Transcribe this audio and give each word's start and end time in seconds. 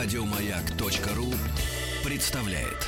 Радиомаяк.ру 0.00 1.26
представляет. 2.08 2.86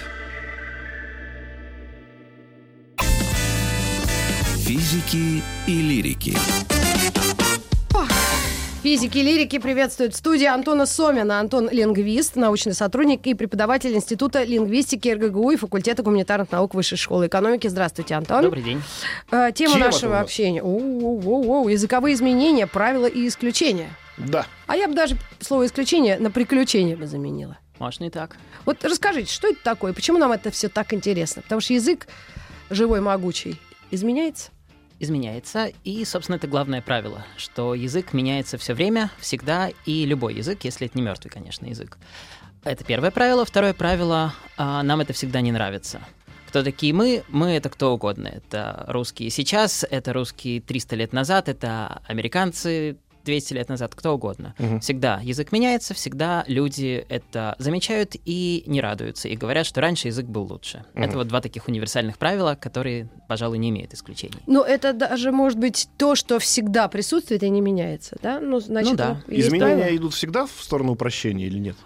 Физики 4.58 5.42
и 5.66 5.82
лирики. 5.82 6.36
Физики 8.84 9.18
и 9.18 9.22
лирики 9.24 9.58
приветствуют 9.58 10.14
в 10.14 10.18
студии 10.18 10.46
Антона 10.46 10.86
Сомина. 10.86 11.40
Антон– 11.40 11.68
лингвист, 11.72 12.36
научный 12.36 12.74
сотрудник 12.74 13.26
и 13.26 13.34
преподаватель 13.34 13.92
Института 13.92 14.44
лингвистики 14.44 15.08
РГГУ 15.08 15.50
и 15.50 15.56
факультета 15.56 16.04
гуманитарных 16.04 16.52
наук 16.52 16.74
Высшей 16.74 16.96
школы 16.96 17.26
экономики. 17.26 17.66
Здравствуйте, 17.66 18.14
Антон. 18.14 18.42
Добрый 18.42 18.62
день. 18.62 18.80
Э, 19.32 19.50
Тема 19.52 19.72
Чем 19.72 19.80
нашего 19.80 20.20
общения. 20.20 20.60
Языковые 20.60 22.14
изменения, 22.14 22.68
правила 22.68 23.06
и 23.06 23.26
исключения. 23.26 23.90
Да. 24.28 24.46
А 24.66 24.76
я 24.76 24.88
бы 24.88 24.94
даже 24.94 25.16
слово 25.40 25.66
«исключение» 25.66 26.18
на 26.18 26.30
«приключение» 26.30 26.96
бы 26.96 27.06
заменила. 27.06 27.58
Можно 27.78 28.04
и 28.04 28.10
так. 28.10 28.36
Вот 28.66 28.84
расскажите, 28.84 29.32
что 29.32 29.48
это 29.48 29.62
такое? 29.62 29.92
Почему 29.92 30.18
нам 30.18 30.32
это 30.32 30.50
все 30.50 30.68
так 30.68 30.92
интересно? 30.92 31.42
Потому 31.42 31.60
что 31.60 31.72
язык 31.72 32.08
живой, 32.68 33.00
могучий, 33.00 33.58
изменяется. 33.90 34.50
Изменяется. 34.98 35.72
И, 35.82 36.04
собственно, 36.04 36.36
это 36.36 36.46
главное 36.46 36.82
правило, 36.82 37.24
что 37.38 37.74
язык 37.74 38.12
меняется 38.12 38.58
все 38.58 38.74
время, 38.74 39.10
всегда, 39.18 39.70
и 39.86 40.04
любой 40.04 40.34
язык, 40.34 40.62
если 40.64 40.86
это 40.86 40.98
не 40.98 41.02
мертвый, 41.02 41.30
конечно, 41.30 41.66
язык. 41.66 41.96
Это 42.64 42.84
первое 42.84 43.10
правило. 43.10 43.46
Второе 43.46 43.72
правило 43.72 44.34
а, 44.58 44.82
нам 44.82 45.00
это 45.00 45.14
всегда 45.14 45.40
не 45.40 45.50
нравится. 45.50 46.00
Кто 46.48 46.62
такие 46.62 46.92
мы? 46.92 47.22
Мы 47.28 47.52
это 47.52 47.70
кто 47.70 47.94
угодно. 47.94 48.26
Это 48.26 48.84
русские 48.88 49.30
сейчас, 49.30 49.86
это 49.88 50.12
русские 50.12 50.60
300 50.60 50.96
лет 50.96 51.12
назад, 51.14 51.48
это 51.48 52.02
американцы 52.06 52.98
200 53.24 53.54
лет 53.54 53.68
назад, 53.68 53.94
кто 53.94 54.14
угодно. 54.14 54.54
Мгм. 54.58 54.80
Всегда 54.80 55.20
язык 55.22 55.52
меняется, 55.52 55.94
всегда 55.94 56.44
люди 56.46 57.04
это 57.08 57.54
замечают 57.58 58.16
и 58.24 58.64
не 58.66 58.80
радуются, 58.80 59.28
и 59.28 59.36
говорят, 59.36 59.66
что 59.66 59.80
раньше 59.80 60.08
язык 60.08 60.26
был 60.26 60.44
лучше. 60.44 60.84
Мгм. 60.94 61.02
Это 61.04 61.16
вот 61.18 61.28
два 61.28 61.40
таких 61.40 61.68
универсальных 61.68 62.18
правила, 62.18 62.54
которые, 62.60 63.08
пожалуй, 63.28 63.58
не 63.58 63.70
имеют 63.70 63.94
исключений. 63.94 64.38
Но 64.46 64.62
это 64.62 64.92
даже 64.92 65.32
может 65.32 65.58
быть 65.58 65.88
то, 65.98 66.14
что 66.14 66.38
всегда 66.38 66.88
присутствует 66.88 67.42
и 67.42 67.48
не 67.50 67.60
меняется, 67.60 68.16
да? 68.22 68.40
Ну, 68.40 68.60
значит, 68.60 68.90
Ну 68.92 68.96
да. 68.96 69.22
есть 69.28 69.48
Изменения 69.48 69.76
правила. 69.76 69.96
идут 69.96 70.14
всегда 70.14 70.46
в 70.46 70.52
сторону 70.62 70.92
упрощения 70.92 71.46
или 71.46 71.58
нет? 71.58 71.76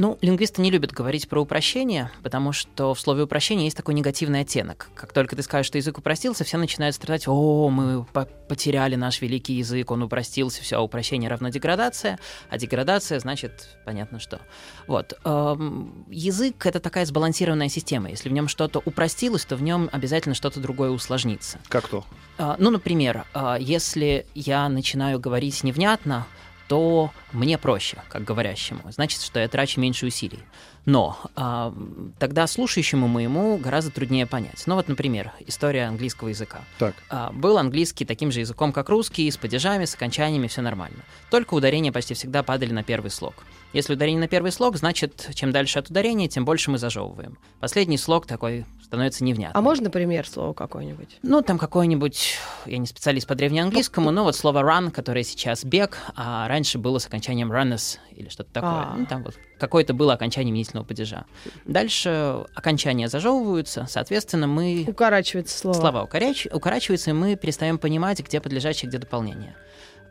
Ну, 0.00 0.16
лингвисты 0.22 0.62
не 0.62 0.70
любят 0.70 0.92
говорить 0.92 1.28
про 1.28 1.42
упрощение, 1.42 2.10
потому 2.22 2.52
что 2.52 2.94
в 2.94 2.98
слове 3.00 3.24
упрощение 3.24 3.66
есть 3.66 3.76
такой 3.76 3.92
негативный 3.92 4.40
оттенок. 4.40 4.88
Как 4.94 5.12
только 5.12 5.36
ты 5.36 5.42
скажешь, 5.42 5.66
что 5.66 5.76
язык 5.76 5.98
упростился, 5.98 6.42
все 6.42 6.56
начинают 6.56 6.94
страдать, 6.94 7.28
о, 7.28 7.68
мы 7.68 8.04
по- 8.06 8.24
потеряли 8.24 8.94
наш 8.96 9.20
великий 9.20 9.52
язык, 9.52 9.90
он 9.90 10.02
упростился, 10.02 10.62
все, 10.62 10.78
упрощение 10.80 11.28
равно 11.28 11.50
деградация, 11.50 12.18
а 12.48 12.56
деградация 12.56 13.20
значит 13.20 13.76
понятно 13.84 14.20
что. 14.20 14.40
Вот. 14.86 15.12
эм, 15.22 16.06
язык— 16.08 16.64
это 16.64 16.80
такая 16.80 17.04
сбалансированная 17.04 17.68
система. 17.68 18.08
Если 18.08 18.30
в 18.30 18.32
нем 18.32 18.48
что-то 18.48 18.80
упростилось, 18.82 19.44
то 19.44 19.54
в 19.56 19.62
нем 19.62 19.90
обязательно 19.92 20.34
что-то 20.34 20.60
другое 20.60 20.88
усложнится. 20.92 21.58
Как 21.68 21.86
то? 21.88 22.06
А, 22.38 22.56
Ну, 22.58 22.70
например, 22.70 23.26
а, 23.34 23.58
если 23.60 24.24
я 24.34 24.66
начинаю 24.70 25.20
говорить 25.20 25.62
невнятно, 25.62 26.26
то 26.70 27.10
мне 27.32 27.58
проще, 27.58 27.98
как 28.08 28.22
говорящему. 28.22 28.82
Значит, 28.92 29.22
что 29.22 29.40
я 29.40 29.48
трачу 29.48 29.80
меньше 29.80 30.06
усилий. 30.06 30.38
Но 30.86 31.18
а, 31.34 31.74
тогда 32.20 32.46
слушающему 32.46 33.08
моему 33.08 33.58
гораздо 33.58 33.90
труднее 33.90 34.24
понять. 34.24 34.62
Ну 34.66 34.76
вот, 34.76 34.86
например, 34.86 35.32
история 35.48 35.86
английского 35.86 36.28
языка. 36.28 36.60
Так. 36.78 36.94
А, 37.08 37.32
Был 37.32 37.58
английский 37.58 38.04
таким 38.04 38.30
же 38.30 38.38
языком, 38.38 38.72
как 38.72 38.88
русский, 38.88 39.28
с 39.28 39.36
падежами, 39.36 39.84
с 39.84 39.96
окончаниями, 39.96 40.46
все 40.46 40.62
нормально. 40.62 40.98
Только 41.28 41.54
ударения 41.54 41.90
почти 41.90 42.14
всегда 42.14 42.44
падали 42.44 42.72
на 42.72 42.84
первый 42.84 43.10
слог. 43.10 43.34
Если 43.72 43.92
ударение 43.92 44.20
на 44.20 44.28
первый 44.28 44.50
слог, 44.50 44.76
значит, 44.76 45.30
чем 45.34 45.52
дальше 45.52 45.78
от 45.78 45.90
ударения, 45.90 46.28
тем 46.28 46.44
больше 46.44 46.72
мы 46.72 46.78
зажевываем. 46.78 47.38
Последний 47.60 47.98
слог 47.98 48.26
такой 48.26 48.66
становится 48.82 49.22
невнятным. 49.22 49.56
А 49.56 49.60
можно 49.60 49.90
пример 49.90 50.26
слова 50.26 50.52
какой-нибудь? 50.52 51.20
Ну, 51.22 51.42
там 51.42 51.56
какой-нибудь, 51.56 52.36
я 52.66 52.78
не 52.78 52.86
специалист 52.86 53.28
по 53.28 53.36
древнеанглийскому, 53.36 54.10
но 54.10 54.24
вот 54.24 54.34
слово 54.34 54.60
run, 54.60 54.90
которое 54.90 55.22
сейчас 55.22 55.64
бег, 55.64 55.98
а 56.16 56.48
раньше 56.48 56.78
было 56.78 56.98
с 56.98 57.06
окончанием 57.06 57.52
runners 57.52 57.98
или 58.10 58.28
что-то 58.28 58.52
такое. 58.52 58.70
А. 58.70 58.94
Ну, 58.98 59.06
там 59.06 59.22
вот 59.22 59.36
какое-то 59.60 59.94
было 59.94 60.14
окончание 60.14 60.50
именительного 60.50 60.84
падежа. 60.84 61.26
Дальше 61.64 62.44
окончания 62.56 63.08
зажевываются, 63.08 63.86
соответственно, 63.88 64.48
мы... 64.48 64.84
Укорачивается 64.88 65.56
слово. 65.56 65.74
Слова 65.74 66.02
укоряч- 66.04 66.52
укорачиваются, 66.52 67.10
и 67.10 67.12
мы 67.12 67.36
перестаем 67.36 67.78
понимать, 67.78 68.18
где 68.18 68.40
подлежащее, 68.40 68.88
где 68.88 68.98
дополнение. 68.98 69.54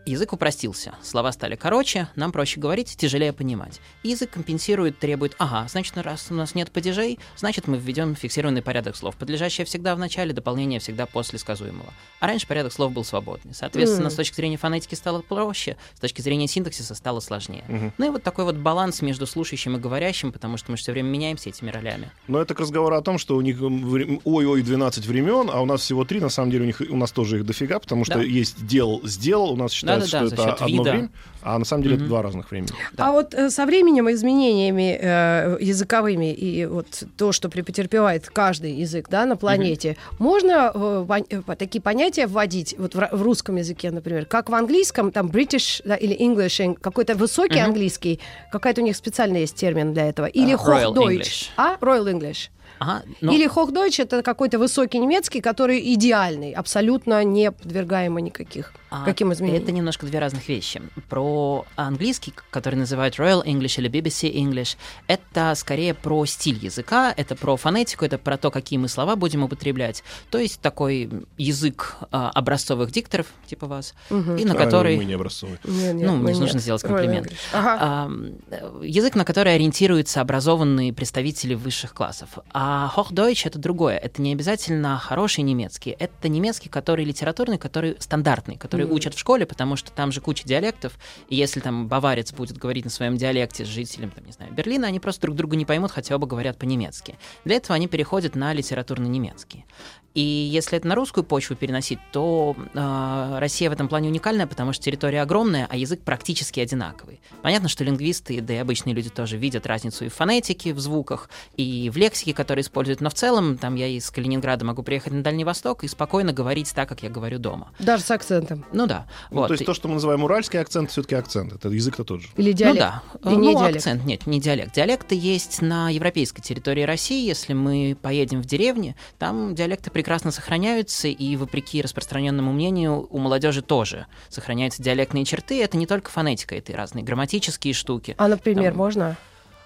Язык 0.05 0.33
упростился, 0.33 0.95
слова 1.03 1.31
стали 1.31 1.55
короче, 1.55 2.07
нам 2.15 2.31
проще 2.31 2.59
говорить, 2.59 2.95
тяжелее 2.97 3.31
понимать. 3.31 3.79
Язык 4.01 4.31
компенсирует, 4.31 4.97
требует, 4.97 5.35
ага, 5.37 5.67
значит, 5.69 5.95
раз 5.97 6.27
у 6.31 6.33
нас 6.33 6.55
нет 6.55 6.71
падежей, 6.71 7.19
значит, 7.37 7.67
мы 7.67 7.77
введем 7.77 8.15
фиксированный 8.15 8.61
порядок 8.63 8.95
слов. 8.95 9.15
Подлежащее 9.17 9.65
всегда 9.65 9.95
в 9.95 9.99
начале, 9.99 10.33
дополнение 10.33 10.79
всегда 10.79 11.05
после 11.05 11.37
сказуемого. 11.37 11.93
А 12.21 12.27
раньше 12.27 12.47
порядок 12.47 12.73
слов 12.73 12.91
был 12.91 13.03
свободный. 13.03 13.53
Соответственно, 13.53 14.05
М. 14.05 14.11
с 14.11 14.15
точки 14.15 14.35
зрения 14.35 14.57
фонетики 14.57 14.95
стало 14.95 15.21
проще, 15.21 15.77
с 15.95 15.99
точки 15.99 16.21
зрения 16.21 16.47
синтаксиса 16.47 16.95
стало 16.95 17.19
сложнее. 17.19 17.63
Мгм. 17.67 17.93
Ну 17.99 18.05
и 18.07 18.09
вот 18.09 18.23
такой 18.23 18.45
вот 18.45 18.55
баланс 18.55 19.01
между 19.03 19.27
слушающим 19.27 19.75
и 19.77 19.79
говорящим, 19.79 20.31
потому 20.31 20.57
что 20.57 20.71
мы 20.71 20.77
же 20.77 20.83
все 20.83 20.91
время 20.91 21.09
меняемся 21.09 21.49
этими 21.49 21.69
ролями. 21.69 22.09
Но 22.27 22.41
это 22.41 22.55
к 22.55 22.59
разговору 22.59 22.95
о 22.95 23.01
том, 23.01 23.19
что 23.19 23.35
у 23.35 23.41
них 23.41 23.59
ой-ой, 23.61 24.61
12 24.63 25.05
времен, 25.05 25.49
а 25.53 25.61
у 25.61 25.65
нас 25.65 25.81
всего 25.81 26.03
три. 26.03 26.19
На 26.19 26.29
самом 26.29 26.49
деле 26.51 26.63
у 26.63 26.67
них 26.67 26.81
у 26.89 26.95
нас 26.97 27.11
тоже 27.11 27.37
их 27.37 27.45
дофига, 27.45 27.79
потому 27.79 28.05
что 28.05 28.15
Да. 28.15 28.21
есть 28.23 28.65
дел 28.65 29.01
сделал, 29.03 29.51
у 29.51 29.55
нас 29.55 29.71
считается, 29.71 29.88
Да-да-да, 29.95 30.07
что 30.07 30.27
за 30.27 30.35
это 30.35 30.43
счет 30.43 30.61
одно 30.61 30.67
вида. 30.67 30.91
время, 30.91 31.09
а 31.41 31.57
на 31.59 31.65
самом 31.65 31.83
деле 31.83 31.95
это 31.95 32.03
Мгм. 32.03 32.09
два 32.09 32.21
разных 32.21 32.51
времени. 32.51 32.71
Да. 32.93 33.07
А 33.07 33.11
вот 33.11 33.33
э, 33.33 33.49
со 33.49 33.65
временем 33.65 34.09
и 34.09 34.13
изменениями 34.13 34.97
э, 35.01 35.57
языковыми 35.61 36.33
и 36.33 36.65
вот 36.65 37.03
то, 37.17 37.31
что 37.31 37.49
претерпевает 37.49 38.29
каждый 38.29 38.73
язык 38.73 39.07
да, 39.09 39.25
на 39.25 39.35
планете, 39.37 39.95
можно 40.19 40.71
э, 40.73 41.05
пон- 41.07 41.25
э, 41.29 41.55
такие 41.55 41.81
понятия 41.81 42.27
вводить 42.27 42.75
вот 42.77 42.95
в, 42.95 43.09
в 43.11 43.21
русском 43.21 43.55
языке, 43.57 43.91
например, 43.91 44.25
как 44.25 44.49
в 44.49 44.55
английском, 44.55 45.11
там 45.11 45.27
British 45.27 45.81
да, 45.85 45.95
или 45.95 46.15
English, 46.19 46.75
какой-то 46.81 47.15
высокий 47.15 47.59
Мгм. 47.59 47.69
английский, 47.69 48.19
какая-то 48.51 48.81
у 48.81 48.83
них 48.83 48.95
специальный 48.95 49.41
есть 49.41 49.55
термин 49.55 49.93
для 49.93 50.07
этого, 50.09 50.25
или 50.25 50.53
А, 50.53 50.55
Royal 50.57 50.93
Hochdeutsch, 50.93 51.19
English. 51.19 51.49
а 51.57 51.75
Royal 51.81 52.05
English. 52.13 52.49
Ага, 52.81 53.01
но- 53.19 53.33
Или 53.33 53.45
Hochdeutsch 53.49 54.01
это 54.01 54.21
какой-то 54.23 54.57
высокий 54.57 54.99
немецкий, 54.99 55.41
который 55.41 55.93
идеальный, 55.93 56.53
абсолютно 56.53 57.23
не 57.25 57.51
подвергаемый 57.51 58.23
никаких 58.23 58.73
А, 58.91 59.05
каким 59.05 59.31
изменениям. 59.33 59.63
Это 59.63 59.71
немножко 59.71 60.05
две 60.05 60.19
разных 60.19 60.47
вещи. 60.49 60.81
Про 61.09 61.65
английский, 61.75 62.33
который 62.49 62.75
называют 62.75 63.15
Royal 63.15 63.43
English 63.45 63.79
или 63.79 63.89
BBC 63.89 64.33
English, 64.33 64.77
это 65.07 65.53
скорее 65.55 65.93
про 65.93 66.25
стиль 66.25 66.57
языка, 66.63 67.13
это 67.15 67.35
про 67.35 67.55
фонетику, 67.57 68.05
это 68.05 68.17
про 68.17 68.37
то, 68.37 68.51
какие 68.51 68.79
мы 68.79 68.87
слова 68.87 69.15
будем 69.15 69.43
употреблять. 69.43 70.03
То 70.31 70.37
есть 70.39 70.59
такой 70.61 71.09
язык 71.37 71.97
а, 72.11 72.29
образцовых 72.31 72.91
дикторов, 72.91 73.27
типа 73.45 73.67
вас, 73.67 73.93
Мгм. 74.09 74.37
и 74.37 74.45
на 74.45 74.53
А, 74.53 74.57
который... 74.57 74.97
Мы 74.97 75.05
не 75.05 75.13
образцовые. 75.13 75.59
Нет, 75.63 75.95
нет, 75.95 76.07
Ну, 76.07 76.15
мне 76.17 76.33
нужно 76.33 76.53
нет. 76.55 76.61
сделать 76.63 76.83
Royal 76.83 76.87
комплимент. 76.87 77.31
Ага. 77.53 77.77
А, 77.79 78.11
э, 78.51 78.81
язык, 78.85 79.15
на 79.15 79.25
который 79.25 79.53
ориентируются 79.55 80.21
образованные 80.21 80.93
представители 80.93 81.53
высших 81.53 81.93
классов. 81.93 82.29
А 82.53 82.91
Hochdeutsch— 82.95 83.43
это 83.45 83.59
другое. 83.59 83.97
Это 83.97 84.21
не 84.21 84.33
обязательно 84.33 84.97
хороший 84.97 85.43
немецкий. 85.43 85.91
Это 85.99 86.27
немецкий, 86.29 86.69
который 86.69 87.05
литературный, 87.05 87.57
который 87.57 87.95
стандартный, 87.99 88.57
который 88.57 88.78
Мгм. 88.85 88.95
учат 88.95 89.15
в 89.15 89.19
школе, 89.19 89.45
потому 89.45 89.75
что 89.75 89.91
там 89.91 90.11
же 90.11 90.21
куча 90.21 90.43
диалектов. 90.45 90.97
И 91.27 91.35
если 91.35 91.59
там 91.59 91.87
баварец 91.87 92.33
будет 92.33 92.57
говорить 92.57 92.85
на 92.85 92.91
своем 92.91 93.17
диалекте 93.17 93.65
с 93.65 93.67
жителем, 93.67 94.11
там, 94.11 94.25
не 94.25 94.31
знаю, 94.31 94.53
Берлина, 94.53 94.87
они 94.87 94.99
просто 94.99 95.21
друг 95.21 95.35
друга 95.35 95.55
не 95.55 95.65
поймут, 95.65 95.91
хотя 95.91 96.15
оба 96.15 96.27
говорят 96.27 96.57
по-немецки. 96.57 97.17
Для 97.45 97.55
этого 97.57 97.75
они 97.75 97.87
переходят 97.87 98.35
на 98.35 98.53
литературный 98.53 99.09
немецкий. 99.09 99.65
И 100.13 100.21
если 100.21 100.77
это 100.77 100.87
на 100.87 100.95
русскую 100.95 101.23
почву 101.23 101.55
переносить, 101.55 101.99
то 102.11 102.55
э, 102.73 103.39
Россия 103.39 103.69
в 103.69 103.73
этом 103.73 103.87
плане 103.87 104.09
уникальная, 104.09 104.47
потому 104.47 104.73
что 104.73 104.83
территория 104.83 105.21
огромная, 105.21 105.67
а 105.69 105.77
язык 105.77 106.01
практически 106.01 106.59
одинаковый. 106.59 107.21
Понятно, 107.41 107.69
что 107.69 107.83
лингвисты, 107.83 108.41
да 108.41 108.53
и 108.53 108.57
обычные 108.57 108.93
люди 108.93 109.09
тоже 109.09 109.37
видят 109.37 109.65
разницу 109.67 110.05
и 110.05 110.09
в 110.09 110.13
фонетике, 110.13 110.73
в 110.73 110.79
звуках, 110.79 111.29
и 111.55 111.89
в 111.93 111.97
лексике, 111.97 112.33
которые 112.33 112.63
используют, 112.63 113.01
но 113.01 113.09
в 113.09 113.13
целом 113.13 113.57
там 113.57 113.75
я 113.75 113.87
из 113.87 114.09
Калининграда 114.09 114.65
могу 114.65 114.83
приехать 114.83 115.13
на 115.13 115.23
Дальний 115.23 115.43
Восток 115.43 115.83
и 115.83 115.87
спокойно 115.87 116.33
говорить 116.33 116.73
так, 116.73 116.89
как 116.89 117.03
я 117.03 117.09
говорю 117.09 117.39
дома. 117.39 117.71
Даже 117.79 118.03
с 118.03 118.11
акцентом. 118.11 118.65
Ну 118.73 118.87
да. 118.87 119.07
Ну, 119.31 119.37
вот. 119.37 119.47
то 119.47 119.53
есть 119.53 119.65
то, 119.65 119.73
что 119.73 119.87
мы 119.87 119.95
называем 119.95 120.23
уральский 120.23 120.59
акцент, 120.59 120.91
все-таки 120.91 121.15
акцент. 121.15 121.53
Это 121.53 121.69
язык-то 121.69 122.03
тот 122.03 122.21
же. 122.21 122.27
Или 122.35 122.51
диалект. 122.51 122.79
Ну 123.13 123.19
да. 123.23 123.31
И 123.31 123.35
ну, 123.35 123.39
не 123.41 123.55
диалект. 123.55 123.75
акцент, 123.77 124.05
нет, 124.05 124.27
не 124.27 124.39
диалект. 124.39 124.73
Диалекты 124.73 125.15
есть 125.15 125.61
на 125.61 125.89
европейской 125.89 126.41
территории 126.41 126.83
России. 126.83 127.25
Если 127.25 127.53
мы 127.53 127.97
поедем 128.01 128.41
в 128.41 128.45
деревни, 128.45 128.95
там 129.17 129.55
диалекты 129.55 129.91
прекрасно 129.99 130.31
сохраняются, 130.31 131.09
и 131.09 131.35
вопреки 131.35 131.81
распространенному 131.81 132.53
мнению, 132.53 133.05
у 133.09 133.17
молодежи 133.17 133.61
тоже 133.61 134.05
сохраняются 134.29 134.81
диалектные 134.81 135.25
черты. 135.25 135.61
Это 135.61 135.75
не 135.75 135.85
только 135.85 136.09
фонетика, 136.09 136.55
это 136.55 136.71
и 136.71 136.75
разные 136.75 137.03
грамматические 137.03 137.73
штуки. 137.73 138.15
А, 138.17 138.29
например, 138.29 138.71
Там- 138.71 138.77
можно? 138.77 139.17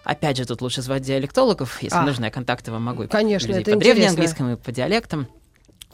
Опять 0.03 0.37
же, 0.37 0.45
тут 0.47 0.63
лучше 0.63 0.81
звать 0.81 1.03
диалектологов, 1.03 1.83
если 1.83 1.99
А. 1.99 2.01
нужно, 2.01 2.25
я 2.25 2.31
контакты 2.31 2.71
вам 2.71 2.81
могу. 2.81 3.07
Конечно, 3.07 3.49
людей 3.49 3.61
это 3.61 3.73
по 3.73 3.77
древнеанглийскому 3.77 4.53
и 4.53 4.55
по 4.55 4.71
диалектам. 4.71 5.27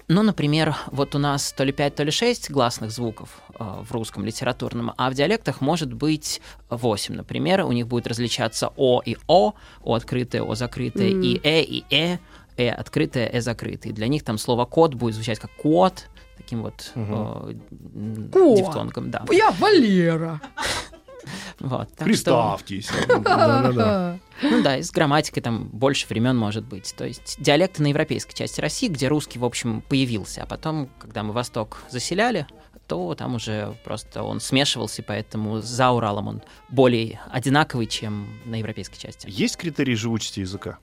Ну, 0.07 0.24
например, 0.24 0.74
вот 0.88 1.13
у 1.15 1.19
нас 1.19 1.51
то 1.51 1.65
ли 1.65 1.74
5, 1.74 1.95
то 1.95 2.03
ли 2.03 2.12
6 2.12 2.50
гласных 2.50 2.92
звуков 2.92 3.42
э, 3.59 3.63
в 3.83 3.92
русском 3.92 4.24
литературном, 4.24 4.94
а 4.97 5.09
в 5.09 5.15
диалектах 5.15 5.59
может 5.59 5.92
быть 5.94 6.39
8, 6.69 7.13
например. 7.13 7.65
У 7.65 7.74
них 7.74 7.88
будет 7.88 8.07
различаться 8.07 8.71
О 8.77 9.01
и 9.06 9.18
О, 9.27 9.53
О 9.83 9.95
открытое, 9.95 10.44
О 10.44 10.56
закрытое, 10.56 11.12
М. 11.12 11.21
и 11.21 11.42
Э 11.44 11.62
и 11.62 11.83
Э, 11.94 12.19
Э 12.59 12.69
открытое, 12.71 13.27
Э 13.27 13.41
закрытое. 13.41 13.94
Для 13.94 14.07
них 14.07 14.23
там 14.23 14.38
слово 14.38 14.65
кот 14.65 14.94
будет 14.94 15.15
звучать 15.15 15.39
как 15.39 15.51
кот, 15.56 16.07
таким 16.38 16.61
вот 16.63 16.91
э, 16.95 17.00
м, 17.00 18.29
Кот. 18.31 18.57
дифтонгом, 18.57 19.11
да. 19.11 19.25
Я 19.31 19.51
Валера. 19.51 20.41
Вот, 21.59 21.89
так 21.95 22.07
что- 22.15 22.56
Представьтесь. 22.65 22.89
Ну 24.41 24.63
да, 24.63 24.77
и 24.77 24.81
с 24.83 24.91
грамматикой 24.91 25.44
там 25.44 25.67
больше 25.67 26.07
времен 26.07 26.38
может 26.38 26.63
быть. 26.65 26.94
То 26.97 27.06
есть 27.06 27.35
диалекты 27.39 27.83
на 27.83 27.88
европейской 27.88 28.33
части 28.33 28.61
России, 28.61 28.88
где 28.88 29.09
русский, 29.09 29.38
в 29.39 29.44
общем, 29.45 29.81
появился. 29.89 30.44
А 30.44 30.45
потом, 30.45 30.89
когда 31.00 31.23
мы 31.23 31.33
Восток 31.33 31.83
заселяли, 31.89 32.47
то 32.88 33.13
там 33.15 33.35
уже 33.35 33.75
просто 33.83 34.23
он 34.23 34.39
смешивался, 34.39 35.03
поэтому 35.03 35.59
за 35.59 35.91
Уралом 35.91 36.27
он 36.29 36.41
более 36.69 37.19
одинаковый, 37.29 37.85
чем 37.85 38.29
на 38.45 38.56
европейской 38.56 38.97
части. 38.97 39.27
Есть 39.29 39.57
критерии 39.57 39.94
живучести 39.95 40.39
языка? 40.39 40.79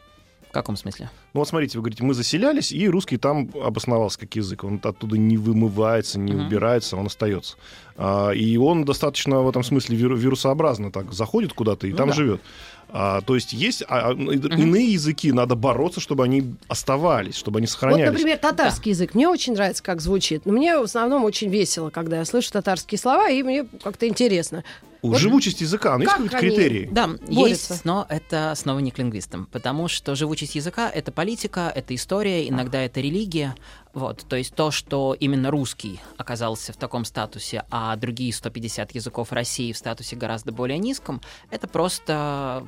В 0.50 0.52
каком 0.52 0.76
смысле? 0.76 1.10
Ну 1.34 1.40
вот 1.40 1.48
смотрите, 1.48 1.76
вы 1.76 1.82
говорите, 1.82 2.02
мы 2.02 2.14
заселялись, 2.14 2.72
и 2.72 2.88
русский 2.88 3.18
там 3.18 3.50
обосновался 3.62 4.18
как 4.20 4.34
язык. 4.36 4.64
Он 4.64 4.80
оттуда 4.82 5.18
не 5.18 5.36
вымывается, 5.36 6.18
не 6.18 6.32
Мгм. 6.32 6.46
убирается, 6.46 6.96
он 6.96 7.06
остается. 7.06 7.56
А, 7.98 8.30
и 8.30 8.56
он 8.56 8.84
достаточно 8.84 9.40
в 9.42 9.48
этом 9.48 9.62
смысле 9.62 9.96
виру- 9.96 10.16
вирусообразно 10.16 10.90
так 10.90 11.12
заходит 11.12 11.52
куда-то 11.52 11.86
и 11.86 11.90
Ну 11.90 11.96
там 11.96 12.08
да. 12.08 12.14
живет. 12.14 12.40
А, 12.88 13.20
то 13.20 13.34
есть 13.34 13.52
есть 13.52 13.82
а, 13.88 14.10
а, 14.10 14.12
иные 14.12 14.92
языки, 14.92 15.32
надо 15.32 15.56
бороться, 15.56 16.00
чтобы 16.00 16.24
они 16.24 16.54
оставались, 16.68 17.34
чтобы 17.34 17.58
они 17.58 17.66
Вот, 17.66 17.72
сохранялись. 17.72 18.12
например, 18.12 18.38
татарский 18.38 18.92
язык. 18.92 19.14
Мне 19.14 19.28
очень 19.28 19.54
нравится, 19.54 19.82
как 19.82 20.00
звучит. 20.00 20.46
Но 20.46 20.52
мне 20.52 20.78
в 20.78 20.82
основном 20.84 21.24
очень 21.24 21.50
весело, 21.50 21.90
когда 21.90 22.18
я 22.18 22.24
слышу 22.24 22.50
татарские 22.52 22.98
слова, 22.98 23.28
и 23.28 23.42
мне 23.42 23.66
как-то 23.82 24.06
интересно. 24.08 24.62
Вот 25.10 25.20
живучесть 25.20 25.60
языка, 25.60 25.96
ну, 25.96 26.04
есть 26.04 26.12
как 26.12 26.22
какие-то 26.30 26.56
критерии? 26.56 26.88
Да, 26.90 27.08
Борется. 27.08 27.74
есть, 27.74 27.84
но 27.84 28.06
это 28.08 28.52
снова 28.56 28.78
не 28.80 28.90
к 28.90 28.98
лингвистам, 28.98 29.46
потому 29.46 29.88
что 29.88 30.14
живучесть 30.14 30.54
языка— 30.54 30.90
это 30.94 31.12
политика, 31.12 31.72
это 31.74 31.94
история, 31.94 32.48
иногда 32.48 32.80
это 32.82 33.00
религия. 33.00 33.54
Вот, 33.92 34.26
то 34.28 34.36
есть 34.36 34.54
то, 34.54 34.70
что 34.70 35.16
именно 35.18 35.50
русский 35.50 36.00
оказался 36.18 36.72
в 36.72 36.76
таком 36.76 37.04
статусе, 37.04 37.64
а 37.70 37.96
другие 37.96 38.32
150 38.32 38.94
языков 38.94 39.32
России 39.32 39.72
в 39.72 39.78
статусе 39.78 40.16
гораздо 40.16 40.52
более 40.52 40.78
низком, 40.78 41.22
это 41.50 41.66
просто 41.66 42.62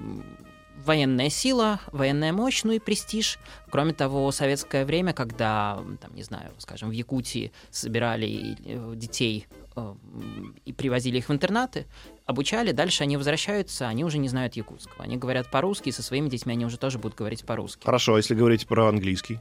военная 0.84 1.28
сила, 1.28 1.80
военная 1.92 2.32
мощь, 2.32 2.62
ну 2.64 2.72
и 2.72 2.78
престиж. 2.78 3.38
Кроме 3.70 3.92
того, 3.92 4.30
советское 4.32 4.84
время, 4.84 5.12
когда, 5.12 5.82
там, 6.00 6.14
не 6.14 6.22
знаю, 6.22 6.52
скажем, 6.58 6.88
в 6.88 6.92
Якутии 6.92 7.52
собирали 7.70 8.56
э, 8.64 8.92
детей 8.94 9.46
и 10.64 10.72
привозили 10.72 11.18
их 11.18 11.28
в 11.28 11.32
интернаты, 11.32 11.86
обучали, 12.26 12.72
дальше 12.72 13.02
они 13.02 13.16
возвращаются, 13.16 13.88
они 13.88 14.04
уже 14.04 14.18
не 14.18 14.28
знают 14.28 14.54
якутского. 14.54 15.04
Они 15.04 15.16
говорят 15.16 15.50
по-русски, 15.50 15.90
со 15.90 16.02
своими 16.02 16.28
детьми 16.28 16.52
они 16.52 16.64
уже 16.66 16.78
тоже 16.78 16.98
будут 16.98 17.16
говорить 17.16 17.44
по-русски. 17.44 17.84
Хорошо, 17.84 18.14
а 18.14 18.16
если 18.18 18.34
говорить 18.34 18.66
про 18.66 18.88
английский? 18.88 19.40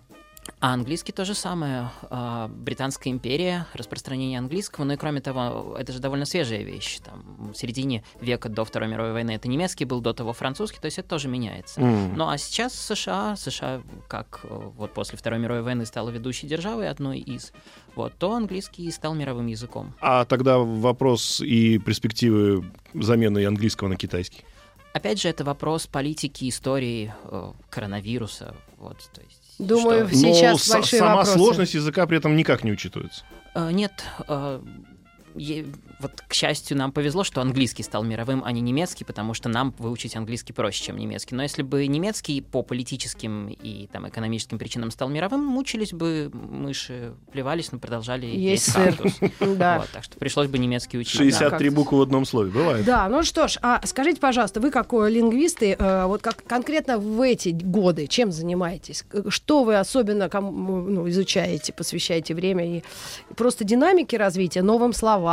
А 0.59 0.73
английский 0.73 1.11
то 1.11 1.25
же 1.25 1.33
самое. 1.33 1.89
А, 2.09 2.47
Британская 2.47 3.11
империя, 3.11 3.67
распространение 3.73 4.39
английского, 4.39 4.85
ну 4.85 4.93
и 4.93 4.97
кроме 4.97 5.21
того, 5.21 5.75
это 5.77 5.93
же 5.93 5.99
довольно 5.99 6.25
свежая 6.25 6.63
вещь. 6.63 6.99
Там, 7.03 7.51
в 7.53 7.57
середине 7.57 8.03
века 8.21 8.49
до 8.49 8.65
Второй 8.65 8.89
мировой 8.89 9.13
войны 9.13 9.31
это 9.31 9.47
немецкий 9.47 9.85
был, 9.85 10.01
до 10.01 10.13
того 10.13 10.33
французский, 10.33 10.79
то 10.79 10.85
есть 10.85 10.97
это 10.97 11.09
тоже 11.09 11.27
меняется. 11.27 11.79
М. 11.79 12.15
Ну 12.15 12.27
а 12.27 12.37
сейчас 12.37 12.73
США, 12.73 13.35
США, 13.35 13.81
как 14.07 14.41
э, 14.43 14.71
вот 14.77 14.93
после 14.93 15.17
Второй 15.17 15.39
мировой 15.39 15.63
войны 15.63 15.85
стала 15.85 16.09
ведущей 16.09 16.47
державой, 16.47 16.89
одной 16.89 17.19
из, 17.19 17.53
вот, 17.95 18.13
то 18.17 18.33
английский 18.33 18.89
стал 18.91 19.13
мировым 19.13 19.47
языком. 19.47 19.93
А 20.01 20.25
тогда 20.25 20.57
вопрос 20.57 21.41
и 21.41 21.77
перспективы 21.77 22.65
замены 22.93 23.45
английского 23.45 23.87
на 23.89 23.95
китайский. 23.95 24.43
Опять 24.93 25.21
же, 25.21 25.29
это 25.29 25.43
вопрос 25.43 25.85
политики, 25.85 26.49
истории, 26.49 27.13
э, 27.25 27.51
коронавируса, 27.69 28.55
вот, 28.77 28.97
то 29.13 29.21
есть... 29.21 29.46
Думаю, 29.59 30.07
что- 30.07 30.17
сейчас 30.17 30.67
Но 30.67 30.73
большие 30.75 30.99
сама 30.99 31.15
вопросы. 31.15 31.33
сложность 31.37 31.73
языка 31.73 32.05
при 32.07 32.17
этом 32.17 32.35
никак 32.35 32.63
не 32.63 32.71
учитывается. 32.71 33.23
Э, 33.55 33.71
Нет, 33.71 34.03
е- 34.27 34.61
вот, 35.99 36.11
к 36.27 36.33
счастью, 36.33 36.77
нам 36.77 36.91
повезло, 36.91 37.23
что 37.23 37.41
английский 37.41 37.83
стал 37.83 38.03
мировым, 38.03 38.43
а 38.45 38.51
не 38.51 38.61
немецкий, 38.61 39.03
потому 39.03 39.33
что 39.33 39.49
нам 39.49 39.73
выучить 39.77 40.15
английский 40.15 40.53
проще, 40.53 40.83
чем 40.85 40.97
немецкий. 40.97 41.35
Но 41.35 41.43
если 41.43 41.63
бы 41.63 41.85
немецкий 41.87 42.41
по 42.41 42.61
политическим 42.63 43.49
и 43.49 43.87
там, 43.87 44.07
экономическим 44.07 44.57
причинам 44.57 44.91
стал 44.91 45.09
мировым, 45.09 45.43
мучились 45.45 45.93
бы 45.93 46.29
мыши, 46.33 47.13
плевались, 47.31 47.71
но 47.71 47.79
продолжали 47.79 48.25
Есть 48.25 48.67
есть 48.67 48.73
кактус. 48.73 49.13
Да. 49.57 49.79
Вот, 49.79 49.89
так 49.91 50.03
что 50.03 50.17
пришлось 50.17 50.47
бы 50.47 50.57
немецкий 50.57 50.97
учить. 50.97 51.15
63 51.17 51.67
как- 51.69 51.75
буквы 51.75 51.99
в 51.99 52.01
одном 52.01 52.25
слове. 52.25 52.51
Бывает. 52.51 52.85
Да, 52.85 53.07
ну 53.09 53.23
что 53.23 53.47
ж, 53.47 53.57
а 53.61 53.81
скажите, 53.85 54.19
пожалуйста, 54.19 54.59
вы 54.59 54.71
как 54.71 54.93
э, 54.93 55.09
лингвисты, 55.09 55.75
э, 55.77 56.05
вот 56.05 56.21
как 56.21 56.43
конкретно 56.45 56.97
в 56.97 57.21
эти 57.21 57.49
годы 57.49 58.07
чем 58.07 58.31
занимаетесь? 58.31 59.05
Что 59.29 59.63
вы 59.63 59.77
особенно 59.77 60.29
кому- 60.29 60.51
ну, 60.81 61.09
изучаете, 61.09 61.73
посвящаете 61.73 62.33
время 62.33 62.77
и 62.77 62.83
просто 63.35 63.63
динамике 63.63 64.17
развития, 64.17 64.61
новым 64.61 64.93
словам 64.93 65.26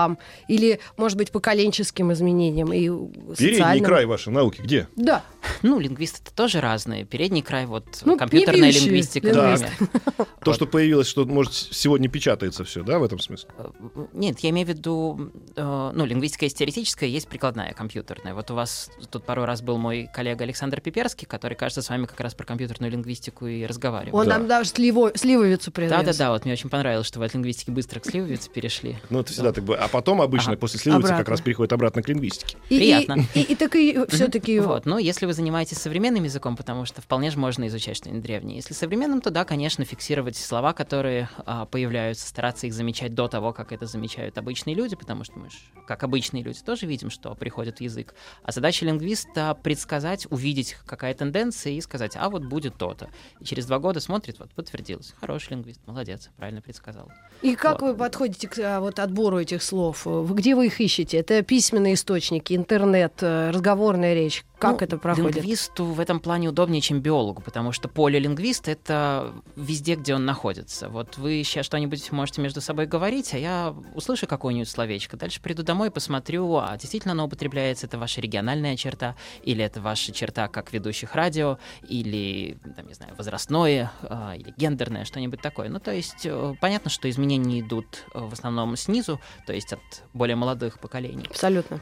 или, 0.49 0.81
может 0.96 1.17
быть, 1.19 1.31
поколенческим 1.31 2.12
изменениям 2.12 2.73
и 2.73 2.88
Передний 2.88 3.55
социальным? 3.56 3.85
край 3.85 4.06
вашей 4.06 4.32
науки 4.32 4.61
где? 4.62 4.88
Да, 4.96 5.23
Ну, 5.62 5.79
лингвисты-то 5.79 6.32
тоже 6.35 6.61
разные. 6.61 7.05
Передний 7.05 7.43
край, 7.43 7.67
вот 7.67 7.85
Ну, 8.05 8.17
компьютерная 8.17 8.70
пьющие 8.70 8.85
лингвистика. 8.85 9.26
лингвисты. 9.29 9.69
например. 9.81 10.29
То, 10.44 10.52
что 10.52 10.67
появилось, 10.67 11.06
что, 11.06 11.25
может, 11.25 11.52
сегодня 11.55 12.08
печатается 12.08 12.64
все, 12.64 12.82
да, 12.82 12.99
в 12.99 13.05
этом 13.05 13.19
смысле? 13.19 13.49
Э, 13.58 13.69
Нет, 14.12 14.41
я 14.41 14.50
имею 14.50 14.67
в 14.67 14.70
виду, 14.70 15.31
э, 15.56 15.91
ну, 15.94 16.05
лингвистика 16.05 16.44
есть 16.46 16.58
теоретическая, 16.58 17.06
есть 17.08 17.29
прикладная, 17.29 17.73
компьютерная. 17.73 18.35
Вот 18.35 18.50
у 18.50 18.55
вас 18.55 18.91
тут 19.11 19.25
пару 19.25 19.44
раз 19.44 19.62
был 19.62 19.79
мой 19.79 20.08
коллега 20.12 20.44
Александр 20.44 20.81
Пиперский, 20.81 21.26
который, 21.26 21.55
кажется, 21.55 21.82
с 21.82 21.88
вами 21.88 22.06
как 22.06 22.20
раз 22.20 22.35
про 22.35 22.44
компьютерную 22.44 22.91
лингвистику 22.93 23.46
и 23.46 23.64
разговаривал. 23.67 24.19
он 24.19 24.26
Да. 24.26 24.38
нам 24.38 24.49
даже 24.49 24.70
сливо- 24.70 25.12
сливовицу 25.17 25.70
привез. 25.73 25.91
Да-да-да, 25.91 26.31
вот 26.32 26.44
мне 26.44 26.52
очень 26.55 26.70
понравилось, 26.70 27.06
что 27.06 27.19
вы 27.19 27.26
от 27.26 27.35
лингвистики 27.35 27.70
быстро 27.70 28.00
к 28.00 28.06
сливовице 28.06 28.50
перешли. 28.50 28.96
Ну, 29.11 29.20
это 29.20 29.32
всегда 29.32 29.52
так 29.52 29.64
было. 29.64 29.76
А 29.84 29.88
потом 29.88 30.22
обычно 30.22 30.52
Ага. 30.52 30.60
после 30.60 30.81
сливовицы 30.81 31.10
как 31.10 31.28
раз 31.28 31.42
переходит 31.42 31.75
обратно 31.75 32.02
к 32.02 32.08
лингвистике. 32.08 32.56
И, 32.70 32.76
и- 32.76 32.78
Приятно. 32.78 33.26
И, 33.34 33.42
и 33.42 33.54
так 33.54 33.76
и 33.76 33.98
все-таки... 34.08 34.58
Вот, 34.60 34.86
ну, 34.86 34.96
если 34.96 35.26
вы 35.26 35.34
занимаетесь 35.34 35.76
современным 35.76 36.25
языком, 36.25 36.56
потому 36.56 36.86
что 36.86 37.02
вполне 37.02 37.31
же 37.31 37.38
можно 37.38 37.66
изучать 37.69 37.96
что-нибудь 37.98 38.22
древнее. 38.22 38.56
Если 38.56 38.72
современным, 38.72 39.20
то 39.20 39.28
да, 39.31 39.44
конечно, 39.44 39.84
фиксировать 39.84 40.36
слова, 40.38 40.72
которые 40.72 41.28
а, 41.44 41.66
появляются, 41.66 42.26
стараться 42.26 42.66
их 42.66 42.72
замечать 42.72 43.14
до 43.14 43.28
того, 43.28 43.52
как 43.52 43.72
это 43.72 43.84
замечают 43.84 44.38
обычные 44.38 44.75
люди, 44.75 44.96
потому 44.96 45.22
что 45.25 45.38
мы 45.38 45.50
же, 45.50 45.58
как 45.86 46.02
обычные 46.02 46.42
люди, 46.42 46.60
тоже 46.64 46.86
видим, 46.86 47.10
что 47.10 47.34
приходит 47.34 47.76
в 47.78 47.81
язык. 47.82 48.14
А 48.43 48.53
задача 48.53 48.86
лингвиста 48.86 49.55
предсказать, 49.62 50.26
увидеть, 50.31 50.76
какая 50.86 51.12
тенденция, 51.12 51.74
и 51.74 51.81
сказать, 51.82 52.12
а 52.17 52.31
вот 52.31 52.43
будет 52.44 52.76
то-то. 52.79 53.10
И 53.38 53.44
через 53.44 53.67
два 53.67 53.79
года 53.79 54.00
смотрит, 54.00 54.38
вот, 54.38 54.50
подтвердилось. 54.55 55.12
Хороший 55.20 55.50
лингвист, 55.50 55.81
молодец, 55.86 56.31
правильно 56.38 56.62
предсказал. 56.62 57.12
И 57.43 57.55
как 57.55 57.82
Вот. 57.82 57.91
вы 57.93 57.96
подходите 57.98 58.48
к 58.48 58.58
а, 58.58 58.81
вот, 58.81 58.98
отбору 58.98 59.38
этих 59.38 59.62
слов? 59.62 59.73
Вы- 59.74 60.34
Где 60.34 60.54
вы 60.54 60.66
их 60.66 60.81
ищете? 60.81 61.19
Это 61.19 61.43
письменные 61.43 61.94
источники, 61.94 62.54
интернет, 62.54 63.14
э, 63.20 63.50
разговорная 63.50 64.14
речь? 64.14 64.44
Как 64.58 64.81
Ну, 64.81 64.86
это 64.86 64.98
проходит? 64.98 65.36
Лингвисту 65.36 65.84
в 65.84 66.00
этом 66.00 66.20
плане 66.20 66.48
удобнее, 66.48 66.81
чем 66.81 67.00
биологу, 67.00 67.43
потому 67.43 67.72
что 67.72 67.88
поле 67.88 68.19
лингвиста— 68.19 68.70
это 68.72 69.32
везде, 69.56 69.94
где 69.96 70.14
он 70.14 70.24
находится. 70.24 70.88
Вот 70.88 71.19
вы 71.19 71.43
сейчас 71.44 71.66
что-нибудь 71.66 72.10
можете 72.12 72.40
между 72.40 72.60
собой 72.60 72.86
говорить, 72.86 73.34
а 73.34 73.38
я 73.38 73.74
услышу 73.94 74.26
какое-нибудь 74.26 74.69
словечко, 74.69 75.16
дальше 75.16 75.43
приду 75.43 75.62
домой, 75.62 75.90
посмотрю, 75.90 76.56
а 76.56 76.76
действительно 76.78 77.12
оно 77.12 77.26
употребляется, 77.26 77.86
это 77.86 77.98
ваша 77.98 78.20
региональная 78.20 78.76
черта, 78.76 79.16
или 79.43 79.62
это 79.62 79.81
ваша 79.81 80.12
черта 80.12 80.48
как 80.48 80.72
ведущих 80.72 81.14
радио, 81.14 81.58
или, 81.88 82.56
там, 82.76 82.86
не 82.86 82.94
знаю, 82.94 83.12
возрастное, 83.16 83.93
а, 84.02 84.34
или 84.36 84.54
гендерное, 84.56 85.04
что-нибудь 85.04 85.43
такое. 85.43 85.69
Ну, 85.69 85.78
то 85.81 85.93
есть 85.93 86.24
э, 86.24 86.54
понятно, 86.60 86.90
что 86.90 87.10
изменения 87.10 87.60
идут 87.60 88.04
э, 88.14 88.19
в 88.20 88.32
основном 88.32 88.76
снизу, 88.76 89.20
то 89.46 89.52
есть 89.55 89.73
от 89.73 89.81
более 90.13 90.37
молодых 90.37 90.79
поколений. 90.79 91.27
Абсолютно. 91.29 91.81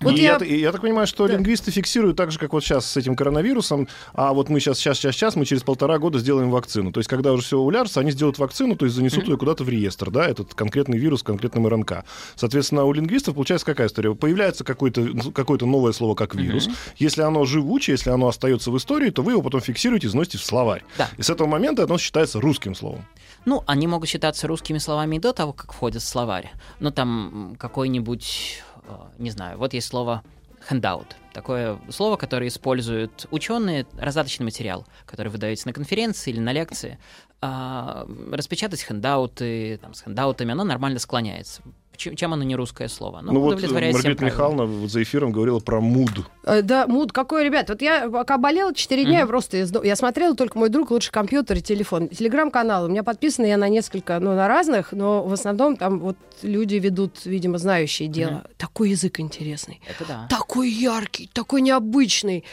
Вот 0.00 0.14
и 0.14 0.22
я- 0.22 0.38
я... 0.40 0.56
я 0.56 0.72
так 0.72 0.80
понимаю, 0.80 1.06
что 1.06 1.26
Да. 1.26 1.34
лингвисты 1.34 1.70
фиксируют 1.70 2.16
так 2.16 2.30
же, 2.30 2.38
как 2.38 2.52
вот 2.52 2.62
сейчас 2.64 2.86
с 2.86 2.96
этим 2.96 3.16
коронавирусом, 3.16 3.88
а 4.14 4.32
вот 4.32 4.48
мы 4.48 4.60
сейчас, 4.60 4.78
сейчас, 4.78 4.98
сейчас, 4.98 5.14
сейчас, 5.14 5.36
мы 5.36 5.44
через 5.44 5.62
полтора 5.62 5.98
года 5.98 6.18
сделаем 6.18 6.50
вакцину. 6.50 6.92
То 6.92 7.00
есть, 7.00 7.08
когда 7.08 7.32
уже 7.32 7.42
все 7.44 7.58
уляжется, 7.58 8.00
они 8.00 8.10
сделают 8.10 8.38
вакцину, 8.38 8.76
то 8.76 8.84
есть 8.84 8.96
занесут 8.96 9.28
ее 9.28 9.36
куда-то 9.36 9.64
в 9.64 9.68
реестр, 9.68 10.10
да, 10.10 10.26
этот 10.26 10.54
конкретный 10.54 10.98
вирус 10.98 11.20
с 11.20 11.22
конкретным 11.22 11.66
РНК. 11.66 12.04
Соответственно, 12.36 12.84
у 12.84 12.92
лингвистов 12.92 13.34
получается 13.34 13.66
какая 13.66 13.86
история? 13.88 14.14
Появляется 14.14 14.64
какое-то 14.64 15.06
какое-то 15.34 15.66
новое 15.66 15.92
слово, 15.92 16.14
как 16.14 16.34
вирус. 16.34 16.68
Если 16.96 17.22
оно 17.22 17.44
живучее, 17.44 17.94
если 17.94 18.10
оно 18.10 18.28
остается 18.28 18.70
в 18.70 18.76
истории, 18.76 19.10
то 19.10 19.22
вы 19.22 19.32
его 19.32 19.42
потом 19.42 19.60
фиксируете 19.60 20.06
и 20.06 20.10
заносите 20.10 20.38
в 20.38 20.44
словарь. 20.44 20.84
Да. 20.98 21.08
И 21.18 21.22
с 21.22 21.30
этого 21.30 21.46
момента 21.48 21.84
оно 21.84 21.98
считается 21.98 22.40
русским 22.40 22.74
словом. 22.74 23.04
Ну, 23.44 23.62
они 23.66 23.86
могут 23.88 24.08
считаться 24.08 24.46
русскими 24.46 24.78
словами 24.78 25.16
и 25.16 25.18
до 25.18 25.32
того, 25.32 25.52
как 25.52 25.72
входят 25.72 26.02
в 26.02 26.06
словарь. 26.06 26.52
Ну, 26.80 26.90
там 26.92 27.56
какой-нибудь, 27.58 28.62
не 29.18 29.30
знаю, 29.30 29.58
вот 29.58 29.74
есть 29.74 29.88
слово 29.88 30.22
handout. 30.70 31.06
Такое 31.32 31.78
слово, 31.90 32.16
которое 32.16 32.48
используют 32.48 33.26
ученые, 33.30 33.86
раздаточный 33.98 34.44
материал, 34.44 34.86
который 35.06 35.28
вы 35.28 35.38
даете 35.38 35.62
на 35.66 35.72
конференции 35.72 36.30
или 36.30 36.40
на 36.40 36.52
лекции. 36.52 36.98
А, 37.44 38.06
распечатать 38.30 38.80
хендауты, 38.82 39.80
там, 39.82 39.94
с 39.94 40.02
хендаутами, 40.02 40.52
оно 40.52 40.62
нормально 40.62 41.00
склоняется. 41.00 41.62
Чем, 41.96 42.32
оно 42.32 42.42
не 42.42 42.56
русское 42.56 42.88
слово? 42.88 43.18
Оно 43.18 43.32
Ну 43.32 43.40
вот 43.40 43.54
удовлетворяет 43.54 43.96
всем 43.96 44.10
Маргарита. 44.10 44.24
Михайловна 44.24 44.64
вот 44.64 44.90
за 44.90 45.02
эфиром 45.02 45.30
говорила 45.30 45.58
про 45.58 45.80
муд. 45.80 46.10
Э, 46.44 46.62
Да, 46.62 46.86
муд, 46.86 47.12
какой, 47.12 47.44
ребят, 47.44 47.68
вот 47.68 47.82
я 47.82 48.08
пока 48.08 48.38
болела 48.38 48.72
4 48.72 49.04
дня, 49.04 49.20
я 49.20 49.26
просто 49.26 49.58
из 49.58 49.72
я 49.82 49.96
смотрела 49.96 50.34
только 50.34 50.56
мой 50.58 50.68
друг, 50.68 50.90
лучше 50.90 51.10
компьютер 51.10 51.58
и 51.58 51.60
телефон. 51.60 52.08
Телеграм-канал, 52.08 52.84
у 52.84 52.88
меня 52.88 53.02
подписаны 53.02 53.46
я 53.46 53.56
на 53.56 53.68
несколько, 53.68 54.18
ну, 54.20 54.34
на 54.34 54.48
разных, 54.48 54.92
но 54.92 55.24
в 55.24 55.32
основном 55.32 55.76
там 55.76 55.98
вот 55.98 56.16
люди 56.42 56.76
ведут, 56.76 57.24
видимо, 57.24 57.58
знающие 57.58 58.08
дело. 58.08 58.44
Такой 58.56 58.90
язык 58.90 59.20
интересный. 59.20 59.80
Это 59.88 60.04
да. 60.06 60.26
Такой 60.30 60.70
яркий, 60.70 61.28
такой 61.32 61.60
необычный. 61.60 62.44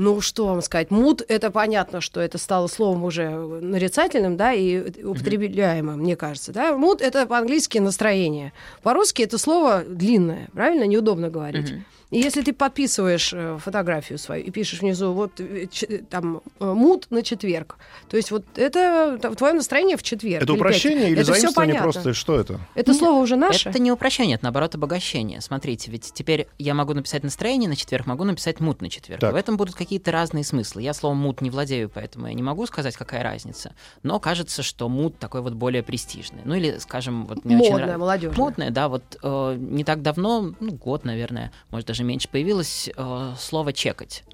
Ну, 0.00 0.20
что 0.20 0.46
вам 0.46 0.62
сказать? 0.62 0.92
Муд, 0.92 1.22
это 1.26 1.50
понятно, 1.50 2.00
что 2.00 2.20
это 2.20 2.38
стало 2.38 2.68
словом 2.68 3.02
уже 3.02 3.30
нарицательным, 3.30 4.36
да, 4.36 4.52
и 4.52 5.02
употребляемым, 5.02 5.98
мне 5.98 6.14
кажется, 6.14 6.52
да. 6.52 6.76
Муд— 6.76 7.00
это 7.02 7.26
по-английски 7.26 7.78
настроение. 7.78 8.52
По-русски 8.84 9.22
это 9.22 9.38
слово 9.38 9.82
длинное, 9.84 10.50
правильно? 10.52 10.84
Неудобно 10.84 11.30
говорить. 11.30 11.72
Мгм. 11.72 11.84
И 12.10 12.18
если 12.18 12.40
ты 12.42 12.54
подписываешь 12.54 13.32
э, 13.34 13.58
фотографию 13.60 14.18
свою 14.18 14.42
и 14.44 14.50
пишешь 14.50 14.80
внизу 14.80 15.12
вот 15.12 15.38
э, 15.40 15.66
ч- 15.70 15.98
там 16.08 16.40
э, 16.58 16.64
муд 16.64 17.06
на 17.10 17.22
четверг, 17.22 17.76
то 18.08 18.16
есть 18.16 18.30
вот 18.30 18.44
это 18.56 19.18
твое 19.36 19.52
настроение 19.52 19.96
в 19.98 20.02
четверг. 20.02 20.42
Это 20.42 20.52
или 20.52 20.58
упрощение 20.58 20.98
пятницу. 21.00 21.12
или 21.12 21.20
это 21.22 21.32
заимствование 21.34 21.74
понятно. 21.74 21.92
просто? 21.92 22.14
Что 22.14 22.40
это? 22.40 22.60
Это 22.74 22.92
Нет, 22.92 22.98
слово 22.98 23.20
уже 23.20 23.36
наше? 23.36 23.68
Это 23.68 23.78
не 23.78 23.92
упрощение, 23.92 24.36
это 24.36 24.44
наоборот 24.44 24.74
обогащение. 24.74 25.42
Смотрите, 25.42 25.90
ведь 25.90 26.10
теперь 26.14 26.48
я 26.58 26.72
могу 26.72 26.94
написать 26.94 27.24
настроение 27.24 27.68
на 27.68 27.76
четверг, 27.76 28.06
могу 28.06 28.24
написать 28.24 28.60
мут 28.60 28.80
на 28.80 28.88
четверг. 28.88 29.20
Так. 29.20 29.34
В 29.34 29.36
этом 29.36 29.58
будут 29.58 29.74
какие-то 29.74 30.10
разные 30.10 30.44
смыслы. 30.44 30.80
Я 30.82 30.94
словом 30.94 31.18
мут 31.18 31.42
не 31.42 31.50
владею, 31.50 31.90
поэтому 31.92 32.26
я 32.28 32.32
не 32.32 32.42
могу 32.42 32.64
сказать, 32.66 32.96
какая 32.96 33.22
разница. 33.22 33.74
Но 34.02 34.18
кажется, 34.18 34.62
что 34.62 34.88
мут 34.88 35.18
такой 35.18 35.42
вот 35.42 35.52
более 35.52 35.82
престижный. 35.82 36.40
Ну 36.44 36.54
или, 36.54 36.78
скажем, 36.78 37.26
вот 37.26 37.44
мне 37.44 37.56
очень 37.56 37.64
Модное, 37.72 37.78
нравится. 37.78 37.98
молодежное. 37.98 38.38
Модное, 38.38 38.70
да, 38.70 38.88
вот 38.88 39.02
э, 39.22 39.56
не 39.58 39.84
так 39.84 40.00
давно, 40.00 40.54
ну, 40.58 40.72
год, 40.72 41.04
наверное, 41.04 41.52
может, 41.70 41.86
даже 41.86 41.97
меньше, 42.04 42.28
появилось 42.28 42.88
э, 42.94 43.32
слово 43.38 43.72
«чекать», 43.72 44.24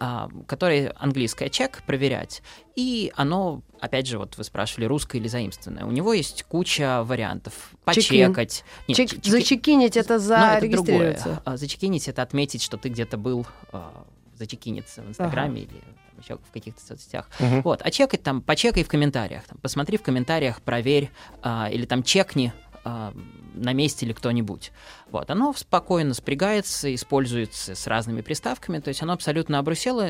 а, 0.00 0.28
которое 0.46 0.94
английское 0.98 1.48
«чек», 1.48 1.82
«проверять», 1.84 2.42
и 2.76 3.12
оно, 3.16 3.62
опять 3.80 4.06
же, 4.06 4.18
вот 4.18 4.36
вы 4.38 4.44
спрашивали, 4.44 4.84
русское 4.84 5.18
или 5.18 5.26
заимствованное. 5.28 5.84
У 5.84 5.90
него 5.90 6.12
есть 6.12 6.44
куча 6.44 7.02
вариантов. 7.04 7.52
Чекин. 7.92 8.28
Почекать. 8.34 8.64
Нет, 8.86 8.96
Чек- 8.96 9.10
чеки- 9.10 9.30
Зачекинить 9.30 9.96
это 9.96 10.18
ну, 10.18 10.24
это 10.24 10.28
другое. 10.28 10.60
зарегистрироваться. 10.60 11.42
А, 11.44 11.56
Зачекинить— 11.56 12.06
это 12.08 12.22
отметить, 12.22 12.62
что 12.62 12.76
ты 12.76 12.88
где-то 12.90 13.16
был, 13.16 13.46
а, 13.72 14.04
зачекиниться 14.36 15.02
в 15.02 15.08
Инстаграме 15.08 15.62
или 15.62 15.70
там, 15.70 15.94
еще 16.22 16.36
в 16.36 16.52
каких-то 16.52 16.84
соцсетях. 16.84 17.28
Мгм. 17.40 17.62
Вот, 17.62 17.80
а 17.82 17.90
чекать 17.90 18.22
там, 18.22 18.40
почекай 18.40 18.84
в 18.84 18.88
комментариях, 18.88 19.44
там, 19.44 19.58
посмотри 19.58 19.98
в 19.98 20.02
комментариях, 20.02 20.62
проверь, 20.62 21.10
а, 21.42 21.68
или 21.72 21.86
там 21.86 22.04
чекни, 22.04 22.52
на 22.84 23.72
месте 23.72 24.06
ли 24.06 24.12
кто-нибудь. 24.14 24.72
Вот, 25.10 25.30
оно 25.30 25.52
спокойно 25.54 26.14
спрягается, 26.14 26.94
используется 26.94 27.74
с 27.74 27.86
разными 27.86 28.20
приставками, 28.20 28.78
то 28.78 28.88
есть 28.88 29.02
оно 29.02 29.12
абсолютно 29.12 29.58
обрусело. 29.58 30.06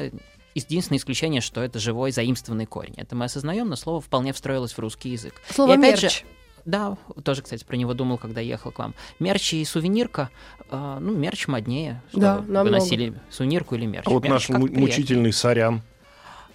Единственное 0.55 0.99
исключение, 0.99 1.41
что 1.41 1.63
это 1.63 1.79
живой 1.79 2.11
заимствованный 2.11 2.67
корень. 2.67 2.95
Это 2.97 3.15
мы 3.15 3.27
осознаем, 3.27 3.69
но 3.69 3.77
слово 3.77 4.01
вполне 4.01 4.33
встроилось 4.33 4.73
в 4.73 4.79
русский 4.81 5.11
язык. 5.11 5.35
Слово 5.51 5.73
И 5.75 5.79
опять 5.79 6.03
мерч. 6.03 6.19
же, 6.21 6.25
да, 6.65 6.97
тоже, 7.23 7.43
кстати, 7.43 7.63
про 7.65 7.77
него 7.77 7.95
думал, 7.95 8.19
когда 8.19 8.41
ехал 8.41 8.73
к 8.73 8.79
вам. 8.81 8.95
Мерч 9.21 9.55
и 9.55 9.65
сувенирка, 9.65 10.31
а, 10.71 10.99
ну, 10.99 11.15
мерч 11.15 11.47
моднее. 11.47 12.03
Что 12.11 12.21
Да, 12.21 12.37
вы, 12.39 12.53
намного. 12.53 12.71
носили 12.79 13.15
сувенирку 13.31 13.77
или 13.77 13.87
мерч? 13.87 14.07
А 14.07 14.11
вот 14.11 14.25
Мерч 14.25 14.33
наш 14.33 14.47
приятнее. 14.59 14.81
мучительный 14.81 15.33
сорян. 15.33 15.83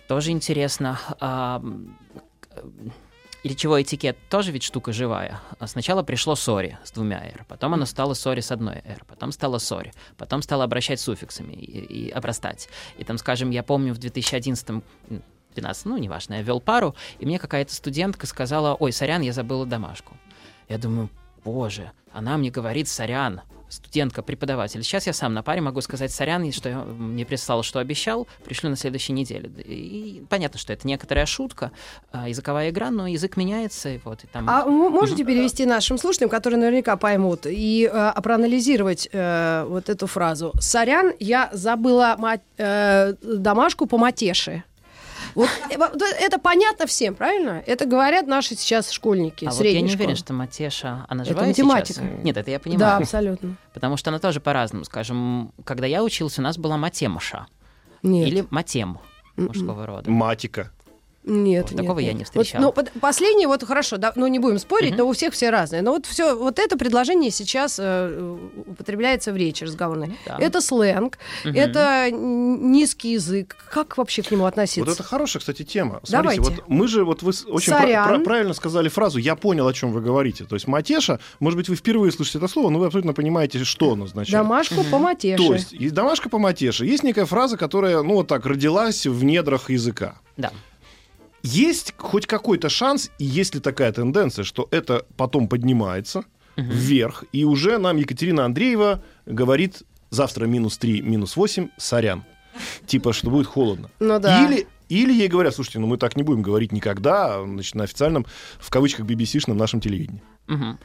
Тоже 0.08 0.32
интересно. 0.32 1.00
А, 1.22 1.64
э, 2.52 2.62
речевой 3.44 3.84
этикет 3.84 4.18
тоже 4.30 4.52
ведь 4.52 4.64
штука 4.64 4.94
живая. 4.94 5.40
А 5.60 5.68
Сначала 5.68 6.04
пришло 6.04 6.36
сори 6.36 6.78
с 6.84 6.92
двумя 6.92 7.24
«р», 7.24 7.46
потом 7.48 7.74
оно 7.74 7.86
стало 7.86 8.14
сори 8.14 8.42
с 8.42 8.52
одной 8.52 8.82
«р», 8.86 9.04
потом 9.08 9.32
стало 9.32 9.58
сори, 9.58 9.94
потом 10.18 10.42
стало 10.42 10.64
обращать 10.64 11.00
суффиксами 11.00 11.54
и, 11.54 12.08
и 12.08 12.10
обрастать. 12.10 12.70
И 12.98 13.04
там, 13.04 13.18
скажем, 13.18 13.50
я 13.50 13.64
помню 13.64 13.94
в 13.94 13.98
2011 13.98 14.84
12, 15.54 15.86
ну, 15.86 15.98
неважно, 15.98 16.36
я 16.36 16.42
вел 16.42 16.60
пару, 16.60 16.96
и 17.20 17.26
мне 17.26 17.38
какая-то 17.38 17.74
студентка 17.74 18.26
сказала, 18.26 18.76
ой, 18.76 18.92
сорян, 18.92 19.22
я 19.22 19.34
забыла 19.34 19.66
домашку. 19.66 20.18
Я 20.68 20.78
думаю, 20.80 21.10
боже, 21.44 21.92
она 22.12 22.38
мне 22.38 22.50
говорит, 22.50 22.88
сорян, 22.88 23.42
студентка, 23.74 24.22
преподаватель. 24.22 24.84
Сейчас 24.84 25.08
я 25.08 25.14
сам 25.14 25.34
на 25.34 25.44
паре 25.44 25.62
могу 25.62 25.82
сказать 25.82 26.12
сорян, 26.12 26.52
что 26.52 26.70
я 26.70 26.80
мне 26.80 27.26
прислал, 27.26 27.64
что 27.64 27.80
обещал, 27.80 28.28
пришлю 28.44 28.70
на 28.70 28.76
следующей 28.76 29.14
неделе. 29.14 29.50
И 29.66 30.24
понятно, 30.30 30.60
что 30.60 30.74
это 30.74 30.88
некоторая 30.88 31.26
шутка, 31.26 31.72
а, 32.12 32.30
языковая 32.30 32.70
игра, 32.70 32.92
но 32.92 33.08
язык 33.08 33.38
меняется, 33.38 33.90
и 33.90 34.00
вот, 34.04 34.24
и 34.24 34.28
там... 34.28 34.50
А 34.50 34.66
можете 34.66 35.24
перевести 35.24 35.66
нашим 35.66 35.98
слушателям, 35.98 36.30
которые 36.30 36.60
наверняка 36.60 36.98
поймут, 36.98 37.46
и 37.46 37.90
э, 37.92 38.22
проанализировать 38.22 39.10
э, 39.12 39.66
вот 39.68 39.90
эту 39.90 40.08
фразу? 40.08 40.54
«Сорян, 40.60 41.14
я 41.20 41.50
забыла 41.54 42.16
ма- 42.18 42.40
э, 42.58 43.14
домашку 43.22 43.86
по 43.86 43.98
матеше». 43.98 44.64
Вот 45.36 45.50
э, 45.70 46.06
это 46.20 46.38
понятно 46.40 46.86
всем, 46.86 47.16
правильно? 47.16 47.64
Это 47.66 47.86
говорят 47.86 48.28
наши 48.28 48.56
сейчас 48.56 48.90
школьники, 48.92 49.46
А 49.46 49.52
вот 49.52 49.64
я 49.66 49.82
не 49.82 49.88
уверен, 49.94 49.98
школы. 50.02 50.16
что 50.16 50.34
Матеша, 50.34 51.06
она 51.10 51.24
Это 51.24 51.32
живая 51.32 51.48
математика. 51.48 52.02
сейчас? 52.02 52.24
Нет, 52.24 52.38
это 52.38 52.52
я 52.52 52.58
Да, 52.58 52.64
понимаю. 52.64 52.98
абсолютно. 52.98 53.56
Потому 53.74 53.98
что 53.98 54.10
она 54.12 54.20
тоже 54.20 54.40
по-разному. 54.40 54.86
Скажем, 54.86 55.52
когда 55.64 55.88
я 55.88 56.04
учился, 56.04 56.42
у 56.42 56.44
нас 56.44 56.58
была 56.58 56.78
матемуша. 56.78 57.48
Нет. 58.04 58.28
Или 58.28 58.46
матем 58.50 59.00
М-м. 59.38 59.48
мужского 59.48 59.86
рода. 59.86 60.10
Матика. 60.12 60.72
Нет, 61.26 61.64
Вот 61.64 61.72
нет, 61.72 61.82
такого 61.82 62.00
я 62.00 62.08
нет. 62.08 62.16
не 62.16 62.20
Вот, 62.36 62.46
встречал. 62.46 62.62
ну, 62.62 62.72
под- 62.74 62.92
последнее, 63.00 63.48
вот 63.48 63.64
хорошо, 63.64 63.98
да, 63.98 64.12
ну 64.16 64.28
не 64.28 64.40
будем 64.40 64.60
спорить, 64.60 64.90
Мгм. 64.92 64.98
но 65.00 65.08
у 65.08 65.14
всех 65.14 65.34
все 65.34 65.50
разные. 65.52 65.82
Но 65.82 65.92
вот 65.94 66.06
все, 66.06 66.36
вот 66.36 66.60
это 66.60 66.78
предложение 66.78 67.32
сейчас 67.32 67.78
э, 67.82 68.38
употребляется 68.68 69.32
в 69.32 69.38
речи 69.38 69.64
разговорной. 69.64 70.18
Да. 70.26 70.38
Это 70.40 70.60
сленг, 70.60 71.18
Мгм. 71.46 71.56
это 71.56 72.10
низкий 72.12 73.14
язык. 73.14 73.56
Как 73.72 73.98
вообще 73.98 74.22
к 74.22 74.32
нему 74.32 74.46
относиться? 74.46 74.82
Вот 74.82 74.90
это 74.94 75.04
хорошая, 75.04 75.40
кстати, 75.40 75.64
тема. 75.64 76.02
Смотрите, 76.04 76.42
Давайте. 76.42 76.42
вот 76.62 76.70
мы 76.70 76.88
же, 76.88 77.06
вот 77.06 77.22
вы 77.24 77.32
очень 77.48 77.72
Сорян. 77.74 78.08
пра- 78.08 78.20
правильно 78.20 78.54
сказали 78.54 78.90
фразу 78.90 79.18
«я 79.20 79.36
понял, 79.36 79.68
о 79.68 79.74
чем 79.74 79.92
вы 79.92 80.02
говорите». 80.02 80.44
То 80.46 80.56
есть 80.56 80.68
матеша, 80.68 81.20
может 81.40 81.58
быть, 81.58 81.70
вы 81.70 81.76
впервые 81.76 82.12
слышите 82.12 82.38
это 82.40 82.48
слово, 82.48 82.70
но 82.70 82.80
вы 82.80 82.88
абсолютно 82.88 83.14
понимаете, 83.14 83.64
что 83.64 83.94
оно 83.94 84.08
значит. 84.08 84.34
Домашку 84.34 84.76
Мгм. 84.82 84.92
по 84.92 84.98
матеше. 85.00 85.38
То 85.38 85.54
есть, 85.54 85.72
есть 85.72 85.94
домашка 85.94 86.30
по 86.30 86.38
матеше. 86.38 86.86
Есть 86.86 87.04
некая 87.04 87.26
фраза, 87.26 87.56
которая, 87.58 88.02
ну, 88.04 88.16
вот 88.16 88.28
так, 88.28 88.46
родилась 88.46 89.06
в 89.06 89.24
недрах 89.24 89.70
языка. 89.70 90.16
Да. 90.38 90.52
Есть 91.44 91.94
хоть 91.98 92.26
какой-то 92.26 92.70
шанс, 92.70 93.12
и 93.20 93.26
есть 93.26 93.54
ли 93.56 93.60
такая 93.62 93.92
тенденция, 93.92 94.44
что 94.44 94.68
это 94.72 95.06
потом 95.18 95.48
поднимается 95.48 96.24
Мгм. 96.56 96.70
вверх, 96.70 97.24
и 97.32 97.44
уже 97.46 97.78
нам 97.80 97.98
Екатерина 97.98 98.46
Андреева 98.46 99.04
говорит 99.26 99.84
завтра 100.10 100.46
минус 100.46 100.78
3, 100.78 101.02
минус 101.02 101.36
8, 101.36 101.70
сорян. 101.78 102.24
Типа, 102.86 103.14
что 103.14 103.30
будет 103.32 103.48
холодно. 103.48 103.90
Ну 104.00 104.20
да. 104.20 104.46
Или, 104.48 104.68
или 105.02 105.14
ей 105.14 105.28
говорят, 105.28 105.56
слушайте, 105.56 105.80
ну 105.80 105.88
мы 105.88 105.98
так 105.98 106.16
не 106.16 106.24
будем 106.24 106.42
говорить 106.42 106.72
никогда, 106.72 107.44
значит, 107.44 107.76
на 107.76 107.84
официальном, 107.84 108.26
в 108.60 108.70
кавычках, 108.70 109.06
BBC-шном 109.06 109.54
нашем 109.56 109.82
телевидении. 109.82 110.22
Мгм. 110.48 110.78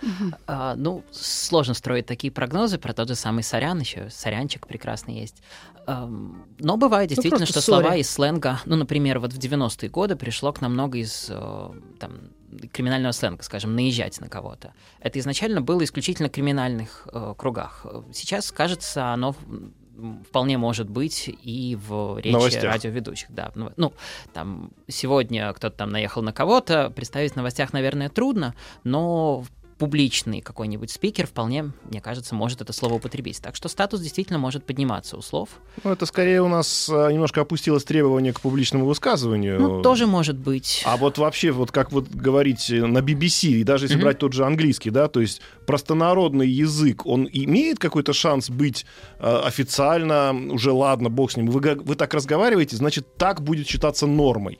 А, 0.46 0.74
ну, 0.76 1.02
сложно 1.10 1.74
строить 1.74 2.06
такие 2.06 2.32
прогнозы 2.32 2.78
про 2.78 2.92
тот 2.92 3.08
же 3.08 3.14
самый 3.16 3.42
сорян, 3.42 3.80
еще 3.80 4.08
сорянчик 4.10 4.66
прекрасный 4.66 5.14
есть. 5.20 5.42
Но 5.86 6.76
бывает 6.76 7.08
действительно, 7.08 7.40
Ну, 7.40 7.46
что 7.46 7.60
слова 7.60 7.96
sorry. 7.96 8.00
из 8.00 8.10
сленга, 8.10 8.60
ну, 8.66 8.76
например, 8.76 9.18
вот 9.20 9.32
в 9.32 9.38
90-е 9.38 9.88
годы 9.88 10.16
пришло 10.16 10.52
к 10.52 10.60
нам 10.60 10.74
много 10.74 10.98
из 10.98 11.28
э, 11.30 11.70
там, 11.98 12.12
криминального 12.72 13.12
сленга, 13.12 13.42
скажем, 13.42 13.74
наезжать 13.74 14.20
на 14.20 14.28
кого-то. 14.28 14.74
Это 15.00 15.18
изначально 15.18 15.62
было 15.62 15.82
исключительно 15.82 16.28
в 16.28 16.32
криминальных 16.32 17.08
э, 17.10 17.34
кругах. 17.38 17.86
Сейчас, 18.12 18.52
кажется, 18.52 19.12
оно 19.14 19.34
вполне 20.28 20.58
может 20.58 20.88
быть 20.88 21.28
и 21.28 21.76
в 21.76 22.18
речи 22.18 22.32
Новостях. 22.32 22.64
радиоведущих. 22.64 23.30
Да, 23.30 23.50
нов- 23.54 23.72
ну, 23.76 23.92
там 24.32 24.70
сегодня 24.86 25.52
кто-то 25.52 25.76
там 25.76 25.90
наехал 25.90 26.22
на 26.22 26.32
кого-то, 26.32 26.90
представить 26.90 27.32
в 27.32 27.36
новостях, 27.36 27.72
наверное, 27.72 28.08
трудно, 28.08 28.54
но 28.84 29.44
публичный 29.78 30.40
какой-нибудь 30.40 30.90
спикер 30.90 31.26
вполне, 31.26 31.70
мне 31.84 32.00
кажется, 32.00 32.34
может 32.34 32.60
это 32.60 32.72
слово 32.72 32.94
употребить. 32.94 33.40
Так 33.40 33.54
что 33.54 33.68
статус 33.68 34.00
действительно 34.00 34.38
может 34.38 34.64
подниматься 34.64 35.16
у 35.16 35.22
слов. 35.22 35.50
Ну, 35.84 35.92
это 35.92 36.04
скорее 36.04 36.42
у 36.42 36.48
нас 36.48 36.90
а, 36.92 37.08
немножко 37.10 37.40
опустилось 37.40 37.84
требование 37.84 38.32
к 38.32 38.40
публичному 38.40 38.86
высказыванию. 38.86 39.60
Ну, 39.60 39.82
тоже 39.82 40.06
может 40.06 40.36
быть. 40.36 40.82
А 40.84 40.96
вот 40.96 41.18
вообще, 41.18 41.52
вот 41.52 41.70
как 41.70 41.92
вот 41.92 42.08
говорить 42.08 42.70
э, 42.70 42.84
на 42.84 42.98
BBC, 42.98 43.48
и 43.50 43.64
даже 43.64 43.84
если 43.84 43.96
Мгм. 43.96 44.04
брать 44.04 44.18
тот 44.18 44.32
же 44.32 44.44
английский, 44.44 44.90
да, 44.90 45.08
то 45.08 45.20
есть 45.20 45.40
простонародный 45.66 46.48
язык, 46.48 47.06
он 47.06 47.28
имеет 47.32 47.78
какой-то 47.78 48.12
шанс 48.12 48.50
быть 48.50 48.84
э, 49.20 49.40
официально, 49.44 50.32
уже 50.50 50.72
ладно, 50.72 51.08
бог 51.08 51.30
с 51.30 51.36
ним, 51.36 51.46
вы, 51.46 51.60
вы 51.60 51.94
так 51.94 52.12
разговариваете, 52.14 52.76
значит, 52.76 53.16
так 53.16 53.42
будет 53.42 53.68
считаться 53.68 54.06
нормой. 54.06 54.58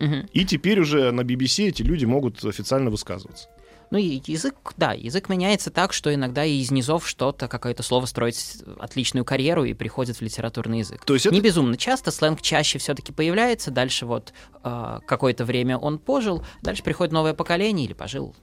Мгм. 0.00 0.28
И 0.32 0.44
теперь 0.44 0.80
уже 0.80 1.12
на 1.12 1.22
BBC 1.22 1.68
эти 1.68 1.82
люди 1.82 2.04
могут 2.04 2.44
официально 2.44 2.90
высказываться. 2.90 3.48
Ну 3.90 3.98
и 3.98 4.20
язык, 4.26 4.54
да, 4.76 4.92
язык 4.92 5.28
меняется 5.28 5.70
так, 5.70 5.92
что 5.92 6.12
иногда 6.12 6.44
и 6.44 6.58
из 6.60 6.70
низов 6.70 7.08
что-то, 7.08 7.48
какое-то 7.48 7.82
слово 7.82 8.04
строит 8.06 8.36
отличную 8.78 9.24
карьеру 9.24 9.64
и 9.64 9.72
приходит 9.74 10.16
в 10.18 10.22
литературный 10.22 10.80
язык. 10.80 11.04
То 11.04 11.14
есть 11.14 11.26
это- 11.26 11.34
Не 11.34 11.40
безумно 11.40 11.76
часто, 11.76 12.10
сленг 12.10 12.42
чаще 12.42 12.78
все-таки 12.78 13.12
появляется, 13.12 13.70
дальше 13.70 14.04
вот 14.06 14.32
э, 14.64 14.98
какое-то 15.06 15.44
время 15.44 15.78
он 15.78 15.98
пожил, 15.98 16.44
дальше 16.62 16.82
приходит 16.82 17.12
новое 17.12 17.32
поколение 17.32 17.86
или 17.86 17.94
пожил, 17.94 18.34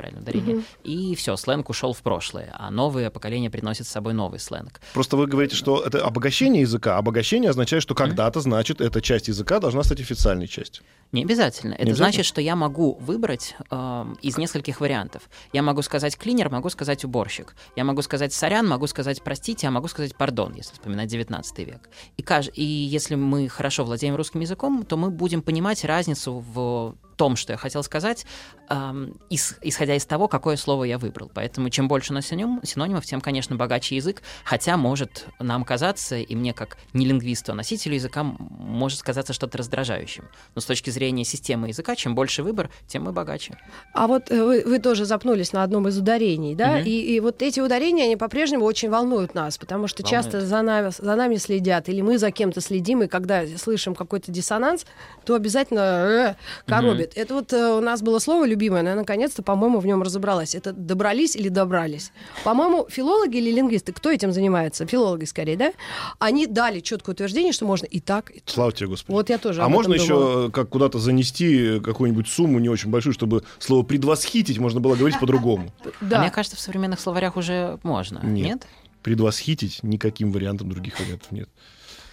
правильно 0.00 0.22
ударение, 0.22 0.62
и 0.82 1.14
все, 1.14 1.36
сленг 1.36 1.68
ушел 1.68 1.92
в 1.92 2.00
прошлое, 2.02 2.54
а 2.58 2.70
новое 2.70 3.10
поколение 3.10 3.50
приносит 3.50 3.86
с 3.86 3.90
собой 3.90 4.14
новый 4.14 4.40
сленг. 4.40 4.80
Просто 4.94 5.16
вы 5.16 5.26
говорите, 5.26 5.54
что 5.54 5.82
это 5.82 6.04
обогащение 6.04 6.62
языка. 6.62 6.96
Обогащение 6.96 7.50
означает, 7.50 7.82
что 7.82 7.94
когда-то, 7.94 8.40
значит, 8.40 8.80
эта 8.80 9.02
часть 9.02 9.28
языка 9.28 9.58
должна 9.60 9.82
стать 9.82 10.00
официальной 10.00 10.48
частью. 10.48 10.84
Не 11.12 11.24
обязательно. 11.24 11.74
Это 11.74 11.82
обязательно? 11.82 12.06
значит, 12.06 12.26
что 12.26 12.40
я 12.40 12.56
могу 12.56 12.94
выбрать 13.00 13.56
эм, 13.70 14.14
из 14.22 14.38
нескольких 14.38 14.80
вариантов. 14.80 15.22
Я 15.52 15.62
могу 15.62 15.82
сказать 15.82 16.16
клинер, 16.16 16.50
могу 16.50 16.70
сказать 16.70 17.04
уборщик. 17.04 17.54
Я 17.76 17.84
могу 17.84 18.00
сказать 18.02 18.32
сорян, 18.32 18.66
могу 18.68 18.86
сказать 18.86 19.22
простите, 19.22 19.66
а 19.66 19.70
могу 19.70 19.88
сказать 19.88 20.14
пардон, 20.14 20.54
если 20.54 20.72
вспоминать 20.72 21.08
19 21.08 21.58
век. 21.66 21.88
И, 22.16 22.22
каж- 22.22 22.50
и 22.54 22.64
если 22.64 23.16
мы 23.16 23.48
хорошо 23.48 23.84
владеем 23.84 24.14
русским 24.14 24.40
языком, 24.40 24.84
то 24.84 24.96
мы 24.96 25.10
будем 25.10 25.42
понимать 25.42 25.84
разницу 25.84 26.44
в 26.54 26.94
том, 27.20 27.36
что 27.36 27.52
я 27.52 27.58
хотел 27.58 27.82
сказать, 27.82 28.24
эм, 28.70 29.12
ис- 29.28 29.56
исходя 29.60 29.94
из 29.94 30.06
того, 30.06 30.26
какое 30.26 30.56
слово 30.56 30.84
я 30.84 30.96
выбрал. 30.96 31.30
Поэтому 31.34 31.68
чем 31.68 31.86
больше 31.86 32.12
у 32.12 32.14
нас 32.14 32.24
синоним- 32.32 32.64
синонимов, 32.64 33.04
тем, 33.04 33.20
конечно, 33.20 33.56
богаче 33.56 33.94
язык, 33.96 34.22
хотя 34.42 34.78
может 34.78 35.26
нам 35.38 35.64
казаться, 35.64 36.16
и 36.16 36.34
мне 36.34 36.54
как 36.54 36.78
не 36.94 37.04
лингвисту, 37.04 37.52
а 37.52 37.54
носителю 37.54 37.96
языка 37.96 38.22
может 38.24 39.02
казаться 39.02 39.34
что-то 39.34 39.58
раздражающим. 39.58 40.24
Но 40.54 40.62
с 40.62 40.64
точки 40.64 40.88
зрения 40.88 41.24
системы 41.26 41.68
языка, 41.68 41.94
чем 41.94 42.14
больше 42.14 42.42
выбор, 42.42 42.70
тем 42.86 43.02
мы 43.04 43.12
богаче. 43.12 43.58
А 43.92 44.06
вот 44.06 44.30
э, 44.30 44.42
вы, 44.42 44.62
вы 44.64 44.78
тоже 44.78 45.04
запнулись 45.04 45.52
на 45.52 45.62
одном 45.62 45.86
из 45.88 45.98
ударений, 45.98 46.54
да? 46.54 46.76
Мгм. 46.78 46.86
И, 46.86 46.90
и 47.16 47.20
вот 47.20 47.42
эти 47.42 47.60
ударения, 47.60 48.04
они 48.04 48.16
по-прежнему 48.16 48.64
очень 48.64 48.88
волнуют 48.88 49.34
нас, 49.34 49.58
потому 49.58 49.88
что 49.88 50.02
Волнуют. 50.02 50.24
часто 50.24 50.40
за 50.40 50.62
нами, 50.62 50.90
за 50.96 51.16
нами 51.16 51.36
следят, 51.36 51.90
или 51.90 52.00
мы 52.00 52.16
за 52.16 52.30
кем-то 52.30 52.62
следим, 52.62 53.02
и 53.02 53.08
когда 53.08 53.46
слышим 53.58 53.94
какой-то 53.94 54.32
диссонанс, 54.32 54.86
то 55.26 55.34
обязательно 55.34 55.80
э, 55.80 56.34
коробит. 56.66 57.09
Это 57.14 57.34
вот 57.34 57.52
э, 57.52 57.72
у 57.72 57.80
нас 57.80 58.02
было 58.02 58.18
слово 58.18 58.46
любимое, 58.46 58.82
но 58.82 58.90
я 58.90 58.94
наконец-то, 58.94 59.42
по-моему, 59.42 59.80
в 59.80 59.86
нем 59.86 60.02
разобралась. 60.02 60.54
Это 60.54 60.72
добрались 60.72 61.36
или 61.36 61.48
добрались. 61.48 62.12
По-моему, 62.44 62.86
филологи 62.88 63.36
или 63.36 63.50
лингвисты, 63.50 63.92
кто 63.92 64.10
этим 64.10 64.32
занимается? 64.32 64.86
Филологи 64.86 65.24
скорее, 65.24 65.56
да? 65.56 65.72
Они 66.18 66.46
дали 66.46 66.80
четкое 66.80 67.14
утверждение, 67.14 67.52
что 67.52 67.66
можно 67.66 67.86
и 67.86 68.00
так, 68.00 68.30
и 68.30 68.40
так. 68.40 68.44
Слава 68.46 68.72
тебе, 68.72 68.88
Господи. 68.88 69.12
Вот 69.12 69.28
я 69.30 69.38
тоже 69.38 69.62
а 69.62 69.66
об 69.66 69.70
можно 69.70 69.92
этом 69.92 70.04
еще 70.04 70.14
думала. 70.14 70.50
как 70.50 70.68
куда-то 70.68 70.98
занести 70.98 71.80
какую-нибудь 71.80 72.28
сумму 72.28 72.58
не 72.58 72.68
очень 72.68 72.90
большую, 72.90 73.12
чтобы 73.12 73.44
слово 73.58 73.82
предвосхитить 73.82 74.58
можно 74.58 74.80
было 74.80 74.94
говорить 74.94 75.18
по-другому? 75.18 75.72
А 75.84 76.04
Да. 76.04 76.20
мне 76.20 76.30
кажется, 76.30 76.56
в 76.56 76.60
современных 76.60 77.00
словарях 77.00 77.36
уже 77.36 77.78
можно. 77.82 78.20
Нет. 78.22 78.66
Предвосхитить 79.02 79.82
никаким 79.82 80.32
вариантом 80.32 80.70
других 80.70 80.98
вариантов 80.98 81.30
нет. 81.30 81.48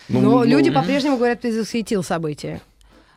Ну, 0.09 0.21
Но 0.21 0.29
ну, 0.29 0.43
люди 0.43 0.69
мгм. 0.69 0.79
по-прежнему 0.81 1.17
говорят, 1.17 1.41
ты 1.41 1.51
засветил 1.51 2.03
событие. 2.03 2.61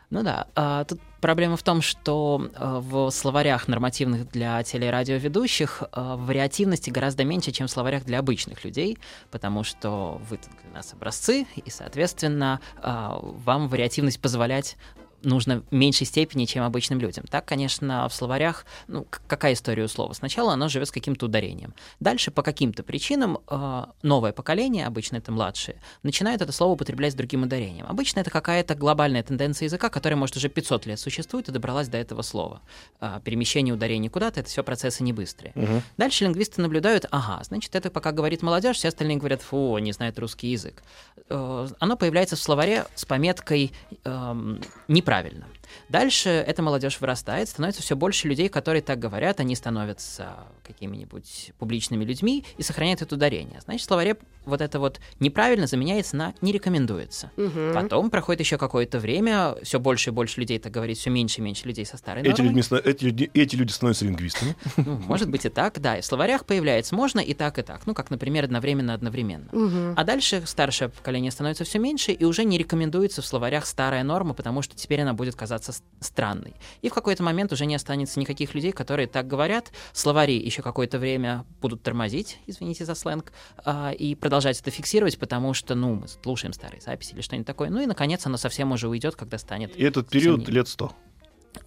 Ну 0.09 0.23
да, 0.23 0.47
а, 0.55 0.83
тут 0.83 0.99
проблема 1.21 1.55
в 1.55 1.63
том, 1.63 1.81
что 1.81 2.49
а, 2.55 2.79
в 2.79 3.09
словарях 3.11 3.67
нормативных 3.67 4.29
для 4.29 4.61
телерадиоведущих 4.63 5.83
а, 5.91 6.17
вариативности 6.17 6.89
гораздо 6.89 7.23
меньше, 7.23 7.51
чем 7.51 7.67
в 7.67 7.71
словарях 7.71 8.03
для 8.03 8.19
обычных 8.19 8.65
людей, 8.65 8.97
потому 9.29 9.63
что 9.63 10.19
вы 10.29 10.37
для 10.37 10.73
нас 10.73 10.93
образцы, 10.93 11.45
и, 11.55 11.69
соответственно, 11.69 12.59
а, 12.77 13.19
вам 13.21 13.67
вариативность 13.69 14.19
позволять 14.19 14.75
нужно 15.23 15.63
в 15.69 15.73
меньшей 15.73 16.05
степени, 16.05 16.45
чем 16.45 16.63
обычным 16.63 16.99
людям. 16.99 17.25
Так, 17.29 17.45
конечно, 17.45 18.07
в 18.09 18.13
словарях, 18.13 18.65
ну, 18.87 19.05
какая 19.27 19.53
история 19.53 19.83
у 19.83 19.87
слова? 19.87 20.13
Сначала 20.13 20.53
оно 20.53 20.67
живет 20.67 20.87
с 20.87 20.91
каким-то 20.91 21.25
ударением. 21.27 21.73
Дальше 21.99 22.31
по 22.31 22.43
каким-то 22.43 22.83
причинам 22.83 23.39
э, 23.49 23.85
новое 24.01 24.31
поколение, 24.31 24.85
обычно 24.87 25.17
это 25.17 25.31
младшие, 25.31 25.77
начинают 26.03 26.41
это 26.41 26.51
слово 26.51 26.73
употреблять 26.73 27.13
с 27.13 27.15
другим 27.15 27.43
ударением. 27.43 27.85
Обычно 27.87 28.19
это 28.19 28.29
какая-то 28.29 28.75
глобальная 28.75 29.23
тенденция 29.23 29.65
языка, 29.65 29.89
которая, 29.89 30.17
может, 30.17 30.37
уже 30.37 30.49
500 30.49 30.85
лет 30.85 30.99
существует 30.99 31.49
и 31.49 31.51
добралась 31.51 31.87
до 31.87 31.97
этого 31.97 32.21
слова. 32.21 32.61
А, 32.99 33.19
перемещение 33.19 33.73
ударений 33.73 34.09
куда-то— 34.09 34.39
это 34.41 34.49
все 34.49 34.63
процессы 34.63 35.03
не 35.03 35.13
быстрые. 35.13 35.53
Мгм. 35.55 35.81
Дальше 35.97 36.23
лингвисты 36.23 36.61
наблюдают, 36.61 37.05
ага, 37.11 37.43
значит, 37.43 37.75
это 37.75 37.89
пока 37.89 38.11
говорит 38.11 38.41
молодежь, 38.41 38.77
все 38.77 38.87
остальные 38.87 39.17
говорят, 39.17 39.41
фу, 39.41 39.77
не 39.77 39.91
знает 39.91 40.17
русский 40.19 40.47
язык. 40.47 40.83
Э, 41.29 41.67
Оно 41.79 41.97
появляется 41.97 42.35
в 42.35 42.39
словаре 42.39 42.85
с 42.95 43.05
пометкой 43.05 43.71
эм, 44.03 44.61
неправильно 44.87 45.10
неправильно. 45.11 45.45
Дальше 45.89 46.29
эта 46.29 46.61
молодежь 46.61 46.99
вырастает, 47.01 47.49
становится 47.49 47.81
все 47.81 47.95
больше 47.95 48.27
людей, 48.27 48.49
которые 48.49 48.81
так 48.81 48.99
говорят, 48.99 49.39
они 49.39 49.55
становятся 49.55 50.35
какими-нибудь 50.63 51.53
публичными 51.59 52.03
людьми 52.05 52.45
и 52.57 52.63
сохраняют 52.63 53.01
это 53.01 53.15
ударение. 53.15 53.59
Значит, 53.61 53.81
в 53.81 53.85
словаре 53.85 54.17
вот 54.45 54.61
это 54.61 54.79
вот 54.79 54.99
неправильно 55.19 55.67
заменяется 55.67 56.15
на 56.15 56.33
не 56.41 56.51
рекомендуется. 56.51 57.31
Мгм. 57.37 57.73
Потом 57.73 58.09
проходит 58.09 58.39
еще 58.39 58.57
какое-то 58.57 58.99
время, 58.99 59.55
все 59.63 59.79
больше 59.79 60.09
и 60.09 60.13
больше 60.13 60.39
людей 60.39 60.57
так 60.59 60.71
говорит, 60.71 60.97
все 60.97 61.09
меньше 61.09 61.41
и 61.41 61.43
меньше 61.43 61.67
людей 61.67 61.85
со 61.85 61.97
старой 61.97 62.23
Эти, 62.23 62.41
людьми 62.41 62.61
эти, 62.83 63.03
люди- 63.03 63.29
эти 63.33 63.55
люди 63.55 63.71
становятся 63.71 64.05
лингвистами. 64.05 64.55
Ну, 64.81 64.97
может 64.97 65.29
быть 65.29 65.45
и 65.45 65.49
так, 65.49 65.79
да. 65.79 65.97
И 65.97 66.01
в 66.01 66.05
словарях 66.05 66.45
появляется 66.45 66.95
можно 66.95 67.19
и 67.19 67.33
так, 67.35 67.59
и 67.59 67.61
так. 67.61 67.85
Ну, 67.85 67.93
как, 67.93 68.09
например, 68.09 68.45
одновременно-одновременно. 68.45 69.93
А 69.95 70.03
дальше 70.03 70.41
старшее 70.45 70.89
поколение 70.89 71.31
становится 71.31 71.63
все 71.63 71.77
меньше, 71.77 72.11
и 72.11 72.25
уже 72.25 72.43
не 72.43 72.57
рекомендуется 72.57 73.21
в 73.21 73.25
словарях 73.25 73.65
старая 73.67 74.03
норма, 74.03 74.33
потому 74.33 74.61
что 74.63 74.75
теперь 74.75 75.01
она 75.01 75.13
будет 75.13 75.35
казаться 75.35 75.60
с- 75.69 75.83
странной. 75.99 76.55
И 76.81 76.89
в 76.89 76.93
какой-то 76.93 77.23
момент 77.23 77.51
уже 77.53 77.65
не 77.65 77.75
останется 77.75 78.19
никаких 78.19 78.53
людей, 78.55 78.71
которые 78.71 79.07
так 79.07 79.27
говорят. 79.27 79.71
Словари 79.93 80.35
еще 80.37 80.61
какое-то 80.61 80.99
время 80.99 81.45
будут 81.61 81.83
тормозить, 81.83 82.39
извините 82.47 82.85
за 82.85 82.95
сленг, 82.95 83.31
а, 83.63 83.91
и 83.91 84.15
продолжать 84.15 84.59
это 84.59 84.71
фиксировать, 84.71 85.19
потому 85.19 85.53
что, 85.53 85.75
ну, 85.75 85.95
мы 85.95 86.07
слушаем 86.07 86.53
старые 86.53 86.81
записи 86.81 87.13
или 87.13 87.21
что-нибудь 87.21 87.47
такое. 87.47 87.69
Ну 87.69 87.81
и, 87.81 87.85
наконец, 87.85 88.25
оно 88.25 88.37
совсем 88.37 88.71
уже 88.71 88.87
уйдет, 88.87 89.15
когда 89.15 89.37
станет 89.37 89.75
И 89.75 89.83
этот 89.83 90.09
период 90.09 90.47
лет 90.49 90.67
сто. 90.67 90.93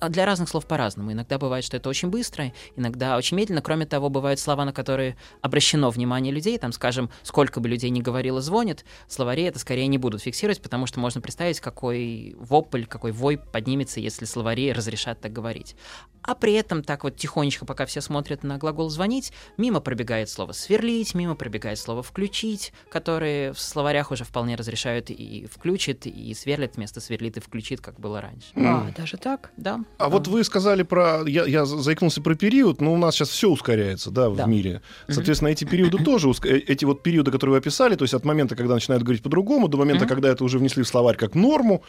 А 0.00 0.08
Для 0.08 0.26
разных 0.26 0.48
слов 0.48 0.66
по-разному. 0.66 1.12
Иногда 1.12 1.38
бывает, 1.38 1.64
что 1.64 1.76
это 1.76 1.88
очень 1.88 2.08
быстро, 2.08 2.52
иногда 2.76 3.16
очень 3.16 3.36
медленно. 3.36 3.62
Кроме 3.62 3.86
того, 3.86 4.08
бывают 4.08 4.40
слова, 4.40 4.64
на 4.64 4.72
которые 4.72 5.16
обращено 5.40 5.90
внимание 5.90 6.32
людей. 6.32 6.58
Там, 6.58 6.72
скажем, 6.72 7.10
сколько 7.22 7.60
бы 7.60 7.68
людей 7.68 7.90
ни 7.90 8.00
говорило, 8.00 8.40
звонит. 8.40 8.84
Словари 9.08 9.44
это 9.44 9.58
скорее 9.58 9.86
не 9.86 9.98
будут 9.98 10.22
фиксировать, 10.22 10.62
потому 10.62 10.86
что 10.86 11.00
можно 11.00 11.20
представить, 11.20 11.60
какой 11.60 12.34
вопль, 12.38 12.84
какой 12.84 13.12
вой 13.12 13.38
поднимется, 13.38 14.00
если 14.00 14.24
словари 14.24 14.72
разрешат 14.72 15.20
так 15.20 15.32
говорить. 15.32 15.76
А 16.22 16.34
при 16.34 16.54
этом 16.54 16.82
так 16.82 17.04
вот 17.04 17.16
тихонечко, 17.16 17.66
пока 17.66 17.84
все 17.84 18.00
смотрят 18.00 18.42
на 18.44 18.56
глагол 18.56 18.88
«звонить», 18.88 19.32
мимо 19.58 19.80
пробегает 19.80 20.30
слово 20.30 20.52
«сверлить», 20.52 21.14
мимо 21.14 21.34
пробегает 21.34 21.78
слово 21.78 22.02
«включить», 22.02 22.72
которые 22.90 23.52
в 23.52 23.60
словарях 23.60 24.10
уже 24.10 24.24
вполне 24.24 24.56
разрешают 24.56 25.10
и 25.10 25.46
«включит», 25.52 26.06
и 26.06 26.32
«сверлит» 26.32 26.76
вместо 26.76 27.00
«сверлит» 27.00 27.36
и 27.36 27.40
«включит», 27.40 27.82
как 27.82 28.00
было 28.00 28.22
раньше. 28.22 28.48
А, 28.56 28.90
даже 28.96 29.18
так? 29.18 29.52
Да. 29.58 29.73
А 29.98 30.08
вот 30.08 30.28
вы 30.28 30.44
сказали 30.44 30.82
про... 30.82 31.22
Я, 31.26 31.44
я 31.44 31.64
заикнулся 31.64 32.20
про 32.22 32.34
период, 32.34 32.80
но 32.80 32.92
у 32.92 32.96
нас 32.96 33.14
сейчас 33.14 33.28
все 33.28 33.48
ускоряется, 33.48 34.10
да, 34.10 34.28
в 34.30 34.36
Да. 34.36 34.46
мире. 34.46 34.82
Соответственно, 35.08 35.48
эти 35.48 35.64
периоды 35.64 36.02
тоже... 36.04 36.30
э, 36.44 36.58
Эти 36.58 36.84
вот 36.84 37.02
периоды, 37.02 37.30
которые 37.30 37.52
вы 37.54 37.58
описали, 37.58 37.94
то 37.96 38.04
есть 38.04 38.14
от 38.14 38.24
момента, 38.24 38.56
когда 38.56 38.74
начинают 38.74 39.02
говорить 39.02 39.22
по-другому, 39.22 39.68
до 39.68 39.76
момента, 39.78 40.06
когда 40.06 40.28
это 40.28 40.44
уже 40.44 40.58
внесли 40.58 40.82
в 40.82 40.88
словарь 40.88 41.16
как 41.16 41.34
норму, 41.34 41.82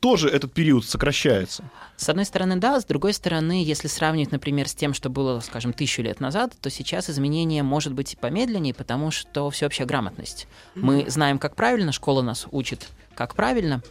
тоже 0.00 0.28
этот 0.28 0.52
период 0.52 0.84
сокращается. 0.84 1.64
С 1.96 2.08
одной 2.08 2.24
стороны, 2.24 2.56
да, 2.56 2.80
с 2.80 2.84
другой 2.84 3.12
стороны, 3.12 3.62
если 3.64 3.88
сравнивать, 3.88 4.32
например, 4.32 4.68
с 4.68 4.74
тем, 4.74 4.94
что 4.94 5.10
было, 5.10 5.40
скажем, 5.40 5.72
тысячу 5.72 6.02
лет 6.02 6.20
назад, 6.20 6.52
то 6.60 6.70
сейчас 6.70 7.08
изменение 7.10 7.62
может 7.62 7.92
быть 7.92 8.14
и 8.14 8.16
помедленнее, 8.16 8.74
потому 8.74 9.10
что 9.10 9.50
всеобщая 9.50 9.84
грамотность. 9.84 10.46
Мы 10.74 11.04
знаем, 11.08 11.38
как 11.38 11.54
правильно, 11.54 11.92
школа 11.92 12.22
нас 12.22 12.46
учит, 12.50 12.88
как 13.14 13.34
правильно, 13.34 13.82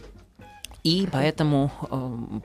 и 0.84 1.08
поэтому 1.10 1.70
эм, 1.90 2.42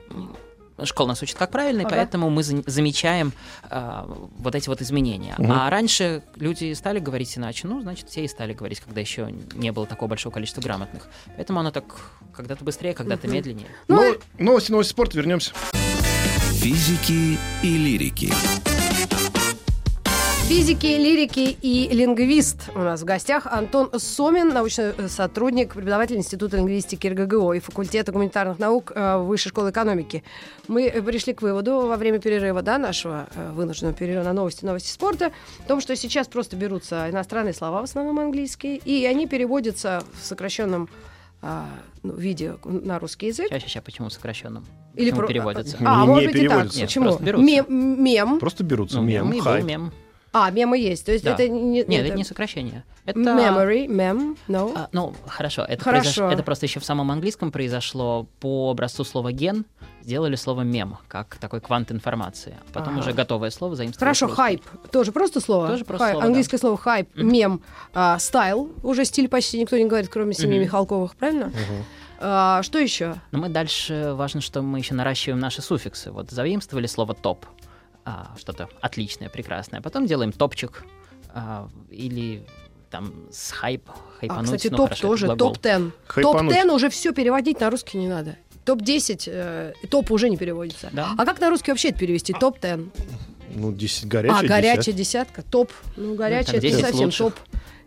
школа 0.84 1.08
нас 1.08 1.22
учит 1.22 1.36
как 1.36 1.50
правильно, 1.50 1.80
и 1.82 1.84
Ага. 1.84 1.96
поэтому 1.96 2.30
мы 2.30 2.42
за- 2.42 2.62
замечаем 2.66 3.32
э, 3.70 4.02
вот 4.38 4.54
эти 4.54 4.68
вот 4.68 4.80
изменения. 4.82 5.34
Мгм. 5.38 5.52
А 5.52 5.70
раньше 5.70 6.22
люди 6.36 6.72
стали 6.74 6.98
говорить 6.98 7.36
иначе, 7.36 7.66
ну, 7.68 7.80
значит, 7.82 8.08
все 8.08 8.24
и 8.24 8.28
стали 8.28 8.52
говорить, 8.52 8.80
когда 8.80 9.00
еще 9.00 9.32
не 9.54 9.72
было 9.72 9.86
такого 9.86 10.08
большого 10.10 10.32
количества 10.32 10.60
грамотных. 10.60 11.08
Поэтому 11.36 11.60
оно 11.60 11.70
так 11.70 11.84
когда-то 12.34 12.64
быстрее, 12.64 12.94
когда-то 12.94 13.26
Мгм. 13.26 13.36
медленнее. 13.36 13.66
Ну, 13.88 13.96
Но, 14.38 14.44
новости, 14.44 14.70
новости 14.70 14.90
спорта, 14.92 15.16
вернемся. 15.16 15.52
Физики 16.52 17.38
и 17.62 17.76
лирики. 17.78 18.32
Физики, 20.48 20.86
лирики 20.86 21.56
и 21.60 21.88
лингвист 21.92 22.70
у 22.74 22.78
нас 22.78 23.02
в 23.02 23.04
гостях 23.04 23.46
Антон 23.46 23.90
Сомин, 23.98 24.48
научный 24.48 24.94
сотрудник, 25.10 25.74
преподаватель 25.74 26.16
Института 26.16 26.56
лингвистики 26.56 27.06
РГГО 27.06 27.52
и 27.52 27.60
факультета 27.60 28.12
гуманитарных 28.12 28.58
наук 28.58 28.92
э, 28.94 29.18
Высшей 29.18 29.50
школы 29.50 29.70
экономики. 29.70 30.24
Мы 30.66 30.86
э, 30.86 31.02
пришли 31.02 31.34
к 31.34 31.42
выводу 31.42 31.86
во 31.86 31.96
время 31.98 32.18
перерыва, 32.18 32.62
да, 32.62 32.78
нашего 32.78 33.26
э, 33.34 33.52
вынужденного 33.52 33.94
перерыва 33.94 34.24
на 34.24 34.32
новости, 34.32 34.64
новости 34.64 34.88
спорта, 34.90 35.32
о 35.66 35.68
том, 35.68 35.82
что 35.82 35.94
сейчас 35.96 36.28
просто 36.28 36.56
берутся 36.56 37.10
иностранные 37.10 37.52
слова, 37.52 37.82
в 37.82 37.84
основном 37.84 38.18
английские, 38.18 38.78
и 38.78 39.04
они 39.04 39.26
переводятся 39.26 40.02
в 40.18 40.24
сокращенном 40.24 40.88
а, 41.42 41.66
ну, 42.02 42.14
виде 42.14 42.56
на 42.64 42.98
русский 42.98 43.26
язык. 43.26 43.48
Сейчас, 43.48 43.62
сейчас, 43.64 43.84
почему 43.84 44.08
сокращенным? 44.08 44.64
Или 44.94 45.10
Почему 45.10 45.18
про- 45.18 45.26
переводится? 45.28 45.76
А, 45.84 46.00
Не 46.02 46.06
может 46.08 46.32
быть 46.32 46.42
и 46.42 46.48
так. 46.48 46.64
Нет, 46.74 46.80
Почему? 46.86 47.04
просто 47.04 47.22
берутся. 47.22 47.46
Мем, 47.46 48.02
мем. 48.02 48.38
Просто 48.40 48.64
берутся 48.64 48.96
Ну, 48.96 49.02
мем, 49.04 49.30
был 49.30 49.40
хайп. 49.40 49.64
мем. 49.64 49.92
А, 50.32 50.50
мемы 50.50 50.78
есть. 50.78 51.06
То 51.06 51.12
есть 51.12 51.24
Да. 51.24 51.32
это 51.34 51.48
не... 51.48 51.84
Нет, 51.84 52.06
это 52.06 52.14
не 52.14 52.24
сокращение. 52.24 52.84
Это... 53.06 53.18
Memory, 53.20 53.86
mem, 53.86 54.36
no. 54.48 54.72
А, 54.76 54.88
ну, 54.92 55.14
хорошо. 55.26 55.62
Это, 55.64 55.82
Хорошо. 55.82 56.28
произош- 56.28 56.32
это 56.34 56.42
просто 56.42 56.66
еще 56.66 56.80
в 56.80 56.84
самом 56.84 57.10
английском 57.10 57.50
произошло 57.50 58.26
по 58.40 58.70
образцу 58.70 59.04
слова 59.04 59.32
ген. 59.32 59.64
Сделали 60.02 60.36
слово 60.36 60.62
мем, 60.62 60.98
как 61.08 61.36
такой 61.36 61.60
квант 61.60 61.90
информации. 61.92 62.54
А 62.60 62.72
потом 62.72 62.94
Ага. 62.94 63.00
уже 63.00 63.12
готовое 63.12 63.50
слово 63.50 63.76
заимствовали. 63.76 64.04
Хорошо, 64.06 64.26
просто. 64.26 64.42
хайп. 64.42 64.62
Тоже 64.92 65.12
просто 65.12 65.40
слово? 65.40 65.68
Тоже 65.68 65.84
просто 65.84 66.04
Хай- 66.04 66.12
слово, 66.14 66.26
Английское 66.26 66.58
слово 66.58 66.76
хайп, 66.76 67.08
мем, 67.16 67.62
а, 67.94 68.18
стайл. 68.18 68.70
Уже 68.82 69.04
стиль 69.06 69.28
почти 69.28 69.58
никто 69.60 69.76
не 69.78 69.86
говорит, 69.86 70.08
кроме 70.10 70.34
семьи. 70.34 70.58
Михалковых, 70.58 71.16
правильно? 71.16 71.52
А, 72.20 72.62
что 72.62 72.78
еще? 72.78 73.14
Но 73.30 73.38
мы 73.38 73.48
дальше, 73.48 74.12
важно, 74.14 74.40
что 74.40 74.60
мы 74.60 74.78
еще 74.78 74.94
наращиваем 74.94 75.38
наши 75.40 75.62
суффиксы. 75.62 76.10
Вот 76.10 76.30
заимствовали 76.30 76.86
слово 76.86 77.14
топ, 77.14 77.46
а, 78.08 78.34
что-то 78.38 78.68
отличное, 78.80 79.28
прекрасное. 79.28 79.80
Потом 79.82 80.06
делаем 80.06 80.32
топчик 80.32 80.84
а, 81.34 81.68
или 81.90 82.42
там 82.90 83.12
с 83.30 83.50
хайп, 83.50 83.82
А, 83.88 83.92
хайпануть. 84.20 84.44
кстати, 84.46 84.68
ну, 84.68 84.76
топ 84.78 84.86
хорошо, 84.88 85.08
тоже, 85.08 85.26
глагол. 85.26 85.52
топ-10. 85.52 85.92
Хайпануть. 86.06 86.54
Топ-10 86.56 86.74
уже 86.74 86.88
все 86.88 87.12
переводить 87.12 87.60
на 87.60 87.68
русский 87.70 87.98
не 87.98 88.08
надо. 88.08 88.36
Топ-10, 88.64 89.24
э, 89.26 89.72
топ 89.90 90.10
уже 90.10 90.30
не 90.30 90.36
переводится. 90.38 90.88
Да? 90.92 91.10
А 91.18 91.24
как 91.26 91.38
на 91.40 91.50
русский 91.50 91.70
вообще 91.70 91.88
это 91.90 91.98
перевести? 91.98 92.32
Топ-10. 92.32 92.88
Ну, 93.54 93.72
10 93.72 94.04
А, 94.04 94.08
горячая, 94.08 94.48
горячая 94.48 94.94
десятка, 94.94 95.42
топ. 95.42 95.70
Ну, 95.96 96.14
горячая, 96.14 96.56
это 96.58 96.66
не 96.66 96.72
10 96.72 96.80
совсем 96.86 97.04
лучших. 97.06 97.18
топ. 97.34 97.34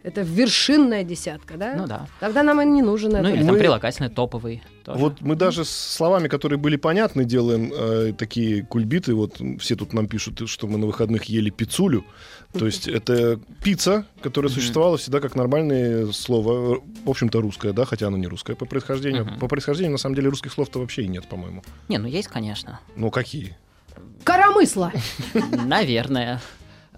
Это 0.03 0.21
вершинная 0.21 1.03
десятка, 1.03 1.57
да? 1.57 1.75
Ну 1.75 1.86
да. 1.88 2.07
Тогда 2.19 2.41
нам 2.43 2.60
и 2.62 2.65
не 2.65 2.81
нужен 2.81 3.12
Ну 3.12 3.17
это. 3.19 3.29
или 3.29 3.43
там 3.45 3.53
Мы- 3.53 3.60
прилагательный 3.60 4.10
топовый. 4.10 4.63
Тоже. 4.84 5.00
Вот 5.00 5.22
мы 5.22 5.36
даже 5.36 5.65
с 5.65 5.70
словами, 5.70 6.28
которые 6.28 6.60
были 6.60 6.76
понятны, 6.76 7.26
делаем 7.26 7.72
э, 7.74 8.13
такие 8.17 8.63
кульбиты. 8.63 9.13
Вот 9.13 9.41
все 9.60 9.76
тут 9.76 9.94
нам 9.94 10.08
пишут, 10.08 10.48
что 10.50 10.67
мы 10.67 10.78
на 10.78 10.86
выходных 10.86 11.26
ели 11.26 11.50
пиццулю. 11.50 12.06
То 12.54 12.65
есть 12.65 12.88
это 12.88 13.39
пицца, 13.63 14.06
которая 14.22 14.52
существовала 14.52 14.98
всегда 14.98 15.20
как 15.20 15.36
нормальное 15.36 16.12
слово, 16.12 16.82
в 17.06 17.10
общем-то 17.10 17.39
русское, 17.41 17.72
да, 17.74 17.86
хотя 17.86 18.08
оно 18.08 18.17
не 18.17 18.28
русское 18.28 18.56
по 18.56 18.65
происхождению. 18.65 19.38
По 19.39 19.48
происхождению 19.48 19.94
на 19.94 19.98
самом 19.98 20.15
деле 20.15 20.30
русских 20.30 20.52
слов-то 20.52 20.80
вообще 20.80 21.04
и 21.04 21.08
нет, 21.08 21.28
по-моему. 21.28 21.63
Не, 21.88 21.98
ну 21.98 22.08
есть, 22.08 22.28
конечно. 22.28 22.80
Ну 22.96 23.10
какие? 23.10 23.58
Коромысло. 24.24 24.91
Наверное. 25.65 26.41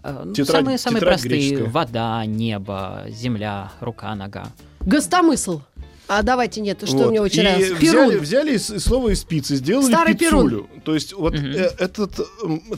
Э, 0.03 0.23
ну, 0.25 0.33
Тетрадь- 0.33 0.45
самые, 0.63 0.77
самые 0.77 0.99
тетрадь 0.99 1.21
простые. 1.21 1.63
Вода, 1.65 2.25
небо, 2.25 3.05
земля, 3.09 3.71
рука, 3.79 4.13
нога. 4.15 4.47
Гостомысл. 4.81 5.61
А 6.07 6.21
давайте 6.21 6.61
нет, 6.61 6.79
что 6.85 6.97
Вот. 6.97 7.07
у 7.07 7.11
меня 7.11 7.23
вчера? 7.25 7.53
И 7.55 7.75
Перун. 7.75 8.07
взяли, 8.09 8.17
взяли 8.19 8.55
из- 8.55 8.83
слово 8.83 9.09
из 9.13 9.23
пиццы, 9.23 9.55
сделали 9.55 9.85
Старый 9.91 10.15
пиццулю. 10.15 10.69
То 10.83 10.93
есть 10.93 11.13
вот 11.13 11.33
э, 11.35 11.71
этот, 11.79 12.19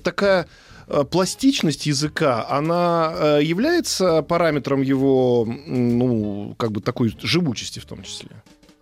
такая 0.04 0.48
э, 0.88 1.04
пластичность 1.10 1.88
языка, 1.88 2.46
она 2.48 3.14
э, 3.18 3.40
является 3.44 4.22
параметром 4.22 4.82
его, 4.84 5.46
ну, 5.68 6.54
как 6.58 6.72
бы 6.72 6.82
такой 6.82 7.16
живучести 7.22 7.80
в 7.80 7.86
том 7.86 8.04
числе. 8.04 8.30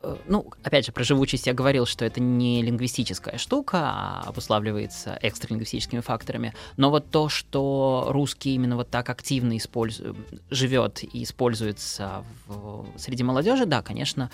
Э, 0.04 0.18
Ну, 0.28 0.52
опять 0.64 0.86
же, 0.86 0.92
про 0.92 1.04
живучесть 1.04 1.48
я 1.48 1.54
говорил, 1.54 1.86
что 1.86 2.06
это 2.06 2.22
не 2.22 2.62
лингвистическая 2.62 3.38
штука, 3.38 3.78
а 3.82 4.24
обуславливается 4.28 5.18
экстралингвистическими 5.22 6.02
факторами. 6.02 6.54
Но 6.78 6.90
вот 6.90 7.10
то, 7.10 7.30
что 7.30 8.06
русский 8.10 8.54
именно 8.56 8.76
вот 8.76 8.90
так 8.90 9.10
активно 9.10 9.58
использует, 9.58 10.16
живет 10.50 11.04
и 11.04 11.24
используется 11.24 12.24
в, 12.48 12.86
среди 12.98 13.24
молодежи, 13.24 13.66
да, 13.66 13.82
конечно, 13.82 14.30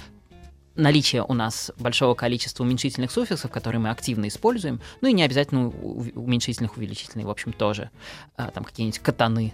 наличие 0.75 1.23
у 1.23 1.33
нас 1.33 1.71
большого 1.77 2.15
количества 2.15 2.63
уменьшительных 2.63 3.11
суффиксов, 3.11 3.51
которые 3.51 3.79
мы 3.79 3.89
активно 3.89 4.27
используем, 4.27 4.81
ну 5.01 5.09
и 5.09 5.13
не 5.13 5.23
обязательно 5.23 5.67
уменьшительных, 5.69 6.77
увеличительных, 6.77 7.27
в 7.27 7.29
общем, 7.29 7.53
тоже. 7.53 7.91
А, 8.35 8.49
Там 8.51 8.63
какие-нибудь 8.63 8.99
катаны 8.99 9.53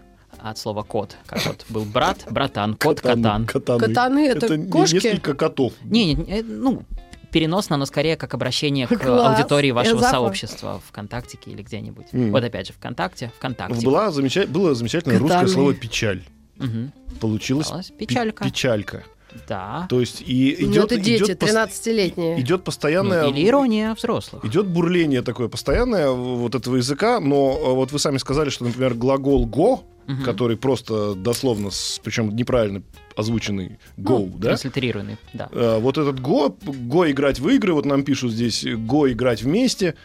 от 0.49 0.57
слова 0.57 0.83
кот, 0.83 1.15
как 1.25 1.45
вот 1.45 1.65
был 1.69 1.83
брат, 1.85 2.25
братан, 2.29 2.75
кот, 2.75 3.01
катан. 3.01 3.45
Катаны. 3.45 3.79
Катаны 3.79 4.27
это 4.27 4.57
не- 4.57 4.69
кошки? 4.69 4.95
несколько 4.95 5.33
котов. 5.33 5.73
Не, 5.83 6.13
не, 6.13 6.15
не, 6.15 6.41
ну, 6.43 6.83
переносно, 7.31 7.77
но 7.77 7.85
скорее 7.85 8.15
как 8.15 8.33
обращение 8.33 8.87
к 8.87 8.97
Класс. 8.97 9.37
аудитории 9.39 9.71
вашего 9.71 9.95
Я 9.97 10.01
за. 10.01 10.09
сообщества 10.09 10.81
ВКонтактике 10.87 11.51
или 11.51 11.63
где-нибудь. 11.63 12.05
Мгм. 12.13 12.31
Вот 12.31 12.43
опять 12.43 12.67
же, 12.67 12.73
ВКонтакте, 12.73 13.31
ВКонтакте. 13.37 13.85
Была 13.85 14.09
замеча- 14.11 14.47
было 14.47 14.73
замечательное 14.75 15.19
русское 15.19 15.39
Катаны. 15.39 15.53
слово 15.53 15.73
печаль. 15.73 16.23
Мгм. 16.57 16.93
Получилось 17.19 17.69
печалька. 17.97 18.45
печалька. 18.45 19.03
Да. 19.49 19.85
То 19.89 19.99
есть 19.99 20.21
и 20.25 20.55
Ну, 20.61 20.71
идет, 20.71 20.85
это 20.93 20.97
дети, 20.97 21.23
идет, 21.23 21.43
пос- 21.43 21.47
13-летние. 21.47 22.39
идет 22.39 22.59
Ну, 22.59 22.63
постоянное 22.63 23.27
или 23.27 23.45
ирония 23.45 23.93
взрослых. 23.93 24.45
Идет 24.45 24.67
бурление 24.67 25.21
такое 25.23 25.49
постоянное 25.49 26.09
вот 26.11 26.55
этого 26.55 26.77
языка, 26.77 27.19
но 27.19 27.59
э, 27.61 27.73
вот 27.73 27.91
вы 27.91 27.99
сами 27.99 28.17
сказали, 28.17 28.49
что, 28.49 28.63
например, 28.63 28.93
глагол 28.93 29.45
go, 29.45 29.81
Мгм. 30.07 30.23
который 30.23 30.55
просто 30.55 31.15
дословно, 31.15 31.69
причем 32.03 32.35
неправильно 32.35 32.83
озвученный 33.15 33.79
go, 33.97 34.19
Ну, 34.19 34.33
да? 34.37 34.49
Транслитерированный, 34.49 35.17
да. 35.33 35.49
Э, 35.51 35.79
Вот 35.79 35.97
этот 35.97 36.19
go, 36.19 36.55
go 36.59 37.09
играть 37.09 37.39
в 37.39 37.49
игры, 37.49 37.73
вот 37.73 37.85
нам 37.85 38.03
пишут 38.03 38.31
здесь 38.33 38.63
go 38.65 39.11
играть 39.11 39.41
вместе. 39.41 39.95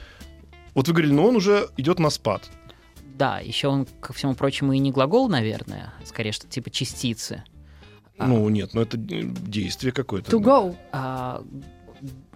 Вот 0.74 0.88
вы 0.88 0.94
говорили, 0.94 1.12
но 1.12 1.26
он 1.26 1.36
уже 1.36 1.68
идет 1.76 1.98
на 1.98 2.08
спад. 2.10 2.48
Да, 3.18 3.40
еще 3.40 3.68
он, 3.68 3.86
ко 4.00 4.12
всему 4.14 4.34
прочему, 4.34 4.72
и 4.72 4.78
не 4.78 4.90
глагол, 4.90 5.28
наверное, 5.28 5.92
скорее 6.06 6.32
что 6.32 6.46
типа 6.48 6.70
частицы. 6.70 7.44
А, 8.16 8.26
Ну 8.26 8.48
нет, 8.48 8.72
ну 8.72 8.80
это 8.80 8.96
действие 8.96 9.92
какое-то. 9.92 10.30
To 10.34 10.40
go. 10.40 10.76
а, 10.92 11.42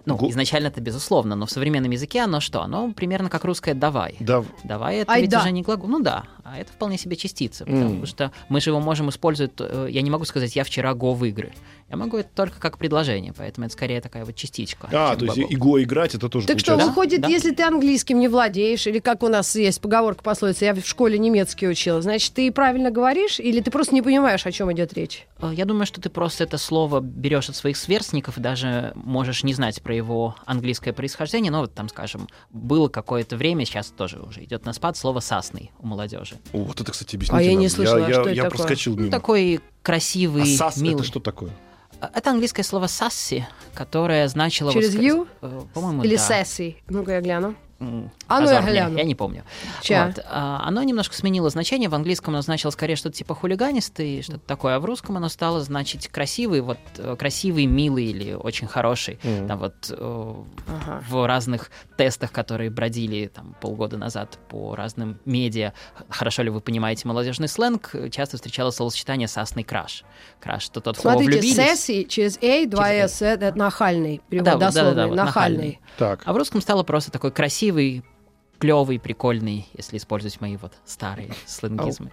ну, 0.06 0.16
Го- 0.18 0.28
изначально 0.30 0.66
это 0.66 0.82
безусловно, 0.82 1.34
но 1.34 1.46
в 1.46 1.50
современном 1.50 1.90
языке 1.90 2.20
оно 2.20 2.40
что? 2.40 2.60
Оно 2.60 2.92
примерно 2.92 3.30
как 3.30 3.44
русское 3.44 3.72
«давай». 3.72 4.16
Да, 4.20 4.44
Давай, 4.62 4.96
это 4.98 5.12
Ай, 5.12 5.22
ведь 5.22 5.30
да. 5.30 5.40
уже 5.40 5.50
не 5.50 5.62
глагол. 5.62 5.88
Ну 5.88 6.00
да, 6.00 6.24
а 6.44 6.58
это 6.58 6.70
вполне 6.72 6.98
себе 6.98 7.16
частица, 7.16 7.64
потому 7.64 8.00
М. 8.00 8.06
что 8.06 8.30
мы 8.48 8.60
же 8.60 8.70
его 8.70 8.80
можем 8.80 9.08
использовать. 9.10 9.52
э, 9.58 9.88
Я 9.90 10.02
не 10.02 10.10
могу 10.10 10.24
сказать, 10.26 10.54
я 10.56 10.62
вчера 10.64 10.94
го 10.94 11.14
в 11.14 11.24
игры. 11.24 11.52
Я 11.90 11.96
могу 11.96 12.16
это 12.18 12.28
только 12.34 12.58
как 12.60 12.78
предложение, 12.78 13.32
поэтому 13.36 13.66
это 13.66 13.72
скорее 13.74 14.00
такая 14.00 14.24
вот 14.24 14.34
частичка. 14.36 14.88
а, 14.92 15.16
то 15.16 15.24
есть 15.26 15.38
и 15.38 15.56
go 15.56 15.82
играть, 15.82 16.14
это 16.14 16.28
тоже 16.28 16.46
Так 16.46 16.58
что, 16.58 16.76
выходит, 16.76 17.20
Да. 17.22 17.28
если 17.28 17.50
ты 17.52 17.62
английским 17.62 18.18
не 18.18 18.28
владеешь, 18.28 18.86
или 18.86 18.98
как 18.98 19.22
у 19.22 19.28
нас 19.28 19.54
есть 19.56 19.80
поговорка 19.80 20.22
пословица, 20.22 20.64
я 20.66 20.74
в 20.74 20.86
школе 20.86 21.18
немецкий 21.18 21.68
учила, 21.68 22.00
значит, 22.02 22.32
ты 22.34 22.50
правильно 22.52 22.90
говоришь, 22.90 23.40
или 23.40 23.60
ты 23.60 23.70
просто 23.70 23.94
не 23.94 24.02
понимаешь, 24.02 24.44
о 24.46 24.52
чем 24.52 24.72
идет 24.72 24.92
речь? 24.94 25.26
Э, 25.40 25.52
Я 25.54 25.64
думаю, 25.64 25.86
что 25.86 26.00
ты 26.00 26.10
просто 26.10 26.44
это 26.44 26.58
слово 26.58 27.00
берешь 27.00 27.48
от 27.48 27.56
своих 27.56 27.76
сверстников 27.76 28.38
и 28.38 28.40
даже 28.40 28.92
можешь 28.96 29.44
не 29.44 29.54
знать 29.54 29.82
про 29.82 29.94
его 29.94 30.34
английское 30.46 30.92
происхождение. 30.92 31.50
Но 31.52 31.60
вот 31.60 31.74
там, 31.74 31.88
скажем, 31.88 32.28
было 32.50 32.88
какое-то 32.88 33.36
время, 33.36 33.64
сейчас 33.64 33.88
тоже 33.88 34.18
уже 34.20 34.42
идет 34.44 34.64
на 34.64 34.72
спад 34.72 34.96
слово 34.96 35.20
«сасный» 35.20 35.70
у 35.78 35.86
молодежи. 35.86 36.33
О, 36.52 36.58
Вот 36.58 36.80
это, 36.80 36.92
кстати, 36.92 37.16
объясните 37.16 37.38
А 37.38 37.42
я 37.42 37.54
не 37.54 37.66
нам. 37.66 37.68
слышала, 37.70 37.98
я, 38.06 38.12
что 38.12 38.20
это 38.22 38.30
я 38.30 38.42
такое? 38.44 38.56
проскочил 38.58 38.94
мимо. 38.94 39.06
Ну, 39.06 39.10
такой 39.10 39.60
красивый, 39.82 40.42
а 40.42 40.56
сас 40.56 40.76
милый. 40.78 40.94
это 40.96 41.04
что 41.04 41.20
такое? 41.20 41.50
А, 42.00 42.10
Это 42.14 42.30
английское 42.30 42.62
слово 42.64 42.86
«сасси», 42.86 43.46
которое 43.74 44.28
значило... 44.28 44.66
вот 44.70 44.74
Через 44.74 44.94
ска- 44.94 45.00
«you»? 45.00 45.28
э, 45.42 45.62
По-моему, 45.72 46.02
или 46.04 46.16
да. 46.16 46.42
sassy? 46.42 46.76
Ну-ка 46.88 47.12
я 47.12 47.20
гляну. 47.20 47.54
А 48.28 48.40
ну 48.40 48.50
я 48.50 48.62
гляну. 48.62 48.96
Я 48.96 49.04
не 49.04 49.14
помню. 49.14 49.44
Ча. 49.82 50.06
Вот, 50.08 50.24
а, 50.28 50.62
Оно 50.66 50.82
немножко 50.82 51.14
сменило 51.14 51.50
значение. 51.50 51.88
В 51.88 51.94
английском 51.94 52.34
оно 52.34 52.42
значило 52.42 52.70
скорее 52.70 52.96
что-то 52.96 53.16
типа 53.16 53.34
хулиганистый, 53.34 54.22
что-то 54.22 54.40
такое, 54.46 54.76
а 54.76 54.80
в 54.80 54.84
русском 54.84 55.16
оно 55.16 55.28
стало 55.28 55.60
значить 55.62 56.08
красивый, 56.08 56.60
вот 56.60 56.78
э, 56.98 57.16
красивый, 57.18 57.66
милый 57.66 58.06
или 58.06 58.32
очень 58.34 58.66
хороший. 58.66 59.18
Мгм. 59.22 59.48
Там 59.48 59.58
вот 59.58 59.74
э, 59.90 60.34
Ага. 60.68 61.02
в 61.08 61.26
разных 61.26 61.70
тестах, 61.96 62.32
которые 62.32 62.70
бродили 62.70 63.26
там 63.26 63.54
полгода 63.60 63.96
назад 63.96 64.38
по 64.48 64.74
разным 64.74 65.18
медиа, 65.24 65.72
хорошо 66.08 66.42
ли 66.42 66.50
вы 66.50 66.60
понимаете 66.60 67.06
молодежный 67.08 67.48
сленг, 67.48 67.92
часто 68.10 68.36
встречалось 68.36 68.76
словосочетание 68.76 69.28
«сасный 69.28 69.64
краш». 69.64 70.04
Краш— 70.40 70.68
это 70.70 70.80
тот, 70.80 70.96
в 70.96 71.02
кого 71.02 71.18
Смотрите, 71.20 71.40
влюбились. 71.40 71.58
sassy 71.58 72.06
через 72.06 72.36
два 72.70 72.88
Через 72.90 73.12
S, 73.12 73.22
это 73.22 73.52
нахальный. 73.58 74.20
Перевод 74.28 74.44
Да, 74.44 74.56
дословный, 74.56 74.90
да-да-да, 74.90 75.08
вот 75.08 75.16
нахальный. 75.16 75.56
нахальный. 75.56 75.80
Так. 75.98 76.22
А 76.24 76.32
в 76.32 76.36
русском 76.36 76.60
стало 76.60 76.82
просто 76.82 77.10
такой 77.10 77.30
красивый, 77.32 77.73
клевый, 78.58 78.98
прикольный, 78.98 79.68
если 79.76 79.96
использовать 79.98 80.40
мои 80.40 80.56
вот 80.56 80.72
старые 80.84 81.30
сленгизмы. 81.46 82.10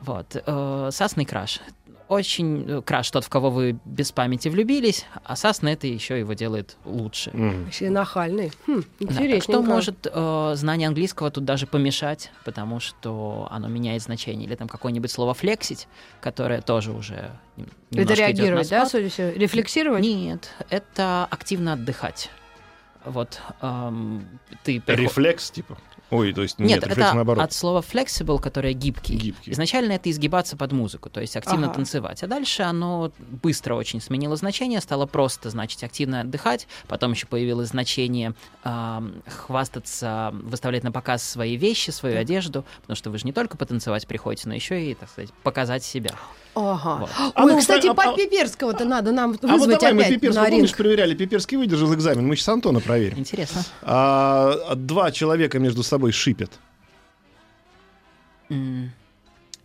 Вот. 0.00 0.42
э, 0.44 0.88
Сасный 0.92 1.24
краш. 1.24 1.60
Очень 2.08 2.64
э, 2.68 2.82
краш 2.82 3.10
тот, 3.10 3.24
в 3.24 3.28
кого 3.30 3.50
вы 3.50 3.78
без 3.84 4.12
памяти 4.12 4.48
влюбились, 4.48 5.06
а 5.24 5.36
сасный 5.36 5.72
это 5.72 5.86
еще 5.86 6.18
его 6.18 6.34
делает 6.34 6.76
лучше. 6.84 7.30
Еще 7.30 7.86
и 7.86 7.88
нахальный. 7.88 8.52
Хм, 8.66 8.82
Да, 9.00 9.40
что 9.40 9.62
может 9.62 10.06
э, 10.12 10.52
знание 10.56 10.88
английского 10.88 11.30
тут 11.30 11.44
даже 11.44 11.66
помешать, 11.66 12.30
потому 12.44 12.78
что 12.80 13.48
оно 13.50 13.68
меняет 13.68 14.02
значение. 14.02 14.46
Или 14.46 14.54
там 14.54 14.68
какое-нибудь 14.68 15.10
слово 15.10 15.32
флексить, 15.32 15.88
которое 16.20 16.60
тоже 16.60 16.92
уже 16.92 17.30
Это 17.56 17.70
немножко 17.90 18.02
идет 18.02 18.08
на 18.08 18.14
реагировать, 18.16 18.68
да, 18.68 18.86
судя 18.86 19.08
по? 19.10 19.38
Рефлексировать? 19.38 20.02
Нет, 20.02 20.50
это 20.68 21.26
активно 21.30 21.72
отдыхать. 21.74 22.30
Вот 23.04 23.40
эм, 23.60 24.26
ты 24.62 24.80
приход- 24.80 25.04
Рефлекс, 25.04 25.50
типа. 25.50 25.76
Ой, 26.10 26.32
то 26.32 26.42
есть 26.42 26.58
Нет, 26.58 26.68
нет, 26.68 26.78
рефлекс 26.84 26.98
это 27.08 27.14
наоборот. 27.14 27.42
от 27.44 27.52
слова 27.52 27.80
flexible, 27.82 28.38
которое 28.40 28.72
гибкий. 28.72 29.16
Гибкий. 29.16 29.50
Изначально 29.52 29.92
это 29.92 30.10
изгибаться 30.10 30.56
под 30.56 30.70
музыку, 30.72 31.10
то 31.10 31.20
есть 31.20 31.34
активно 31.36 31.66
Ага. 31.66 31.74
танцевать. 31.76 32.22
А 32.22 32.26
дальше 32.26 32.62
оно 32.62 33.10
быстро 33.18 33.74
очень 33.74 34.00
сменило 34.00 34.36
значение, 34.36 34.80
стало 34.80 35.06
просто, 35.06 35.50
значит, 35.50 35.82
активно 35.82 36.20
отдыхать. 36.20 36.68
Потом 36.88 37.12
еще 37.12 37.26
появилось 37.26 37.68
значение 37.68 38.34
ам, 38.62 39.22
хвастаться, 39.26 40.30
выставлять 40.34 40.84
на 40.84 40.92
показ 40.92 41.22
свои 41.22 41.56
вещи, 41.56 41.90
свою 41.90 42.18
одежду, 42.18 42.64
потому 42.82 42.96
что 42.96 43.10
вы 43.10 43.18
же 43.18 43.24
не 43.24 43.32
только 43.32 43.56
потанцевать 43.56 44.06
приходите, 44.06 44.48
но 44.48 44.54
еще 44.54 44.82
и, 44.90 44.94
так 44.94 45.08
сказать, 45.10 45.32
показать 45.42 45.82
себя. 45.84 46.10
Ага. 46.56 46.96
Вот. 47.00 47.10
А 47.34 47.44
Ой, 47.44 47.52
ну, 47.52 47.58
кстати, 47.58 47.86
а- 47.88 47.90
а- 47.90 47.94
под 47.94 48.16
Пиперского-то 48.16 48.84
надо 48.84 49.10
нам 49.12 49.30
А 49.30 49.32
вот 49.32 49.42
вызвать 49.42 49.80
давай 49.80 49.92
мы 49.94 50.02
опять 50.02 50.14
Пиперского, 50.14 50.44
на 50.44 50.50
помнишь, 50.50 50.68
ринг. 50.68 50.76
проверяли, 50.76 51.14
Пиперский 51.14 51.56
выдержал 51.56 51.92
экзамен, 51.94 52.26
мы 52.26 52.36
сейчас 52.36 52.48
Антона 52.48 52.80
проверим. 52.80 53.18
Интересно. 53.18 53.62
А, 53.82 54.74
два 54.76 55.10
человека 55.10 55.58
между 55.58 55.82
собой 55.82 56.12
шипят. 56.12 56.50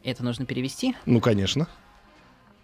Это 0.03 0.23
нужно 0.23 0.45
перевести? 0.45 0.95
Ну, 1.05 1.19
конечно. 1.21 1.67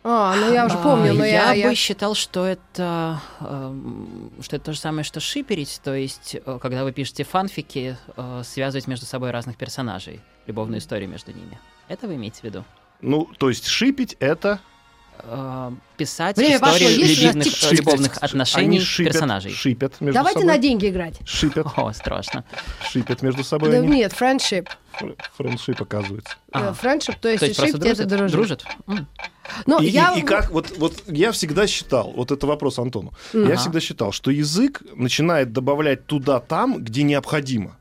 А, 0.07 0.35
ну 0.35 0.53
я 0.53 0.67
уже 0.67 0.75
А, 0.75 0.83
помню, 0.83 1.13
но 1.15 1.25
я... 1.25 1.51
я 1.51 1.53
я- 1.53 1.69
бы 1.69 1.75
считал, 1.75 2.13
что 2.13 2.45
это, 2.45 3.19
эм, 3.39 4.31
что 4.41 4.55
это 4.55 4.65
то 4.65 4.73
же 4.73 4.79
самое, 4.79 5.03
что 5.03 5.19
шиперить, 5.19 5.81
то 5.83 5.95
есть, 5.95 6.35
э, 6.45 6.59
когда 6.61 6.83
вы 6.83 6.91
пишете 6.91 7.23
фанфики, 7.23 7.97
э, 8.15 8.41
связывать 8.45 8.85
между 8.87 9.07
собой 9.07 9.31
разных 9.31 9.57
персонажей, 9.57 10.21
любовную 10.45 10.79
историю 10.79 11.09
между 11.09 11.31
ними. 11.31 11.59
Это 11.87 12.07
вы 12.07 12.15
имеете 12.15 12.41
в 12.41 12.43
виду? 12.43 12.63
Ну, 13.01 13.29
то 13.37 13.49
есть 13.49 13.67
шипить 13.67 14.15
это... 14.19 14.59
Э, 15.19 15.71
Писать 15.97 16.35
Время 16.35 16.59
пошло, 16.59 16.75
историю 16.77 16.99
есть 17.07 17.21
любовных, 17.21 17.71
любовных 17.71 18.17
отношений 18.21 18.65
Они 18.77 18.79
шипят, 18.81 19.13
персонажей. 19.13 19.51
Шипят 19.53 20.01
между 20.01 20.13
Давайте 20.13 20.39
собой. 20.41 20.53
на 20.53 20.57
деньги 20.57 20.89
играть. 20.89 21.19
Шипят, 21.25 21.67
О, 21.77 21.93
страшно. 21.93 22.43
шипят 22.91 23.21
между 23.21 23.43
собой 23.45 23.71
Да 23.71 23.77
они. 23.77 23.87
нет, 23.87 24.11
френдшип. 24.11 24.69
Фр- 24.91 25.15
Френдшип, 25.37 25.81
оказывается. 25.81 26.35
А. 26.51 26.73
Френдшип, 26.73 27.15
то 27.15 27.29
есть, 27.29 27.39
То 27.39 27.45
есть 27.45 27.57
просто 27.59 27.77
шип 27.77 27.85
это 27.85 28.05
дружат? 28.05 28.31
дружит. 28.31 28.65
Дружат? 28.85 28.99
М. 28.99 29.07
Ну, 29.65 29.81
и, 29.81 29.87
я... 29.87 30.13
и- 30.15 30.19
и 30.19 30.21
как, 30.21 30.51
вот, 30.51 30.73
вот 30.77 31.03
я 31.07 31.31
всегда 31.31 31.65
считал, 31.65 32.11
вот 32.11 32.31
это 32.31 32.45
вопрос 32.45 32.77
Антону, 32.77 33.13
я 33.33 33.41
Ага. 33.45 33.55
всегда 33.55 33.79
считал, 33.79 34.11
что 34.11 34.31
язык 34.31 34.81
начинает 34.95 35.53
добавлять 35.53 36.05
туда, 36.07 36.39
там, 36.41 36.83
где 36.83 37.03
необходимо. 37.03 37.77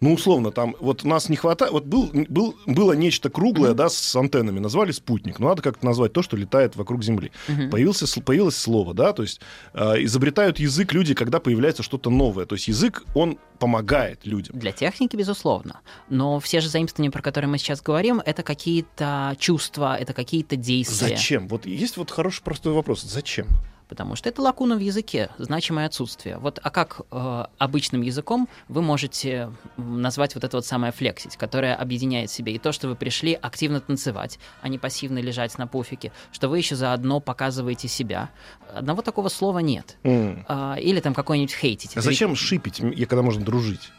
Ну, 0.00 0.14
условно, 0.14 0.52
там, 0.52 0.76
вот 0.80 1.04
нас 1.04 1.28
не 1.28 1.36
хватает, 1.36 1.72
вот 1.72 1.84
был, 1.84 2.10
был, 2.12 2.54
было 2.66 2.92
нечто 2.92 3.30
круглое, 3.30 3.74
да, 3.74 3.88
с 3.88 4.14
антеннами, 4.16 4.60
назвали 4.60 4.92
спутник, 4.92 5.38
ну, 5.40 5.48
надо 5.48 5.62
как-то 5.62 5.84
назвать 5.84 6.12
то, 6.12 6.22
что 6.22 6.36
летает 6.36 6.76
вокруг 6.76 7.02
Земли. 7.02 7.32
Мгм. 7.48 7.70
Появился, 7.70 8.20
появилось 8.22 8.56
слово, 8.56 8.94
да, 8.94 9.12
то 9.12 9.22
есть 9.22 9.40
э, 9.74 10.04
изобретают 10.04 10.58
язык 10.60 10.92
люди, 10.92 11.14
когда 11.14 11.40
появляется 11.40 11.82
что-то 11.82 12.10
новое, 12.10 12.46
то 12.46 12.54
есть 12.54 12.68
язык, 12.68 13.04
он 13.14 13.38
помогает 13.58 14.24
людям. 14.24 14.58
Для 14.58 14.72
техники, 14.72 15.16
безусловно. 15.16 15.80
Но 16.08 16.38
все 16.38 16.60
же 16.60 16.68
заимствования, 16.68 17.10
про 17.10 17.22
которые 17.22 17.50
мы 17.50 17.58
сейчас 17.58 17.82
говорим, 17.82 18.22
это 18.24 18.42
какие-то 18.42 19.36
чувства, 19.38 19.96
это 19.96 20.12
какие-то 20.12 20.56
действия. 20.56 21.08
Зачем? 21.08 21.48
Вот 21.48 21.66
есть 21.66 21.96
вот 21.96 22.10
хороший 22.10 22.42
простой 22.42 22.72
вопрос. 22.72 23.02
Зачем? 23.02 23.48
Потому 23.88 24.16
что 24.16 24.28
это 24.28 24.42
лакуна 24.42 24.76
в 24.76 24.80
языке, 24.80 25.30
значимое 25.38 25.86
отсутствие. 25.86 26.36
Вот, 26.38 26.60
а 26.62 26.70
как 26.70 27.00
э, 27.10 27.44
обычным 27.56 28.02
языком 28.02 28.48
вы 28.68 28.82
можете 28.82 29.50
назвать 29.78 30.34
вот 30.34 30.44
это 30.44 30.58
вот 30.58 30.66
самое 30.66 30.92
флексить, 30.92 31.36
которое 31.36 31.74
объединяет 31.74 32.28
в 32.28 32.34
себе 32.34 32.52
и 32.52 32.58
то, 32.58 32.72
что 32.72 32.88
вы 32.88 32.96
пришли 32.96 33.32
активно 33.32 33.80
танцевать, 33.80 34.38
а 34.60 34.68
не 34.68 34.78
пассивно 34.78 35.18
лежать 35.20 35.56
на 35.56 35.66
пуфике, 35.66 36.12
что 36.32 36.48
вы 36.48 36.58
еще 36.58 36.76
заодно 36.76 37.20
показываете 37.20 37.88
себя. 37.88 38.28
Одного 38.74 39.00
такого 39.00 39.28
слова 39.30 39.60
нет. 39.60 39.96
М. 40.02 40.44
А, 40.48 40.76
или 40.76 41.00
там 41.00 41.14
какой-нибудь 41.14 41.54
хейтить. 41.54 41.96
А 41.96 42.02
зачем 42.02 42.36
шипить, 42.36 42.80
м, 42.80 42.90
и 42.90 43.04
когда 43.06 43.22
можно 43.22 43.42
дружить? 43.42 43.90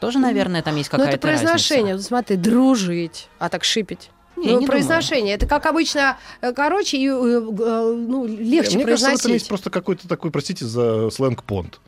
Тоже, 0.00 0.18
наверное, 0.18 0.62
там 0.62 0.76
есть 0.76 0.90
Ну, 0.92 0.98
какая-то 0.98 1.16
это 1.16 1.28
произношение. 1.28 1.92
разница. 1.94 1.96
Вот 1.96 2.06
Смотри, 2.06 2.36
дружить, 2.36 3.28
а 3.38 3.48
так 3.50 3.64
шипить. 3.64 4.10
Не, 4.36 4.52
ну, 4.52 4.60
не 4.60 4.66
произношение. 4.66 5.34
Это 5.34 5.46
как 5.46 5.66
обычно, 5.66 6.18
э, 6.40 6.52
короче, 6.52 6.96
и, 6.96 7.06
э, 7.06 7.12
э, 7.12 7.94
ну, 7.96 8.26
легче 8.26 8.76
Мне 8.76 8.84
кажется, 8.84 9.10
в 9.10 9.14
этом 9.14 9.14
есть 9.14 9.22
произносить. 9.22 9.48
просто 9.48 9.70
какой-то 9.70 10.08
такой, 10.08 10.30
простите 10.30 10.64
за 10.64 11.10
сленг, 11.10 11.44
понт. 11.44 11.80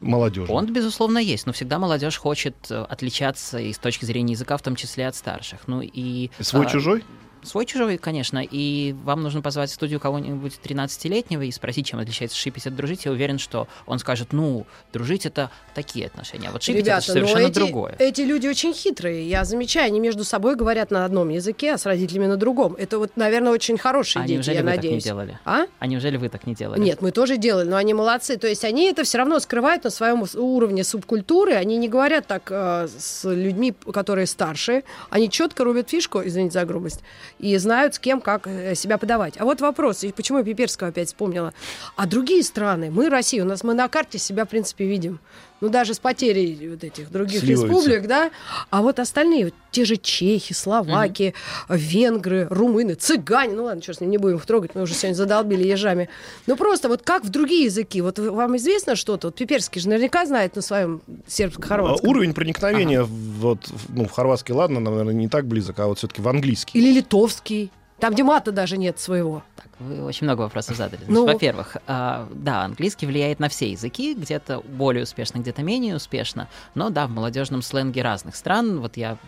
Молодежь. 0.00 0.50
Он, 0.50 0.70
безусловно, 0.70 1.18
есть, 1.18 1.46
но 1.46 1.52
всегда 1.52 1.78
молодежь 1.78 2.18
хочет 2.18 2.56
отличаться 2.70 3.58
и 3.58 3.72
с 3.72 3.78
точки 3.78 4.04
зрения 4.04 4.32
языка, 4.32 4.56
в 4.56 4.62
том 4.62 4.76
числе 4.76 5.06
от 5.06 5.16
старших. 5.16 5.60
Ну 5.66 5.80
и 5.80 6.30
Свой 6.40 6.66
а, 6.66 6.68
чужой? 6.68 7.04
Свой 7.44 7.66
чужой, 7.66 7.98
конечно. 7.98 8.42
И 8.42 8.94
вам 9.04 9.22
нужно 9.22 9.42
позвать 9.42 9.70
в 9.70 9.74
студию 9.74 10.00
кого-нибудь 10.00 10.58
13-летнего 10.62 11.42
и 11.42 11.50
спросить, 11.50 11.86
чем 11.86 11.98
отличается 11.98 12.36
шипить 12.36 12.66
от 12.66 12.74
дружить. 12.74 13.04
Я 13.04 13.12
уверен, 13.12 13.38
что 13.38 13.68
он 13.86 13.98
скажет, 13.98 14.32
ну, 14.32 14.66
дружить 14.92 15.26
это 15.26 15.50
такие 15.74 16.06
отношения, 16.06 16.48
а 16.48 16.52
вот 16.52 16.62
шипить 16.62 16.84
Ребята, 16.84 17.04
это 17.04 17.12
совершенно 17.12 17.42
но 17.42 17.48
эти, 17.48 17.54
другое. 17.54 17.94
эти 17.98 18.20
люди 18.22 18.46
очень 18.46 18.72
хитрые. 18.72 19.28
Я 19.28 19.44
замечаю, 19.44 19.86
они 19.86 20.00
между 20.00 20.24
собой 20.24 20.56
говорят 20.56 20.90
на 20.90 21.04
одном 21.04 21.28
языке, 21.28 21.74
а 21.74 21.78
с 21.78 21.86
родителями 21.86 22.26
на 22.26 22.36
другом. 22.36 22.74
Это 22.78 22.98
вот, 22.98 23.16
наверное, 23.16 23.52
очень 23.52 23.78
хорошие 23.78 24.22
А 24.22 24.26
дети, 24.26 24.50
я 24.50 24.62
вы 24.62 24.72
так 24.72 24.84
не 24.84 24.98
делали? 24.98 25.38
А? 25.44 25.66
А 25.78 25.86
неужели 25.86 26.16
вы 26.16 26.28
так 26.28 26.46
не 26.46 26.54
делали? 26.54 26.80
Нет, 26.80 27.02
мы 27.02 27.10
тоже 27.10 27.36
делали, 27.36 27.68
но 27.68 27.76
они 27.76 27.94
молодцы. 27.94 28.36
То 28.36 28.46
есть 28.46 28.64
они 28.64 28.86
это 28.90 29.04
все 29.04 29.18
равно 29.18 29.38
скрывают 29.40 29.84
на 29.84 29.90
своем 29.90 30.24
уровне 30.34 30.84
субкультуры. 30.84 31.54
Они 31.54 31.76
не 31.76 31.88
говорят 31.88 32.26
так 32.26 32.48
э, 32.50 32.88
с 32.88 33.24
людьми, 33.24 33.74
которые 33.92 34.26
старше. 34.26 34.84
Они 35.10 35.28
четко 35.30 35.64
рубят 35.64 35.90
фишку, 35.90 36.22
извините 36.24 36.54
за 36.54 36.64
грубость, 36.64 37.00
и 37.44 37.58
знают, 37.58 37.94
с 37.94 37.98
кем 37.98 38.22
как 38.22 38.46
э, 38.46 38.74
себя 38.74 38.96
подавать. 38.96 39.34
А 39.38 39.44
вот 39.44 39.60
вопрос, 39.60 40.02
и 40.02 40.12
почему 40.12 40.38
я 40.38 40.44
Пиперского 40.44 40.88
опять 40.88 41.08
вспомнила. 41.08 41.52
А 41.94 42.06
другие 42.06 42.42
страны, 42.42 42.90
мы 42.90 43.10
Россия, 43.10 43.44
у 43.44 43.46
нас 43.46 43.62
мы 43.62 43.74
на 43.74 43.86
карте 43.88 44.18
себя, 44.18 44.46
в 44.46 44.48
принципе, 44.48 44.86
видим. 44.86 45.20
Ну, 45.64 45.70
даже 45.70 45.94
с 45.94 45.98
потерей 45.98 46.68
вот 46.68 46.84
этих 46.84 47.10
других 47.10 47.40
Сливается. 47.40 47.66
республик, 47.66 48.06
да. 48.06 48.30
А 48.68 48.82
вот 48.82 48.98
остальные, 48.98 49.46
вот 49.46 49.54
те 49.70 49.86
же 49.86 49.96
чехи, 49.96 50.52
словаки, 50.52 51.32
венгры, 51.70 52.46
румыны, 52.50 52.92
цыгане, 52.94 53.54
ну 53.54 53.64
ладно, 53.64 53.80
черт 53.80 53.96
с 53.96 54.00
ним, 54.02 54.10
не 54.10 54.18
будем 54.18 54.36
их 54.36 54.44
трогать, 54.44 54.74
мы 54.74 54.82
уже 54.82 54.92
сегодня 54.92 55.14
задолбили 55.16 55.66
ежами. 55.66 56.10
Ну 56.46 56.56
просто 56.56 56.88
вот 56.90 57.00
как 57.00 57.24
в 57.24 57.30
другие 57.30 57.64
языки, 57.64 58.02
вот 58.02 58.18
вам 58.18 58.58
известно 58.58 58.94
что-то? 58.94 59.28
Вот 59.28 59.36
Пиперский 59.36 59.80
же 59.80 59.88
наверняка 59.88 60.26
знает 60.26 60.54
на 60.54 60.60
своем 60.60 61.00
А 61.08 61.30
сербско-хорватском. 61.30 62.10
Уровень 62.10 62.34
проникновения 62.34 63.02
в- 63.02 63.08
вот, 63.08 63.60
ну, 63.88 64.04
в 64.06 64.10
хорватский, 64.10 64.52
ладно, 64.52 64.80
наверное, 64.80 65.14
не 65.14 65.28
так 65.28 65.46
близок, 65.46 65.78
а 65.78 65.86
вот 65.86 65.96
все-таки 65.96 66.20
в 66.20 66.28
английский. 66.28 66.78
Или 66.78 66.92
литовский. 66.92 67.70
Там, 68.00 68.12
где 68.12 68.22
мата 68.22 68.52
даже 68.52 68.76
нет 68.76 69.00
своего. 69.00 69.42
Так, 69.74 69.80
вы 69.86 70.02
очень 70.04 70.26
много 70.26 70.42
вопросов 70.42 70.76
задали. 70.76 71.02
Ну. 71.08 71.26
Во-первых, 71.26 71.76
а, 71.86 72.28
да, 72.32 72.62
английский 72.62 73.06
влияет 73.06 73.38
на 73.40 73.48
все 73.48 73.70
языки, 73.70 74.14
где-то 74.14 74.60
более 74.60 75.02
успешно, 75.02 75.38
где-то 75.38 75.62
менее 75.62 75.96
успешно, 75.96 76.48
но 76.74 76.90
да, 76.90 77.06
в 77.06 77.10
молодежном 77.10 77.62
сленге 77.62 78.02
разных 78.02 78.36
стран. 78.36 78.80
Вот 78.80 78.96
я 78.96 79.18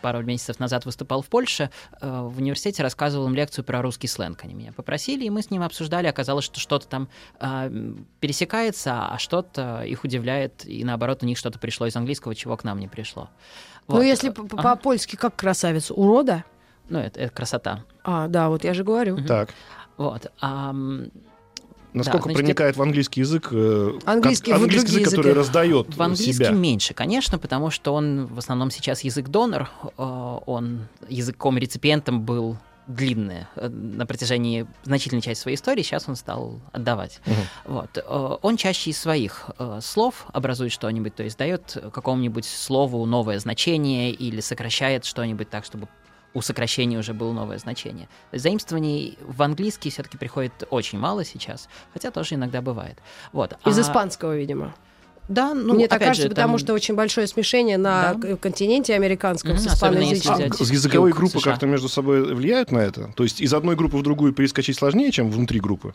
пару 0.00 0.22
месяцев 0.22 0.58
назад 0.60 0.84
выступал 0.86 1.22
в 1.22 1.26
Польше, 1.26 1.70
э, 2.00 2.20
в 2.22 2.38
университете 2.38 2.82
рассказывал 2.82 3.26
им 3.26 3.34
лекцию 3.34 3.64
про 3.64 3.82
русский 3.82 4.06
сленг. 4.06 4.44
Они 4.44 4.54
меня 4.54 4.72
попросили, 4.72 5.24
и 5.24 5.30
мы 5.30 5.42
с 5.42 5.50
ним 5.50 5.62
обсуждали. 5.62 6.06
Оказалось, 6.06 6.44
что 6.44 6.60
что-то 6.60 6.86
там 6.86 7.08
а, 7.40 7.70
пересекается, 8.20 9.08
а 9.08 9.18
что-то 9.18 9.82
их 9.84 10.04
удивляет, 10.04 10.64
и 10.66 10.84
наоборот, 10.84 11.22
у 11.22 11.26
них 11.26 11.38
что-то 11.38 11.58
пришло 11.58 11.86
из 11.86 11.96
английского, 11.96 12.34
чего 12.34 12.56
к 12.56 12.64
нам 12.64 12.78
не 12.78 12.88
пришло. 12.88 13.28
Ну, 13.88 13.96
Вот. 13.96 14.02
если 14.02 14.28
Ага. 14.28 14.44
по- 14.44 14.56
по-польски 14.56 15.16
как 15.16 15.34
красавец, 15.36 15.90
урода? 15.90 16.44
Ну, 16.88 16.98
это, 16.98 17.20
это 17.20 17.32
красота. 17.32 17.84
А, 18.02 18.28
да, 18.28 18.48
вот 18.48 18.64
я 18.64 18.72
же 18.74 18.82
говорю. 18.84 19.22
Так. 19.26 19.50
Вот. 19.98 20.32
ам, 20.40 21.08
Насколько 21.94 22.24
значит, 22.24 22.38
проникает 22.42 22.76
в 22.76 22.82
английский 22.82 23.20
язык, 23.20 23.48
э, 23.50 23.98
Английский 24.04 24.50
как- 24.52 24.60
в 24.60 24.64
английский 24.64 24.90
язык, 25.00 25.04
который 25.06 25.26
языки. 25.30 25.38
раздает 25.38 25.96
В 25.96 26.02
английском 26.02 26.46
себя. 26.46 26.50
меньше, 26.50 26.94
конечно, 26.94 27.38
потому 27.38 27.70
что 27.70 27.94
он 27.94 28.26
в 28.26 28.38
основном 28.38 28.70
сейчас 28.70 29.00
язык-донор, 29.02 29.68
э, 29.96 30.38
он 30.46 30.86
языком-реципиентом 31.08 32.22
был 32.22 32.56
длинное 32.86 33.48
э, 33.56 33.68
на 33.68 34.06
протяжении 34.06 34.66
значительной 34.84 35.22
части 35.22 35.40
своей 35.42 35.56
истории, 35.56 35.82
сейчас 35.82 36.08
он 36.08 36.16
стал 36.16 36.60
отдавать. 36.72 37.20
Мгм. 37.26 37.36
Вот. 37.76 38.38
Он 38.42 38.56
чаще 38.56 38.90
из 38.90 38.98
своих 38.98 39.50
слов 39.80 40.26
образует 40.32 40.72
что-нибудь, 40.72 41.14
то 41.14 41.22
есть 41.22 41.38
дает 41.38 41.76
какому-нибудь 41.92 42.44
слову 42.44 43.04
новое 43.06 43.38
значение 43.40 44.10
или 44.12 44.40
сокращает 44.40 45.04
что-нибудь 45.06 45.50
так, 45.50 45.64
чтобы 45.64 45.88
у 46.34 46.42
сокращения 46.42 46.98
уже 46.98 47.14
было 47.14 47.32
новое 47.32 47.58
значение. 47.58 48.08
Заимствований 48.32 49.18
в 49.26 49.42
английский 49.42 49.90
все-таки 49.90 50.16
приходит 50.18 50.52
очень 50.70 50.98
мало 50.98 51.24
сейчас, 51.24 51.68
хотя 51.92 52.10
тоже 52.10 52.34
иногда 52.36 52.60
бывает. 52.60 52.98
Вот. 53.32 53.54
Из 53.66 53.78
А- 53.78 53.82
испанского, 53.82 54.36
видимо. 54.36 54.74
Да, 55.28 55.52
ну, 55.52 55.74
Мне 55.74 55.88
так 55.88 55.98
кажется, 55.98 56.22
же, 56.22 56.28
потому 56.30 56.52
там- 56.54 56.58
что 56.58 56.72
очень 56.72 56.94
большое 56.94 57.26
смешение 57.26 57.76
на 57.76 58.14
Да. 58.14 58.36
континенте 58.36 58.94
американском 58.94 59.52
Мгм, 59.52 59.60
с 59.60 59.66
испаноязычным. 59.66 60.36
А 60.36 60.42
языковые 60.64 61.12
группы 61.14 61.38
как-то 61.40 61.66
между 61.66 61.88
собой 61.90 62.34
влияют 62.34 62.72
на 62.72 62.78
это? 62.78 63.12
То 63.14 63.24
есть 63.24 63.40
из 63.42 63.52
одной 63.52 63.76
группы 63.76 63.98
в 63.98 64.02
другую 64.02 64.32
перескочить 64.32 64.76
сложнее, 64.78 65.10
чем 65.12 65.30
внутри 65.30 65.60
группы? 65.60 65.94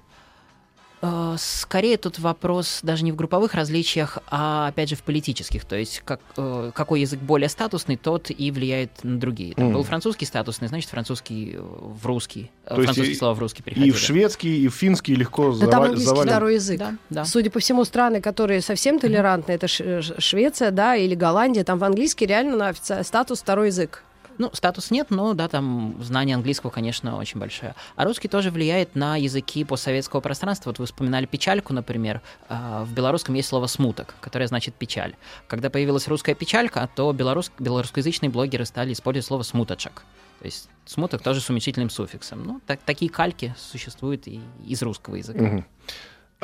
Э, 1.05 1.35
Скорее 1.37 1.97
тут 1.97 2.17
вопрос 2.19 2.79
даже 2.81 3.03
не 3.03 3.11
в 3.11 3.15
групповых 3.17 3.53
различиях, 3.55 4.19
а 4.31 4.67
опять 4.69 4.87
же 4.89 4.95
в 4.95 5.03
политических. 5.03 5.65
То 5.65 5.75
есть 5.75 6.01
как, 6.05 6.21
э, 6.37 6.71
какой 6.73 7.01
язык 7.01 7.19
более 7.19 7.49
статусный, 7.49 7.97
тот 7.97 8.31
и 8.31 8.51
влияет 8.51 9.03
на 9.03 9.19
другие. 9.19 9.53
Там 9.53 9.65
Мгм. 9.65 9.73
Был 9.75 9.83
французский 9.83 10.25
статусный, 10.25 10.69
значит 10.69 10.89
французский 10.89 11.55
э, 11.55 11.59
в 11.61 12.05
русский. 12.05 12.51
То 12.65 12.75
есть 12.75 12.85
французские 12.85 13.15
и- 13.15 13.17
слова 13.17 13.33
в 13.33 13.39
русский 13.39 13.61
И 13.61 13.63
переходили. 13.65 13.91
в 13.91 13.97
шведский, 13.99 14.63
и 14.63 14.67
в 14.69 14.73
финский 14.73 15.15
легко 15.15 15.51
Да 15.53 15.67
там 15.67 15.69
зава- 15.81 15.85
английский 15.87 16.05
завален. 16.07 16.29
второй 16.29 16.53
язык. 16.55 16.79
Да, 16.79 16.95
да. 17.09 17.25
Судя 17.25 17.51
по 17.51 17.59
всему, 17.59 17.83
страны, 17.83 18.21
которые 18.21 18.61
совсем 18.61 18.97
толерантны, 18.99 19.51
это 19.51 19.67
Ш- 19.67 20.01
Ш- 20.01 20.15
Швеция, 20.19 20.71
да, 20.71 20.95
или 20.95 21.15
Голландия, 21.15 21.63
там 21.65 21.79
в 21.79 21.83
английский 21.83 22.25
реально 22.25 22.55
на 22.55 22.69
офици- 22.69 23.03
статус 23.03 23.41
второй 23.41 23.67
язык. 23.67 24.03
Ну, 24.37 24.49
статус 24.53 24.91
нет, 24.91 25.07
но 25.09 25.33
да, 25.33 25.47
там 25.47 25.95
знание 26.01 26.35
английского, 26.35 26.69
конечно, 26.69 27.17
очень 27.17 27.39
большое. 27.39 27.75
А 27.95 28.05
русский 28.05 28.27
тоже 28.27 28.51
влияет 28.51 28.95
на 28.95 29.15
языки 29.17 29.63
постсоветского 29.63 30.21
пространства. 30.21 30.69
Вот 30.69 30.79
вы 30.79 30.85
вспоминали 30.85 31.25
печальку, 31.25 31.73
например. 31.73 32.21
А, 32.49 32.83
В 32.85 32.93
белорусском 32.93 33.35
есть 33.35 33.49
слово 33.49 33.67
смуток, 33.67 34.15
которое 34.21 34.47
значит 34.47 34.75
печаль. 34.75 35.15
Когда 35.47 35.69
появилась 35.69 36.07
русская 36.07 36.35
печалька, 36.35 36.89
то 36.95 37.11
белорус... 37.13 37.51
белорусскоязычные 37.59 38.29
блогеры 38.29 38.65
стали 38.65 38.93
использовать 38.93 39.25
слово 39.25 39.43
смуточек. 39.43 40.03
То 40.39 40.45
есть 40.45 40.69
смуток 40.85 41.21
тоже 41.21 41.39
с 41.39 41.49
уменьшительным 41.49 41.89
суффиксом. 41.89 42.43
Ну, 42.43 42.61
так, 42.65 42.81
такие 42.85 43.09
кальки 43.09 43.55
существуют 43.57 44.27
и 44.27 44.41
из 44.65 44.81
русского 44.81 45.15
языка. 45.15 45.41
Мгм. 45.41 45.65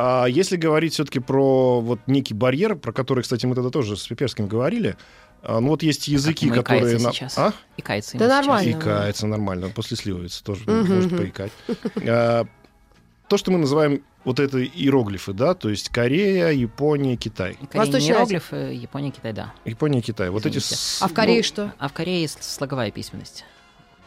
А 0.01 0.27
если 0.27 0.55
говорить 0.55 0.93
все-таки 0.93 1.19
про 1.19 1.81
вот 1.81 1.99
некий 2.07 2.33
барьер, 2.33 2.77
про 2.77 2.93
который, 2.93 3.21
кстати, 3.21 3.45
мы 3.45 3.55
тогда 3.55 3.69
тоже 3.69 3.97
с 3.97 4.07
Пиперским 4.07 4.47
говорили, 4.47 4.95
ну 5.43 5.69
вот 5.69 5.83
есть 5.83 6.07
языки, 6.07 6.45
ему 6.47 6.55
которые... 6.55 6.83
икается 6.97 7.07
на- 7.07 7.13
сейчас. 7.13 7.37
А? 7.37 7.53
И 7.77 7.81
кается 7.81 8.17
Да 8.17 8.25
сейчас. 8.25 8.45
нормально. 8.45 8.71
Икается 8.71 9.27
нормально, 9.27 9.69
после 9.69 9.97
сливается 9.97 10.43
тоже 10.43 10.63
может 10.67 11.15
поикать. 11.15 11.51
А, 12.05 12.45
То, 13.27 13.37
что 13.37 13.51
мы 13.51 13.57
называем 13.59 14.03
вот 14.25 14.39
это 14.39 14.63
иероглифы, 14.63 15.33
да, 15.33 15.53
то 15.53 15.69
есть 15.69 15.89
Корея, 15.89 16.49
Япония, 16.51 17.15
Китай. 17.15 17.53
Корея 17.53 17.69
Восточная 17.73 18.01
не 18.01 18.07
иероглиф, 18.09 18.47
э, 18.51 18.73
Япония, 18.73 19.11
Китай, 19.11 19.33
да. 19.33 19.53
Япония, 19.65 20.01
Китай. 20.01 20.29
Вот 20.29 20.45
эти... 20.45 20.57
Извините. 20.57 20.75
А 21.01 21.07
в 21.07 21.13
Корее 21.13 21.37
ну, 21.37 21.43
что? 21.43 21.73
А 21.79 21.87
в 21.87 21.93
Корее 21.93 22.21
есть 22.21 22.43
слоговая 22.43 22.91
письменность. 22.91 23.45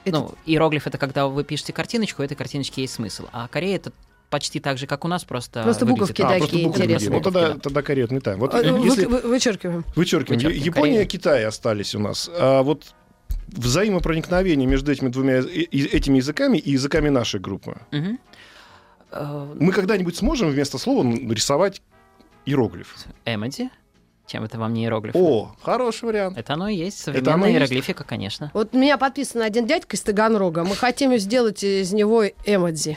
Это- 0.05 0.19
Ну, 0.19 0.35
иероглиф 0.45 0.87
это 0.87 0.99
когда 0.99 1.29
вы 1.29 1.45
пишете 1.45 1.73
картиночку, 1.73 2.23
у 2.23 2.25
этой 2.25 2.35
картиночки 2.35 2.81
есть 2.81 2.95
смысл. 2.95 3.27
А 3.33 3.49
Корея 3.49 3.77
это 3.77 3.93
почти 4.33 4.59
так 4.61 4.79
же, 4.79 4.87
как 4.89 5.05
у 5.05 5.09
нас, 5.09 5.25
просто. 5.25 5.63
Просто 5.63 5.85
выглядит- 5.85 6.01
буковки 6.17 6.23
а, 6.23 6.29
такие 6.29 6.39
просто 6.41 6.57
буквы 6.67 6.83
интересные. 6.85 7.11
Ну, 7.11 7.21
тогда, 7.23 7.41
Буковки, 7.41 7.57
да. 7.59 7.61
тогда 7.63 7.83
Корею 7.83 8.05
отметаем. 8.07 8.39
Вот 8.41 8.55
вы- 8.55 8.85
если... 8.87 9.05
вы- 9.05 9.21
вычеркиваем. 9.21 9.85
Вычеркиваем. 9.95 10.39
Вычеркиваем. 10.41 10.65
Япония 10.67 10.93
Корея. 10.93 11.03
и 11.03 11.07
Китай 11.07 11.45
остались 11.45 11.95
у 11.95 11.99
нас. 12.01 12.29
А 12.33 12.63
вот 12.63 12.95
взаимопроникновение 13.49 14.67
между 14.67 14.91
этими 14.91 15.09
двумя 15.09 15.35
этими 15.41 16.17
языками 16.17 16.57
и 16.59 16.71
языками 16.73 17.11
нашей 17.11 17.39
группы. 17.41 17.79
Э, 19.11 19.55
Мы 19.61 19.73
когда-нибудь 19.73 20.17
сможем 20.17 20.49
вместо 20.51 20.79
слова 20.79 21.03
нарисовать 21.03 21.83
иероглиф? 22.47 22.97
Эмоди. 23.27 23.69
Чем 24.33 24.45
это 24.45 24.59
вам 24.59 24.73
не 24.73 24.85
иероглиф? 24.85 25.15
О, 25.15 25.55
хороший 25.61 26.07
вариант. 26.07 26.39
Это 26.39 26.55
оно 26.55 26.67
и 26.67 26.75
есть. 26.75 27.01
Современная 27.01 27.49
есть? 27.49 27.55
иероглифика, 27.59 28.03
конечно. 28.03 28.51
Вот 28.55 28.73
меня 28.73 28.97
подписан 28.97 29.43
один 29.43 29.67
дядька 29.67 29.95
из 29.95 30.01
Таганрога. 30.01 30.65
Мы 30.65 30.75
хотим 30.75 31.15
сделать 31.19 31.63
из 31.63 31.93
него 31.93 32.25
эмодзи. 32.47 32.97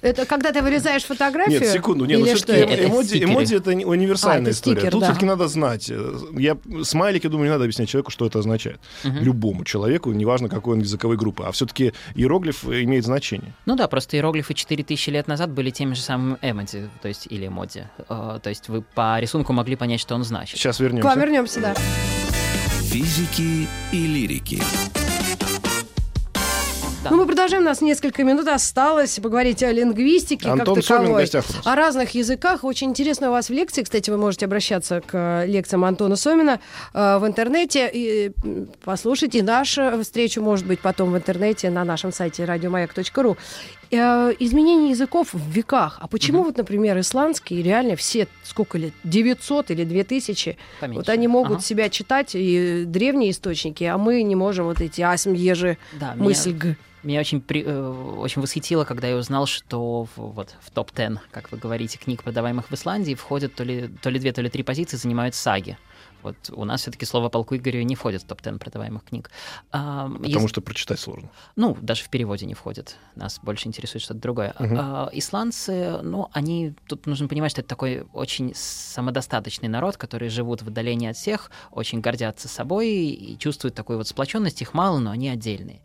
Это 0.00 0.26
когда 0.26 0.50
ты 0.50 0.62
вырезаешь 0.62 1.04
фотографию? 1.04 1.60
Нет, 1.60 1.70
секунду, 1.70 2.04
нет, 2.04 2.18
ну 2.18 2.26
все-таки 2.26 2.58
это 2.58 2.86
эмодзи, 2.86 3.08
стикеры. 3.10 3.30
эмодзи 3.30 3.54
это 3.54 3.70
универсальная 3.70 4.38
А, 4.38 4.50
это 4.50 4.50
история. 4.50 4.90
Тут 4.90 5.04
все-таки 5.04 5.24
надо 5.24 5.46
знать. 5.46 5.88
Я 6.32 6.56
смайлики, 6.82 7.28
думаю, 7.28 7.44
не 7.44 7.52
надо 7.52 7.62
объяснять 7.62 7.88
человеку, 7.88 8.10
что 8.10 8.26
это 8.26 8.40
означает. 8.40 8.80
Любому 9.04 9.64
человеку, 9.64 10.10
неважно 10.10 10.48
какой 10.48 10.74
он 10.74 10.80
языковой 10.80 11.16
группы. 11.16 11.44
А 11.46 11.52
все-таки 11.52 11.92
иероглиф 12.16 12.64
имеет 12.64 13.04
значение. 13.04 13.54
Ну 13.66 13.76
да, 13.76 13.86
просто 13.86 14.16
иероглифы 14.16 14.52
4000 14.52 15.10
лет 15.10 15.28
назад 15.28 15.52
были 15.52 15.70
теми 15.70 15.94
же 15.94 16.00
самыми 16.00 16.38
эмоди, 16.42 16.88
то 17.02 17.06
есть 17.06 17.28
или 17.30 17.46
эмоди. 17.46 17.84
Э, 18.08 18.40
То 18.42 18.48
есть 18.48 18.68
вы 18.68 18.82
по 18.82 19.20
рисунку 19.20 19.52
могли 19.52 19.76
понять, 19.76 20.00
что 20.00 20.16
он 20.16 20.24
значит. 20.24 20.55
Сейчас 20.56 20.78
К 20.78 20.80
вам 20.80 20.88
вернемся. 20.88 21.20
вернемся, 21.20 21.60
да. 21.60 21.74
Физики 22.88 23.68
и 23.92 24.06
лирики. 24.06 24.62
Да. 27.04 27.10
Ну, 27.12 27.18
мы 27.18 27.26
продолжаем, 27.26 27.62
у 27.62 27.66
нас 27.66 27.80
несколько 27.82 28.24
минут 28.24 28.48
осталось 28.48 29.20
поговорить 29.20 29.62
о 29.62 29.70
лингвистике 29.70 30.48
Антон 30.48 30.74
как 30.76 30.84
Сомин 30.84 31.02
в 31.02 31.04
таковой. 31.04 31.22
гостях 31.22 31.44
у 31.48 31.52
нас. 31.58 31.66
О 31.66 31.76
разных 31.76 32.14
языках. 32.16 32.64
Очень 32.64 32.88
интересно 32.90 33.28
у 33.28 33.32
вас 33.32 33.48
в 33.48 33.52
лекции. 33.52 33.84
Кстати, 33.84 34.10
вы 34.10 34.16
можете 34.16 34.46
обращаться 34.46 35.00
к 35.06 35.10
э, 35.12 35.46
лекциям 35.46 35.84
Антона 35.84 36.16
Сомина 36.16 36.58
э, 36.94 37.18
в 37.18 37.26
интернете 37.28 37.88
и 37.92 38.32
м, 38.42 38.68
послушайте 38.84 39.44
нашу 39.44 40.02
встречу, 40.02 40.42
может 40.42 40.66
быть, 40.66 40.80
потом 40.80 41.12
в 41.12 41.16
интернете 41.16 41.70
на 41.70 41.84
нашем 41.84 42.12
сайте 42.12 42.44
радиомаяк.ру. 42.44 43.36
Э, 43.90 44.32
Изменение 44.38 44.90
языков 44.90 45.28
в 45.32 45.50
веках. 45.50 45.98
А 46.00 46.08
почему 46.08 46.42
вот, 46.42 46.56
например, 46.56 46.98
исландский 46.98 47.62
реально 47.62 47.96
все, 47.96 48.26
сколько 48.42 48.78
лет, 48.78 48.92
900 49.04 49.70
или 49.70 49.84
2000, 49.84 50.56
Поменьше. 50.80 50.98
вот 50.98 51.08
они 51.08 51.28
могут 51.28 51.52
Ага. 51.58 51.62
себя 51.62 51.88
читать, 51.88 52.30
и 52.34 52.84
древние 52.86 53.30
источники, 53.30 53.84
а 53.84 53.96
мы 53.98 54.22
не 54.22 54.34
можем 54.34 54.66
вот 54.66 54.80
эти 54.80 55.02
асм, 55.02 55.32
ежи, 55.34 55.78
Да, 56.00 56.14
меня- 56.14 56.24
мысль 56.24 56.52
г. 56.52 56.76
Меня 57.04 57.20
очень, 57.20 57.40
при- 57.40 57.62
э, 57.64 57.90
очень 58.18 58.42
восхитило, 58.42 58.84
когда 58.84 59.06
я 59.06 59.16
узнал, 59.16 59.46
что 59.46 60.04
в, 60.04 60.10
вот, 60.16 60.56
в 60.60 60.70
топ-10, 60.72 61.18
как 61.30 61.52
вы 61.52 61.58
говорите, 61.58 61.98
книг, 61.98 62.24
продаваемых 62.24 62.68
в 62.68 62.74
Исландии, 62.74 63.14
входят 63.14 63.54
то 63.54 63.62
ли, 63.62 63.88
то 64.02 64.10
ли 64.10 64.18
две, 64.18 64.32
то 64.32 64.42
ли 64.42 64.48
три 64.50 64.64
позиции, 64.64 64.96
занимают 64.96 65.36
саги. 65.36 65.78
Вот 66.26 66.50
у 66.50 66.64
нас 66.64 66.80
все-таки 66.80 67.06
слово 67.06 67.28
полку 67.28 67.54
Игорю 67.54 67.82
не 67.82 67.94
входит 67.94 68.22
в 68.22 68.26
топ-10 68.26 68.58
продаваемых 68.58 69.04
книг. 69.04 69.30
А, 69.70 70.08
Потому 70.08 70.24
есть- 70.26 70.48
что 70.48 70.60
прочитать 70.60 70.98
сложно. 70.98 71.30
Ну, 71.54 71.76
даже 71.80 72.02
в 72.02 72.08
переводе 72.10 72.46
не 72.46 72.54
входит. 72.54 72.96
Нас 73.14 73.38
больше 73.40 73.68
интересует 73.68 74.02
что-то 74.02 74.18
другое. 74.20 74.54
Мгм. 74.58 74.76
А, 74.78 75.08
исландцы, 75.12 75.98
ну, 76.02 76.28
они... 76.32 76.74
Тут 76.88 77.06
нужно 77.06 77.28
понимать, 77.28 77.52
что 77.52 77.60
это 77.60 77.68
такой 77.68 78.06
очень 78.12 78.52
самодостаточный 78.56 79.68
народ, 79.68 79.96
который 79.96 80.28
живут 80.28 80.62
в 80.62 80.68
отдалении 80.68 81.08
от 81.08 81.16
всех, 81.16 81.50
очень 81.70 82.00
гордятся 82.00 82.48
собой 82.48 82.88
и 82.88 83.38
чувствуют 83.38 83.74
такую 83.76 83.98
вот 83.98 84.08
сплоченность. 84.08 84.60
Их 84.62 84.74
мало, 84.74 84.98
но 84.98 85.10
они 85.12 85.28
отдельные. 85.28 85.80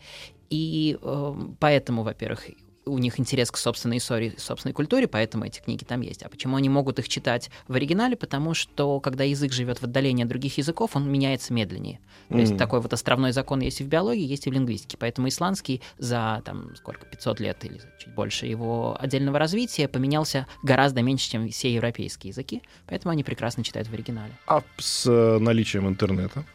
И 0.49 0.97
э, 1.01 1.33
поэтому, 1.59 2.03
во-первых, 2.03 2.47
у 2.85 2.97
них 2.97 3.19
интерес 3.19 3.51
к 3.51 3.57
собственной 3.57 3.97
истории, 3.97 4.33
собственной 4.37 4.73
культуре, 4.73 5.07
поэтому 5.07 5.45
эти 5.45 5.59
книги 5.59 5.83
там 5.83 6.01
есть. 6.01 6.23
А 6.23 6.29
почему 6.29 6.55
они 6.55 6.69
могут 6.69 6.99
их 6.99 7.07
читать 7.07 7.49
в 7.67 7.75
оригинале? 7.75 8.15
Потому 8.15 8.53
что, 8.53 8.99
когда 8.99 9.23
язык 9.23 9.51
живет 9.51 9.79
в 9.79 9.83
отдалении 9.83 10.23
от 10.23 10.29
других 10.29 10.57
языков, 10.57 10.95
он 10.95 11.09
меняется 11.11 11.53
медленнее. 11.53 11.99
То 12.29 12.37
есть 12.37 12.57
такой 12.57 12.79
вот 12.79 12.93
островной 12.93 13.33
закон 13.33 13.59
есть 13.59 13.81
и 13.81 13.83
в 13.83 13.87
биологии, 13.87 14.25
есть 14.25 14.47
и 14.47 14.49
в 14.49 14.53
лингвистике. 14.53 14.97
Поэтому 14.97 15.27
исландский 15.27 15.81
за 15.97 16.41
там 16.45 16.75
сколько, 16.75 17.05
500 17.05 17.39
лет 17.39 17.65
или 17.65 17.79
чуть 17.99 18.13
больше 18.13 18.45
его 18.45 18.97
отдельного 18.99 19.37
развития 19.37 19.87
поменялся 19.87 20.47
гораздо 20.63 21.01
меньше, 21.01 21.29
чем 21.29 21.49
все 21.49 21.73
европейские 21.73 22.29
языки. 22.29 22.61
Поэтому 22.87 23.11
они 23.11 23.23
прекрасно 23.23 23.63
читают 23.63 23.89
в 23.89 23.93
оригинале. 23.93 24.33
А 24.47 24.63
с 24.77 25.05
э, 25.07 25.39
наличием 25.39 25.87
интернета? 25.87 26.45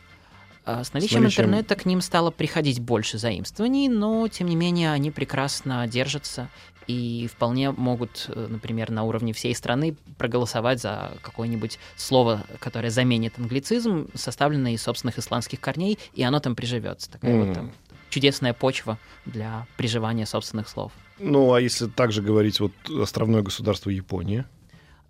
А 0.67 0.83
С 0.83 0.93
наличием, 0.93 1.23
наличием- 1.23 1.45
интернета 1.47 1.77
к 1.77 1.87
ним 1.87 2.01
стало 2.01 2.33
приходить 2.33 2.81
больше 2.81 3.19
заимствований, 3.19 3.89
но, 3.89 4.27
тем 4.27 4.49
не 4.49 4.57
менее, 4.57 4.91
они 4.93 5.13
прекрасно 5.13 5.87
держатся 5.87 6.49
и 6.89 7.29
вполне 7.33 7.71
могут, 7.71 8.27
э, 8.29 8.47
например, 8.51 8.91
на 8.91 9.05
уровне 9.05 9.33
всей 9.33 9.55
страны 9.55 9.97
проголосовать 10.19 10.81
за 10.81 11.13
какое-нибудь 11.23 11.79
слово, 11.97 12.45
которое 12.59 12.91
заменит 12.91 13.39
англицизм, 13.39 14.09
составленное 14.15 14.73
из 14.73 14.83
собственных 14.83 15.19
исландских 15.19 15.61
корней, 15.61 15.99
и 16.15 16.23
оно 16.25 16.41
там 16.41 16.57
приживется. 16.57 17.11
Такая 17.13 17.33
М. 17.33 17.45
вот 17.47 17.55
там 17.55 17.73
чудесная 18.11 18.53
почва 18.53 18.99
для 19.25 19.67
приживания 19.77 20.27
собственных 20.27 20.69
слов. 20.69 20.93
Ну, 21.19 21.53
а 21.55 21.61
если 21.61 21.87
также 21.87 22.23
говорить 22.23 22.61
вот 22.61 22.73
островное 22.89 23.43
государство 23.43 23.91
Япония? 23.91 24.47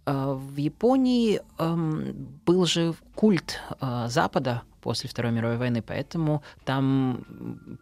Э, 0.07 0.35
В 0.35 0.57
Японии 0.57 1.40
эм, 1.59 2.14
был 2.47 2.64
же 2.66 2.95
культ 3.14 3.61
э, 3.81 4.07
Запада 4.09 4.62
после 4.81 5.11
Второй 5.11 5.33
мировой 5.33 5.57
войны, 5.57 5.83
поэтому 5.83 6.42
там 6.64 7.25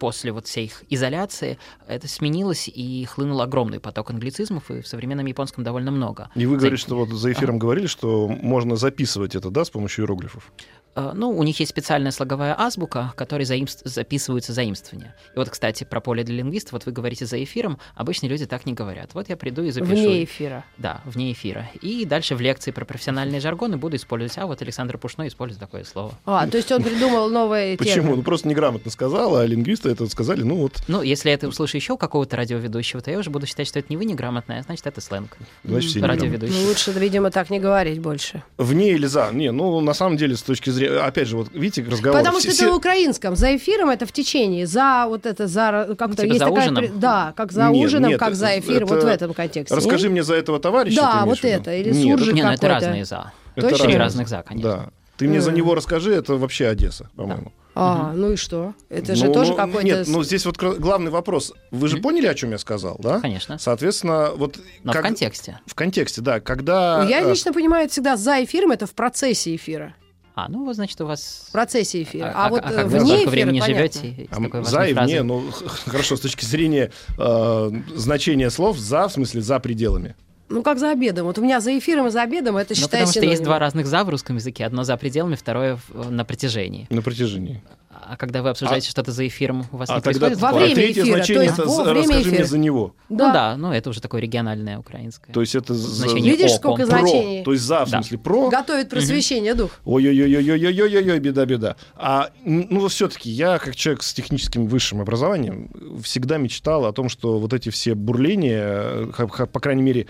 после 0.00 0.32
вот 0.32 0.46
всей 0.46 0.64
их 0.66 0.84
изоляции 0.88 1.58
это 1.86 2.08
сменилось 2.08 2.66
и 2.66 3.04
хлынул 3.04 3.42
огромный 3.42 3.78
поток 3.78 4.10
англицизмов, 4.10 4.70
и 4.70 4.80
в 4.80 4.86
современном 4.86 5.26
японском 5.26 5.64
довольно 5.64 5.90
много. 5.90 6.30
И 6.34 6.46
вы 6.46 6.54
За- 6.54 6.60
говорите, 6.60 6.80
что 6.82 6.96
вот 6.96 7.10
за 7.10 7.32
эфиром 7.32 7.58
говорили, 7.58 7.86
что 7.88 8.26
можно 8.28 8.76
записывать 8.76 9.34
это, 9.34 9.50
да, 9.50 9.66
с 9.66 9.70
помощью 9.70 10.04
иероглифов? 10.04 10.50
Э, 10.96 11.12
Ну, 11.14 11.30
у 11.30 11.42
них 11.42 11.58
есть 11.60 11.70
специальная 11.70 12.10
слоговая 12.12 12.54
азбука, 12.58 13.10
в 13.12 13.16
которой 13.16 13.42
заимст- 13.44 13.82
записываются 13.84 14.52
заимствования. 14.52 15.14
И 15.34 15.38
вот, 15.38 15.48
кстати, 15.50 15.84
про 15.84 16.00
поле 16.00 16.24
для 16.24 16.36
лингвистов, 16.36 16.72
вот 16.72 16.86
вы 16.86 16.92
говорите 16.92 17.26
за 17.26 17.42
эфиром, 17.42 17.78
обычно 17.94 18.26
люди 18.26 18.46
так 18.46 18.66
не 18.66 18.72
говорят. 18.74 19.10
Вот 19.14 19.28
я 19.28 19.36
приду 19.36 19.62
и 19.62 19.70
запишу. 19.70 19.92
Вне 19.92 20.24
эфира. 20.24 20.64
Да, 20.78 21.00
вне 21.04 21.32
эфира. 21.32 21.68
И 21.82 22.04
дальше 22.04 22.34
в 22.36 22.40
лекции 22.40 22.70
про 22.70 22.84
профессиональные 22.84 23.40
жаргоны 23.40 23.76
буду 23.76 23.96
использовать. 23.96 24.36
А 24.38 24.46
вот 24.46 24.62
Александр 24.62 24.98
Пушной 24.98 25.28
использует 25.28 25.60
такое 25.60 25.84
слово. 25.84 26.12
А, 26.24 26.46
то 26.46 26.56
есть 26.56 26.70
он 26.72 26.82
придумал 26.82 27.28
новые 27.30 27.76
Почему? 27.76 28.16
Ну, 28.16 28.22
просто 28.22 28.48
неграмотно 28.48 28.90
сказала, 28.90 29.42
а 29.42 29.46
лингвисты 29.46 29.90
это 29.90 30.06
сказали, 30.08 30.42
ну 30.42 30.56
вот, 30.56 30.82
Ну, 30.88 31.02
если 31.02 31.28
я 31.28 31.34
это 31.34 31.48
услышу 31.48 31.76
еще 31.76 31.94
у 31.94 31.96
какого-то 31.96 32.36
радиоведущего, 32.36 33.00
то 33.00 33.10
я 33.10 33.18
уже 33.18 33.30
буду 33.30 33.46
считать, 33.46 33.66
что 33.66 33.78
это 33.78 33.88
не 33.90 33.96
вы 33.96 34.04
неграмотная, 34.04 34.60
а 34.60 34.62
значит, 34.62 34.86
это 34.86 35.00
сленг. 35.00 35.36
значит. 35.64 36.02
Радиоведущий. 36.02 36.54
Ну, 36.54 36.68
лучше, 36.68 36.92
видимо, 36.92 37.30
так 37.30 37.50
не 37.50 37.58
говорить 37.60 38.00
больше. 38.00 38.42
Вне 38.58 38.92
или 38.92 39.06
за? 39.06 39.30
Не, 39.32 39.50
ну, 39.50 39.80
на 39.80 39.94
самом 39.94 40.16
деле, 40.16 40.36
с 40.36 40.42
точки 40.42 40.70
зрения... 40.70 40.83
Опять 40.86 41.28
же, 41.28 41.36
вот 41.36 41.48
видите, 41.52 41.82
разговор... 41.88 42.18
Потому 42.20 42.40
что 42.40 42.50
все- 42.50 42.62
это 42.64 42.70
на 42.72 42.76
украинском. 42.76 43.36
За 43.36 43.56
эфиром 43.56 43.90
это 43.90 44.06
в 44.06 44.12
течение. 44.12 44.66
За 44.66 45.06
вот 45.08 45.26
это, 45.26 45.46
за... 45.46 45.94
Как-то 45.98 46.22
типа 46.22 46.26
есть 46.26 46.38
за 46.38 46.44
такая... 46.46 46.70
ужином? 46.70 46.98
Да, 47.00 47.32
как 47.36 47.52
за 47.52 47.68
Нет, 47.68 47.86
ужином, 47.86 48.10
нет, 48.10 48.20
как 48.20 48.34
за 48.34 48.46
это- 48.48 48.60
эфиром. 48.60 48.88
Вот 48.88 48.96
в 49.02 49.06
это- 49.06 49.10
этом 49.10 49.34
контексте. 49.34 49.74
Расскажи 49.74 50.04
нет? 50.04 50.12
мне 50.12 50.22
за 50.22 50.34
этого 50.34 50.58
товарища. 50.60 51.00
Да, 51.00 51.22
вот 51.24 51.44
это, 51.44 51.72
или 51.74 51.90
Нет, 51.92 52.18
суржик 52.18 52.34
Не, 52.34 52.42
ну 52.42 52.48
это 52.50 52.60
какой-то. 52.62 52.86
разные 52.86 53.04
за. 53.04 53.32
это 53.56 53.68
Точно? 53.70 53.84
Три 53.84 53.96
разные. 53.96 53.98
разных 53.98 54.28
за, 54.28 54.42
конечно. 54.42 54.70
Да. 54.70 54.90
Ты 55.16 55.28
мне 55.28 55.40
за 55.40 55.50
Э. 55.52 55.54
него 55.54 55.74
расскажи, 55.76 56.12
это 56.12 56.34
вообще 56.34 56.66
Одесса, 56.66 57.08
по-моему. 57.14 57.52
А, 57.76 58.12
ну 58.14 58.30
и 58.32 58.36
что? 58.36 58.74
Это 58.88 59.16
же 59.16 59.26
Ну, 59.26 59.32
тоже 59.32 59.50
ну, 59.50 59.56
какой-то... 59.56 59.82
Нет, 59.84 60.06
ну 60.06 60.22
здесь 60.22 60.46
вот 60.46 60.56
главный 60.58 61.10
вопрос. 61.10 61.52
Вы 61.72 61.88
же 61.88 61.96
поняли, 61.96 62.26
о 62.28 62.34
чем 62.34 62.52
я 62.52 62.58
сказал, 62.58 62.96
да? 63.00 63.20
Конечно. 63.20 63.58
Соответственно, 63.58 64.30
вот... 64.36 64.58
Но 64.84 64.92
как- 64.92 65.02
в 65.02 65.04
контексте. 65.04 65.58
В 65.66 65.74
контексте, 65.74 66.20
да. 66.20 66.38
Когда... 66.38 67.02
Ну, 67.02 67.08
Я 67.08 67.20
э, 67.22 67.30
лично 67.30 67.52
понимаю 67.52 67.84
это 67.84 67.92
всегда 67.92 68.16
за 68.16 68.44
эфиром, 68.44 68.70
это 68.70 68.86
в 68.86 68.92
процессе 68.94 69.54
эфира. 69.56 69.94
А, 70.34 70.48
ну 70.48 70.64
вот, 70.64 70.74
значит, 70.74 71.00
у 71.00 71.06
вас... 71.06 71.46
В 71.48 71.52
процессе 71.52 72.02
эфира. 72.02 72.32
А, 72.34 72.46
А, 72.46 72.48
вот 72.48 72.62
а 72.64 72.70
э, 72.70 72.74
как 72.74 72.86
вы 72.88 72.98
вне 72.98 73.18
эфира, 73.18 73.30
времени 73.30 73.60
понятно. 73.60 73.92
живете? 73.92 74.28
А, 74.30 74.62
за 74.64 74.82
и 74.82 74.92
вне, 74.92 75.22
ну 75.22 75.44
хорошо, 75.86 76.16
с 76.16 76.20
точки 76.20 76.44
зрения 76.44 76.90
э, 77.16 77.70
значения 77.94 78.50
слов, 78.50 78.76
за, 78.76 79.06
в 79.06 79.12
смысле, 79.12 79.42
за 79.42 79.60
пределами. 79.60 80.16
Ну, 80.48 80.62
как 80.62 80.78
за 80.78 80.90
обедом. 80.90 81.26
Вот 81.26 81.38
у 81.38 81.42
меня 81.42 81.60
за 81.60 81.78
эфиром 81.78 82.08
и 82.08 82.10
за 82.10 82.22
обедом 82.22 82.56
это 82.56 82.74
Ну, 82.74 82.76
считай 82.76 83.00
потому 83.00 83.12
что 83.12 83.24
есть 83.24 83.42
два 83.42 83.58
разных 83.58 83.86
«за» 83.86 84.04
в 84.04 84.08
русском 84.08 84.36
языке. 84.36 84.66
Одно 84.66 84.84
«за 84.84 84.96
пределами», 84.96 85.36
второе 85.36 85.78
на 85.92 86.24
протяжении. 86.24 86.86
На 86.90 87.00
протяжении. 87.00 87.62
А 88.06 88.16
когда 88.16 88.42
вы 88.42 88.50
обсуждаете 88.50 88.88
что-то 88.90 89.12
за 89.12 89.26
эфиром, 89.26 89.66
у 89.72 89.76
вас 89.76 89.88
А 89.90 89.96
не 89.96 90.00
тогда 90.02 90.26
происходит 90.26 90.40
Во 90.40 90.48
а 90.48 90.52
время 90.54 90.74
третье 90.74 91.02
эфира, 91.02 91.14
значение 91.16 91.34
то 91.36 91.42
есть 91.42 91.58
это 91.58 91.68
во 91.68 91.84
время 91.84 91.98
расскажи 92.00 92.24
мне 92.28 92.34
эфира. 92.34 92.46
за 92.46 92.58
него. 92.58 92.94
Ну 93.08 93.16
Да. 93.18 93.32
да, 93.32 93.56
ну 93.56 93.72
это 93.72 93.90
уже 93.90 94.00
такое 94.00 94.20
региональное 94.20 94.78
украинское. 94.78 95.32
То 95.32 95.40
есть 95.40 95.54
это 95.54 95.74
за- 95.74 95.88
Значение 96.08 96.32
Видишь, 96.32 96.50
«о», 96.52 96.56
сколько 96.56 96.86
про. 96.86 96.98
значений? 96.98 97.44
То 97.44 97.52
есть 97.52 97.64
за, 97.64 97.84
в 97.84 97.90
Да. 97.90 97.98
смысле, 98.02 98.18
про. 98.18 98.48
Готовит 98.50 98.88
просвещение 98.90 99.54
дух. 99.54 99.70
Ой-ой-ой-ой-ой-ой-ой, 99.84 101.18
беда-беда. 101.20 101.76
А, 101.96 102.30
ну, 102.44 102.88
все-таки 102.88 103.30
я, 103.30 103.58
как 103.58 103.76
человек 103.76 104.02
с 104.02 104.12
техническим 104.12 104.66
высшим 104.66 105.00
образованием, 105.00 105.70
всегда 106.02 106.36
мечтал 106.38 106.84
о 106.86 106.92
том, 106.92 107.08
что 107.08 107.38
вот 107.38 107.52
эти 107.52 107.70
все 107.70 107.94
бурления, 107.94 109.08
э, 109.16 109.46
по 109.46 109.60
крайней 109.60 109.82
мере, 109.82 110.06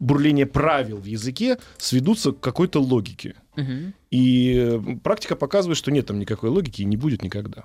бурления 0.00 0.46
правил 0.46 0.98
в 0.98 1.04
языке 1.06 1.58
сведутся 1.78 2.32
к 2.32 2.40
какой-то 2.40 2.80
логике. 2.80 3.34
Мгм. 3.56 3.94
И 4.10 4.98
практика 5.02 5.36
показывает, 5.36 5.76
что 5.76 5.90
нет 5.90 6.06
там 6.06 6.18
никакой 6.18 6.50
логики 6.50 6.82
и 6.82 6.86
не 6.86 6.96
будет 6.96 7.22
никогда. 7.22 7.64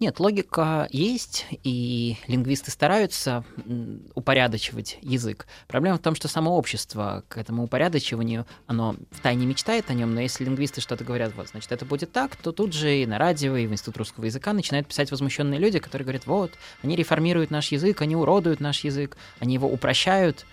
Нет, 0.00 0.18
логика 0.18 0.88
есть, 0.90 1.46
и 1.62 2.16
лингвисты 2.26 2.72
стараются 2.72 3.44
упорядочивать 4.16 4.98
язык. 5.02 5.46
Проблема 5.68 5.98
в 5.98 6.00
том, 6.00 6.16
что 6.16 6.26
само 6.26 6.58
общество 6.58 7.22
к 7.28 7.38
этому 7.38 7.62
упорядочиванию, 7.62 8.44
оно 8.66 8.96
втайне 9.12 9.46
мечтает 9.46 9.90
о 9.90 9.94
нем, 9.94 10.12
но 10.12 10.20
если 10.20 10.44
лингвисты 10.44 10.80
что-то 10.80 11.04
говорят, 11.04 11.32
вот, 11.36 11.48
значит, 11.48 11.70
это 11.70 11.84
будет 11.84 12.10
так, 12.10 12.34
то 12.34 12.50
тут 12.50 12.72
же 12.72 13.02
и 13.02 13.06
на 13.06 13.18
радио, 13.18 13.54
и 13.56 13.68
в 13.68 13.72
Институт 13.72 13.98
русского 13.98 14.24
языка 14.24 14.52
начинают 14.52 14.88
писать 14.88 15.12
возмущенные 15.12 15.60
люди, 15.60 15.78
которые 15.78 16.04
говорят, 16.04 16.26
вот, 16.26 16.50
они 16.82 16.96
реформируют 16.96 17.52
наш 17.52 17.70
язык, 17.70 18.02
они 18.02 18.16
уродуют 18.16 18.58
наш 18.58 18.82
язык, 18.82 19.16
они 19.38 19.54
его 19.54 19.68
упрощают. 19.68 20.44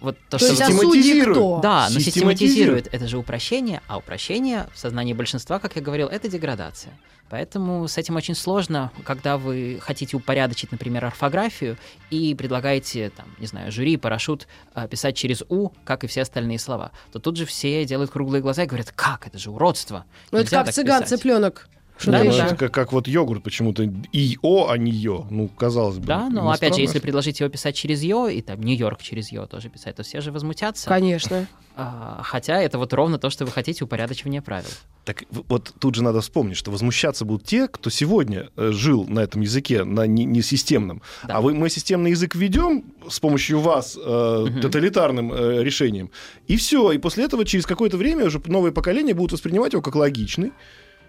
Вот 0.00 0.16
то, 0.28 0.38
То 0.38 0.38
что 0.38 0.48
есть, 0.48 0.62
а 0.62 1.30
кто? 1.30 1.60
Да, 1.62 1.88
но 1.90 2.00
Систематизирует. 2.00 2.04
систематизирует. 2.04 2.94
Это 2.94 3.08
же 3.08 3.18
упрощение, 3.18 3.80
а 3.86 3.98
упрощение 3.98 4.66
в 4.74 4.78
сознании 4.78 5.12
большинства, 5.12 5.58
как 5.58 5.76
я 5.76 5.82
говорил, 5.82 6.08
это 6.08 6.28
деградация. 6.28 6.92
Поэтому 7.28 7.88
с 7.88 7.98
этим 7.98 8.14
очень 8.14 8.36
сложно, 8.36 8.92
когда 9.04 9.36
вы 9.36 9.78
хотите 9.80 10.16
упорядочить, 10.16 10.70
например, 10.70 11.06
орфографию 11.06 11.76
и 12.10 12.34
предлагаете, 12.36 13.10
там, 13.10 13.26
не 13.40 13.46
знаю, 13.46 13.72
жюри, 13.72 13.96
парашют 13.96 14.46
а, 14.74 14.86
писать 14.86 15.16
через 15.16 15.42
«у», 15.48 15.70
как 15.84 16.04
и 16.04 16.06
все 16.06 16.22
остальные 16.22 16.60
слова, 16.60 16.92
то 17.10 17.18
тут 17.18 17.36
же 17.36 17.44
все 17.44 17.84
делают 17.84 18.12
круглые 18.12 18.42
глаза 18.42 18.62
и 18.62 18.66
говорят, 18.66 18.92
как, 18.92 19.26
это 19.26 19.38
же 19.38 19.50
уродство. 19.50 20.04
Ну, 20.30 20.38
это 20.38 20.50
как 20.50 20.66
так 20.66 20.74
цыган 20.74 21.02
писать». 21.02 21.18
цыпленок. 21.18 21.68
Что 21.98 22.10
Да, 22.12 22.24
да. 22.24 22.54
как, 22.54 22.72
как 22.72 22.92
вот 22.92 23.08
йогурт 23.08 23.42
почему-то 23.42 23.82
и-о, 24.12 24.68
а 24.68 24.76
не 24.76 24.90
ё. 24.90 25.26
Ну, 25.30 25.48
казалось 25.48 25.98
бы. 25.98 26.06
Да, 26.06 26.28
но 26.28 26.50
опять 26.50 26.74
же, 26.74 26.82
если 26.82 26.98
предложить 26.98 27.40
его 27.40 27.48
писать 27.48 27.74
через 27.74 28.02
«ё», 28.02 28.28
и 28.28 28.42
там 28.42 28.60
Нью-Йорк 28.60 29.02
через 29.02 29.32
«ё» 29.32 29.46
тоже 29.46 29.70
писать, 29.70 29.96
то 29.96 30.02
все 30.02 30.20
же 30.20 30.30
возмутятся. 30.30 30.88
Конечно. 30.88 31.46
А, 31.78 32.20
хотя 32.22 32.60
это 32.60 32.78
вот 32.78 32.92
ровно 32.92 33.18
то, 33.18 33.28
что 33.30 33.44
вы 33.44 33.50
хотите, 33.50 33.84
упорядочивание 33.84 34.40
правил. 34.40 34.68
Так 35.04 35.24
вот 35.30 35.72
тут 35.78 35.94
же 35.94 36.02
надо 36.02 36.20
вспомнить, 36.20 36.56
что 36.56 36.70
возмущаться 36.70 37.24
будут 37.24 37.44
те, 37.46 37.68
кто 37.68 37.90
сегодня 37.90 38.48
э, 38.56 38.70
жил 38.72 39.04
на 39.06 39.20
этом 39.20 39.42
языке, 39.42 39.84
на 39.84 40.06
не, 40.06 40.24
не. 40.24 40.42
Да. 40.80 40.98
А 41.28 41.40
вы, 41.40 41.54
мы 41.54 41.68
системный 41.70 42.10
язык 42.10 42.34
введем 42.34 42.84
с 43.08 43.20
помощью 43.20 43.60
вас 43.60 43.96
э, 44.02 44.46
тоталитарным 44.62 45.32
э, 45.32 45.62
решением, 45.62 46.10
и 46.48 46.56
все. 46.56 46.92
И 46.92 46.98
после 46.98 47.24
этого 47.24 47.44
через 47.44 47.66
какое-то 47.66 47.96
время 47.96 48.24
уже 48.24 48.40
новые 48.46 48.72
поколения 48.72 49.14
будут 49.14 49.32
воспринимать 49.32 49.72
его 49.72 49.82
как 49.82 49.94
логичный. 49.94 50.52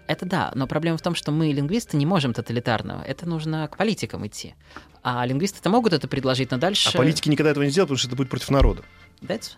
Это 0.08 0.24
да, 0.24 0.50
но 0.54 0.66
проблема 0.66 0.96
в 0.96 1.02
том, 1.02 1.14
что 1.14 1.32
мы, 1.32 1.52
лингвисты, 1.52 1.98
не 1.98 2.06
можем 2.06 2.32
тоталитарного. 2.32 3.02
Это 3.02 3.28
нужно 3.28 3.68
к 3.68 3.76
политикам 3.76 4.26
идти. 4.26 4.54
А 5.02 5.24
лингвисты-то 5.26 5.68
могут 5.68 5.92
это 5.92 6.08
предложить, 6.08 6.50
но 6.50 6.56
дальше... 6.56 6.88
А 6.88 6.96
политики 6.96 7.28
никогда 7.28 7.50
этого 7.50 7.62
не 7.64 7.70
сделают, 7.70 7.88
потому 7.88 7.98
что 7.98 8.08
это 8.08 8.16
будет 8.16 8.30
против 8.30 8.48
народа. 8.48 8.82
That's 9.20 9.52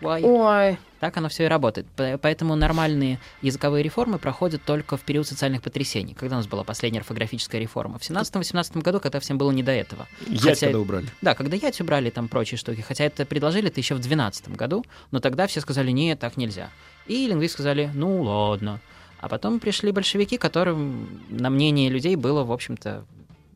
why. 0.00 0.22
Ой, 0.22 0.78
Так 1.00 1.16
оно 1.16 1.28
все 1.28 1.44
и 1.44 1.46
работает. 1.48 1.86
Поэтому 1.96 2.54
нормальные 2.54 3.18
языковые 3.42 3.82
реформы 3.82 4.18
проходят 4.18 4.62
только 4.62 4.96
в 4.96 5.00
период 5.00 5.26
социальных 5.26 5.60
потрясений. 5.60 6.14
Когда 6.14 6.36
у 6.36 6.38
нас 6.38 6.46
была 6.46 6.62
последняя 6.62 7.00
орфографическая 7.00 7.60
реформа? 7.60 7.98
В 7.98 8.02
17-18 8.02 8.80
году, 8.80 9.00
когда 9.00 9.18
всем 9.18 9.38
было 9.38 9.50
не 9.50 9.64
до 9.64 9.72
этого. 9.72 10.06
Ять 10.28 10.40
Хотя- 10.40 10.66
когда 10.66 10.78
убрали. 10.78 11.08
Да, 11.20 11.34
когда 11.34 11.56
ять 11.56 11.80
убрали 11.80 12.10
там 12.10 12.28
прочие 12.28 12.58
штуки. 12.58 12.80
Хотя 12.80 13.04
это 13.04 13.26
предложили 13.26 13.68
это 13.68 13.80
еще 13.80 13.96
в 13.96 13.98
12 13.98 14.50
году, 14.50 14.84
но 15.10 15.18
тогда 15.18 15.48
все 15.48 15.60
сказали, 15.60 15.90
нет, 15.90 16.20
так 16.20 16.36
нельзя. 16.36 16.70
И 17.08 17.26
лингвисты 17.26 17.54
сказали, 17.54 17.90
ну 17.92 18.22
ладно. 18.22 18.80
А 19.24 19.28
потом 19.28 19.58
пришли 19.58 19.90
большевики, 19.90 20.36
которым 20.36 21.08
на 21.30 21.48
мнение 21.48 21.88
людей 21.88 22.14
было, 22.14 22.44
в 22.44 22.52
общем-то, 22.52 23.06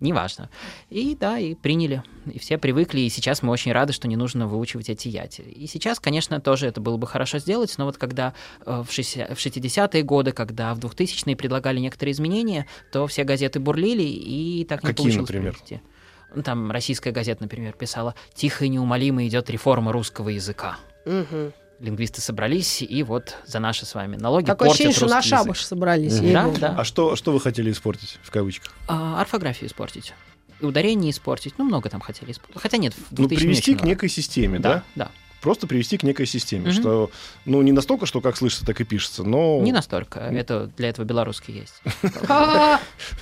неважно. 0.00 0.48
И 0.88 1.14
да, 1.14 1.38
и 1.38 1.54
приняли. 1.54 2.02
И 2.24 2.38
все 2.38 2.56
привыкли, 2.56 3.00
и 3.00 3.10
сейчас 3.10 3.42
мы 3.42 3.52
очень 3.52 3.72
рады, 3.72 3.92
что 3.92 4.08
не 4.08 4.16
нужно 4.16 4.46
выучивать 4.46 4.88
эти 4.88 5.08
яти. 5.08 5.42
И 5.42 5.66
сейчас, 5.66 6.00
конечно, 6.00 6.40
тоже 6.40 6.68
это 6.68 6.80
было 6.80 6.96
бы 6.96 7.06
хорошо 7.06 7.38
сделать, 7.38 7.74
но 7.76 7.84
вот 7.84 7.98
когда 7.98 8.32
э, 8.64 8.82
в 8.82 8.90
60 8.90 9.28
в 9.28 9.46
60-е 9.46 10.02
годы, 10.04 10.32
когда 10.32 10.72
в 10.72 10.78
2000-е 10.78 11.36
предлагали 11.36 11.80
некоторые 11.80 12.12
изменения, 12.12 12.66
то 12.90 13.06
все 13.06 13.24
газеты 13.24 13.60
бурлили, 13.60 14.04
и 14.04 14.64
так 14.64 14.82
не 14.82 14.86
Какие, 14.86 15.04
получилось 15.04 15.28
например? 15.28 15.52
провести. 15.52 15.82
Ну, 16.34 16.42
Там 16.42 16.70
российская 16.70 17.10
газета, 17.10 17.42
например, 17.42 17.74
писала 17.74 18.14
«Тихо 18.32 18.64
и 18.64 18.70
неумолимо 18.70 19.26
идет 19.26 19.50
реформа 19.50 19.92
русского 19.92 20.30
языка». 20.30 20.78
мгм. 21.04 21.52
Лингвисты 21.80 22.20
собрались, 22.20 22.82
и 22.82 23.02
вот 23.04 23.36
за 23.46 23.60
наши 23.60 23.86
с 23.86 23.94
вами 23.94 24.16
налоги 24.16 24.46
Такое 24.46 24.70
ощущение, 24.70 24.94
что 24.94 25.06
на 25.06 25.22
шабаш 25.22 25.60
собрались. 25.64 26.18
Ей-богу. 26.18 26.58
Да, 26.58 26.72
да. 26.72 26.74
А 26.78 26.84
что, 26.84 27.14
что 27.14 27.32
вы 27.32 27.40
хотели 27.40 27.70
испортить, 27.70 28.18
в 28.22 28.30
кавычках? 28.30 28.72
А, 28.88 29.20
орфографию 29.20 29.68
испортить. 29.70 30.12
И 30.60 30.64
ударение 30.64 31.12
испортить. 31.12 31.54
Ну, 31.56 31.64
много 31.64 31.88
там 31.88 32.00
хотели 32.00 32.32
испортить. 32.32 32.60
Хотя 32.60 32.78
нет, 32.78 32.94
в 32.94 33.12
Ну, 33.12 33.28
2000 33.28 33.44
привести 33.44 33.74
к 33.76 33.84
некой 33.84 34.08
системе, 34.08 34.58
да? 34.58 34.82
Да, 34.96 35.04
да. 35.04 35.10
Просто 35.40 35.68
привести 35.68 35.96
к 35.98 36.02
некой 36.02 36.26
системе, 36.26 36.64
Мгм. 36.64 36.72
что, 36.72 37.10
ну, 37.44 37.62
не 37.62 37.70
настолько, 37.70 38.06
что 38.06 38.20
как 38.20 38.36
слышится, 38.36 38.66
так 38.66 38.80
и 38.80 38.84
пишется, 38.84 39.22
но 39.22 39.60
Не 39.62 39.70
настолько. 39.70 40.18
Это 40.18 40.68
для 40.76 40.88
этого 40.88 41.04
белорусский 41.04 41.54
есть. 41.60 41.80
А, 42.28 42.80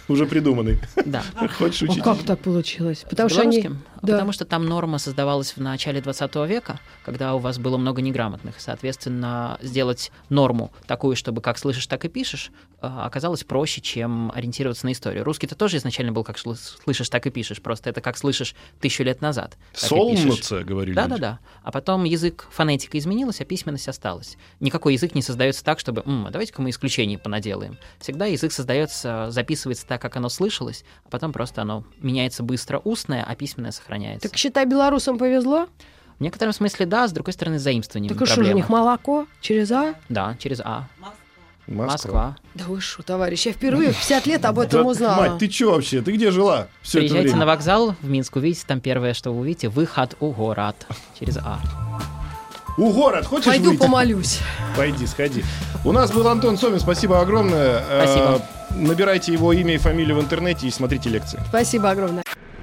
уже 0.08 0.24
придуманный. 0.24 0.78
Да. 1.04 1.22
Хочешь 1.58 1.82
учить? 1.82 2.02
как 2.02 2.22
так 2.22 2.40
получилось? 2.40 3.04
Потому 3.10 3.28
что 3.28 3.42
они... 3.42 3.68
да. 4.02 4.12
Потому 4.14 4.32
что 4.32 4.44
там 4.44 4.66
норма 4.66 4.98
создавалась 4.98 5.52
в 5.56 5.58
начале 5.60 6.00
20 6.00 6.34
века, 6.48 6.80
когда 7.04 7.34
у 7.34 7.38
вас 7.38 7.58
было 7.58 7.76
много 7.76 8.02
неграмотных. 8.02 8.60
Соответственно, 8.60 9.58
сделать 9.62 10.10
норму 10.28 10.72
такую, 10.86 11.16
чтобы 11.16 11.40
как 11.40 11.58
слышишь, 11.58 11.86
так 11.86 12.04
и 12.04 12.08
пишешь, 12.08 12.50
э, 12.80 12.86
оказалось 12.86 13.44
проще, 13.44 13.80
чем 13.80 14.30
ориентироваться 14.34 14.86
на 14.86 14.92
историю. 14.92 15.24
Русский-то 15.24 15.54
тоже 15.54 15.76
изначально 15.78 16.12
был 16.12 16.24
как 16.24 16.38
слышишь, 16.38 17.08
так 17.08 17.26
и 17.26 17.30
пишешь. 17.30 17.60
Просто 17.60 17.90
это 17.90 18.00
как 18.00 18.16
слышишь 18.16 18.54
тысячу 18.80 19.02
лет 19.02 19.20
назад. 19.20 19.56
Солнце, 19.74 20.62
говорили 20.64 20.94
Да, 20.94 21.02
люди. 21.06 21.14
да, 21.14 21.18
да. 21.18 21.38
А 21.62 21.72
потом 21.72 22.04
язык, 22.04 22.46
фонетика 22.50 22.98
изменилась, 22.98 23.40
а 23.40 23.44
письменность 23.44 23.88
осталась. 23.88 24.36
Никакой 24.60 24.94
язык 24.94 25.14
не 25.14 25.22
создается 25.22 25.64
так, 25.64 25.80
чтобы, 25.80 26.02
«М, 26.06 26.26
а 26.26 26.30
давайте-ка 26.30 26.62
мы 26.62 26.70
исключение 26.70 27.18
понаделаем. 27.18 27.78
Всегда 27.98 28.26
язык 28.26 28.52
создается, 28.52 29.30
записывается 29.30 29.86
так, 29.86 30.00
как 30.00 30.16
оно 30.16 30.28
слышалось, 30.28 30.84
а 31.04 31.08
потом 31.10 31.32
просто 31.32 31.62
оно 31.62 31.84
меняется 32.00 32.42
быстро 32.42 32.78
устное, 32.78 33.24
а 33.26 33.34
письменное 33.34 33.72
сохраняется. 33.72 33.95
Так 34.20 34.36
считай, 34.36 34.64
белорусам 34.66 35.18
повезло. 35.18 35.68
В 36.18 36.22
некотором 36.22 36.52
смысле 36.52 36.86
да, 36.86 37.06
с 37.08 37.12
другой 37.12 37.32
стороны, 37.34 37.58
заимствование 37.58 38.08
Так 38.10 38.22
и 38.22 38.24
что 38.26 38.42
же 38.42 38.52
у 38.52 38.56
них 38.56 38.68
молоко 38.68 39.26
через 39.40 39.70
А? 39.70 39.94
Да, 40.08 40.34
через 40.38 40.60
А. 40.60 40.86
Москва. 41.68 41.92
Москва. 41.92 42.36
Да 42.54 42.64
вы 42.68 42.80
что, 42.80 43.02
товарищ, 43.02 43.44
я 43.46 43.52
впервые 43.52 43.90
в 43.92 43.96
50 43.96 44.26
лет 44.26 44.44
об 44.44 44.56
Да, 44.56 44.64
этом 44.64 44.86
узнала. 44.86 45.16
Мать, 45.30 45.38
ты 45.38 45.48
чё 45.48 45.72
вообще? 45.72 46.00
Ты 46.00 46.12
где 46.12 46.30
жила 46.30 46.68
все 46.80 46.98
это 47.00 47.08
Приезжайте 47.08 47.28
время? 47.30 47.40
на 47.40 47.46
вокзал 47.46 47.96
в 48.00 48.08
Минск, 48.08 48.36
увидите, 48.36 48.64
там 48.68 48.80
первое, 48.80 49.14
что 49.14 49.32
вы 49.32 49.40
увидите, 49.40 49.68
выход 49.68 50.14
у 50.20 50.30
город 50.30 50.86
через 51.18 51.36
А. 51.38 51.58
У 52.78 52.92
город, 52.92 53.26
хочешь 53.26 53.46
Пойду 53.46 53.70
выйти? 53.70 53.80
помолюсь. 53.80 54.38
Пойди, 54.76 55.06
сходи. 55.06 55.42
У 55.84 55.92
нас 55.92 56.12
был 56.12 56.28
Антон 56.28 56.56
Сомин, 56.56 56.78
спасибо 56.78 57.20
огромное. 57.20 57.82
Э, 57.88 58.04
Спасибо. 58.04 58.42
набирайте 58.88 59.32
его 59.32 59.52
имя 59.52 59.74
и 59.74 59.78
фамилию 59.78 60.16
в 60.16 60.20
интернете 60.20 60.66
и 60.68 60.70
смотрите 60.70 61.08
лекции. 61.08 61.40
Спасибо 61.48 61.90
огромное. 61.90 62.22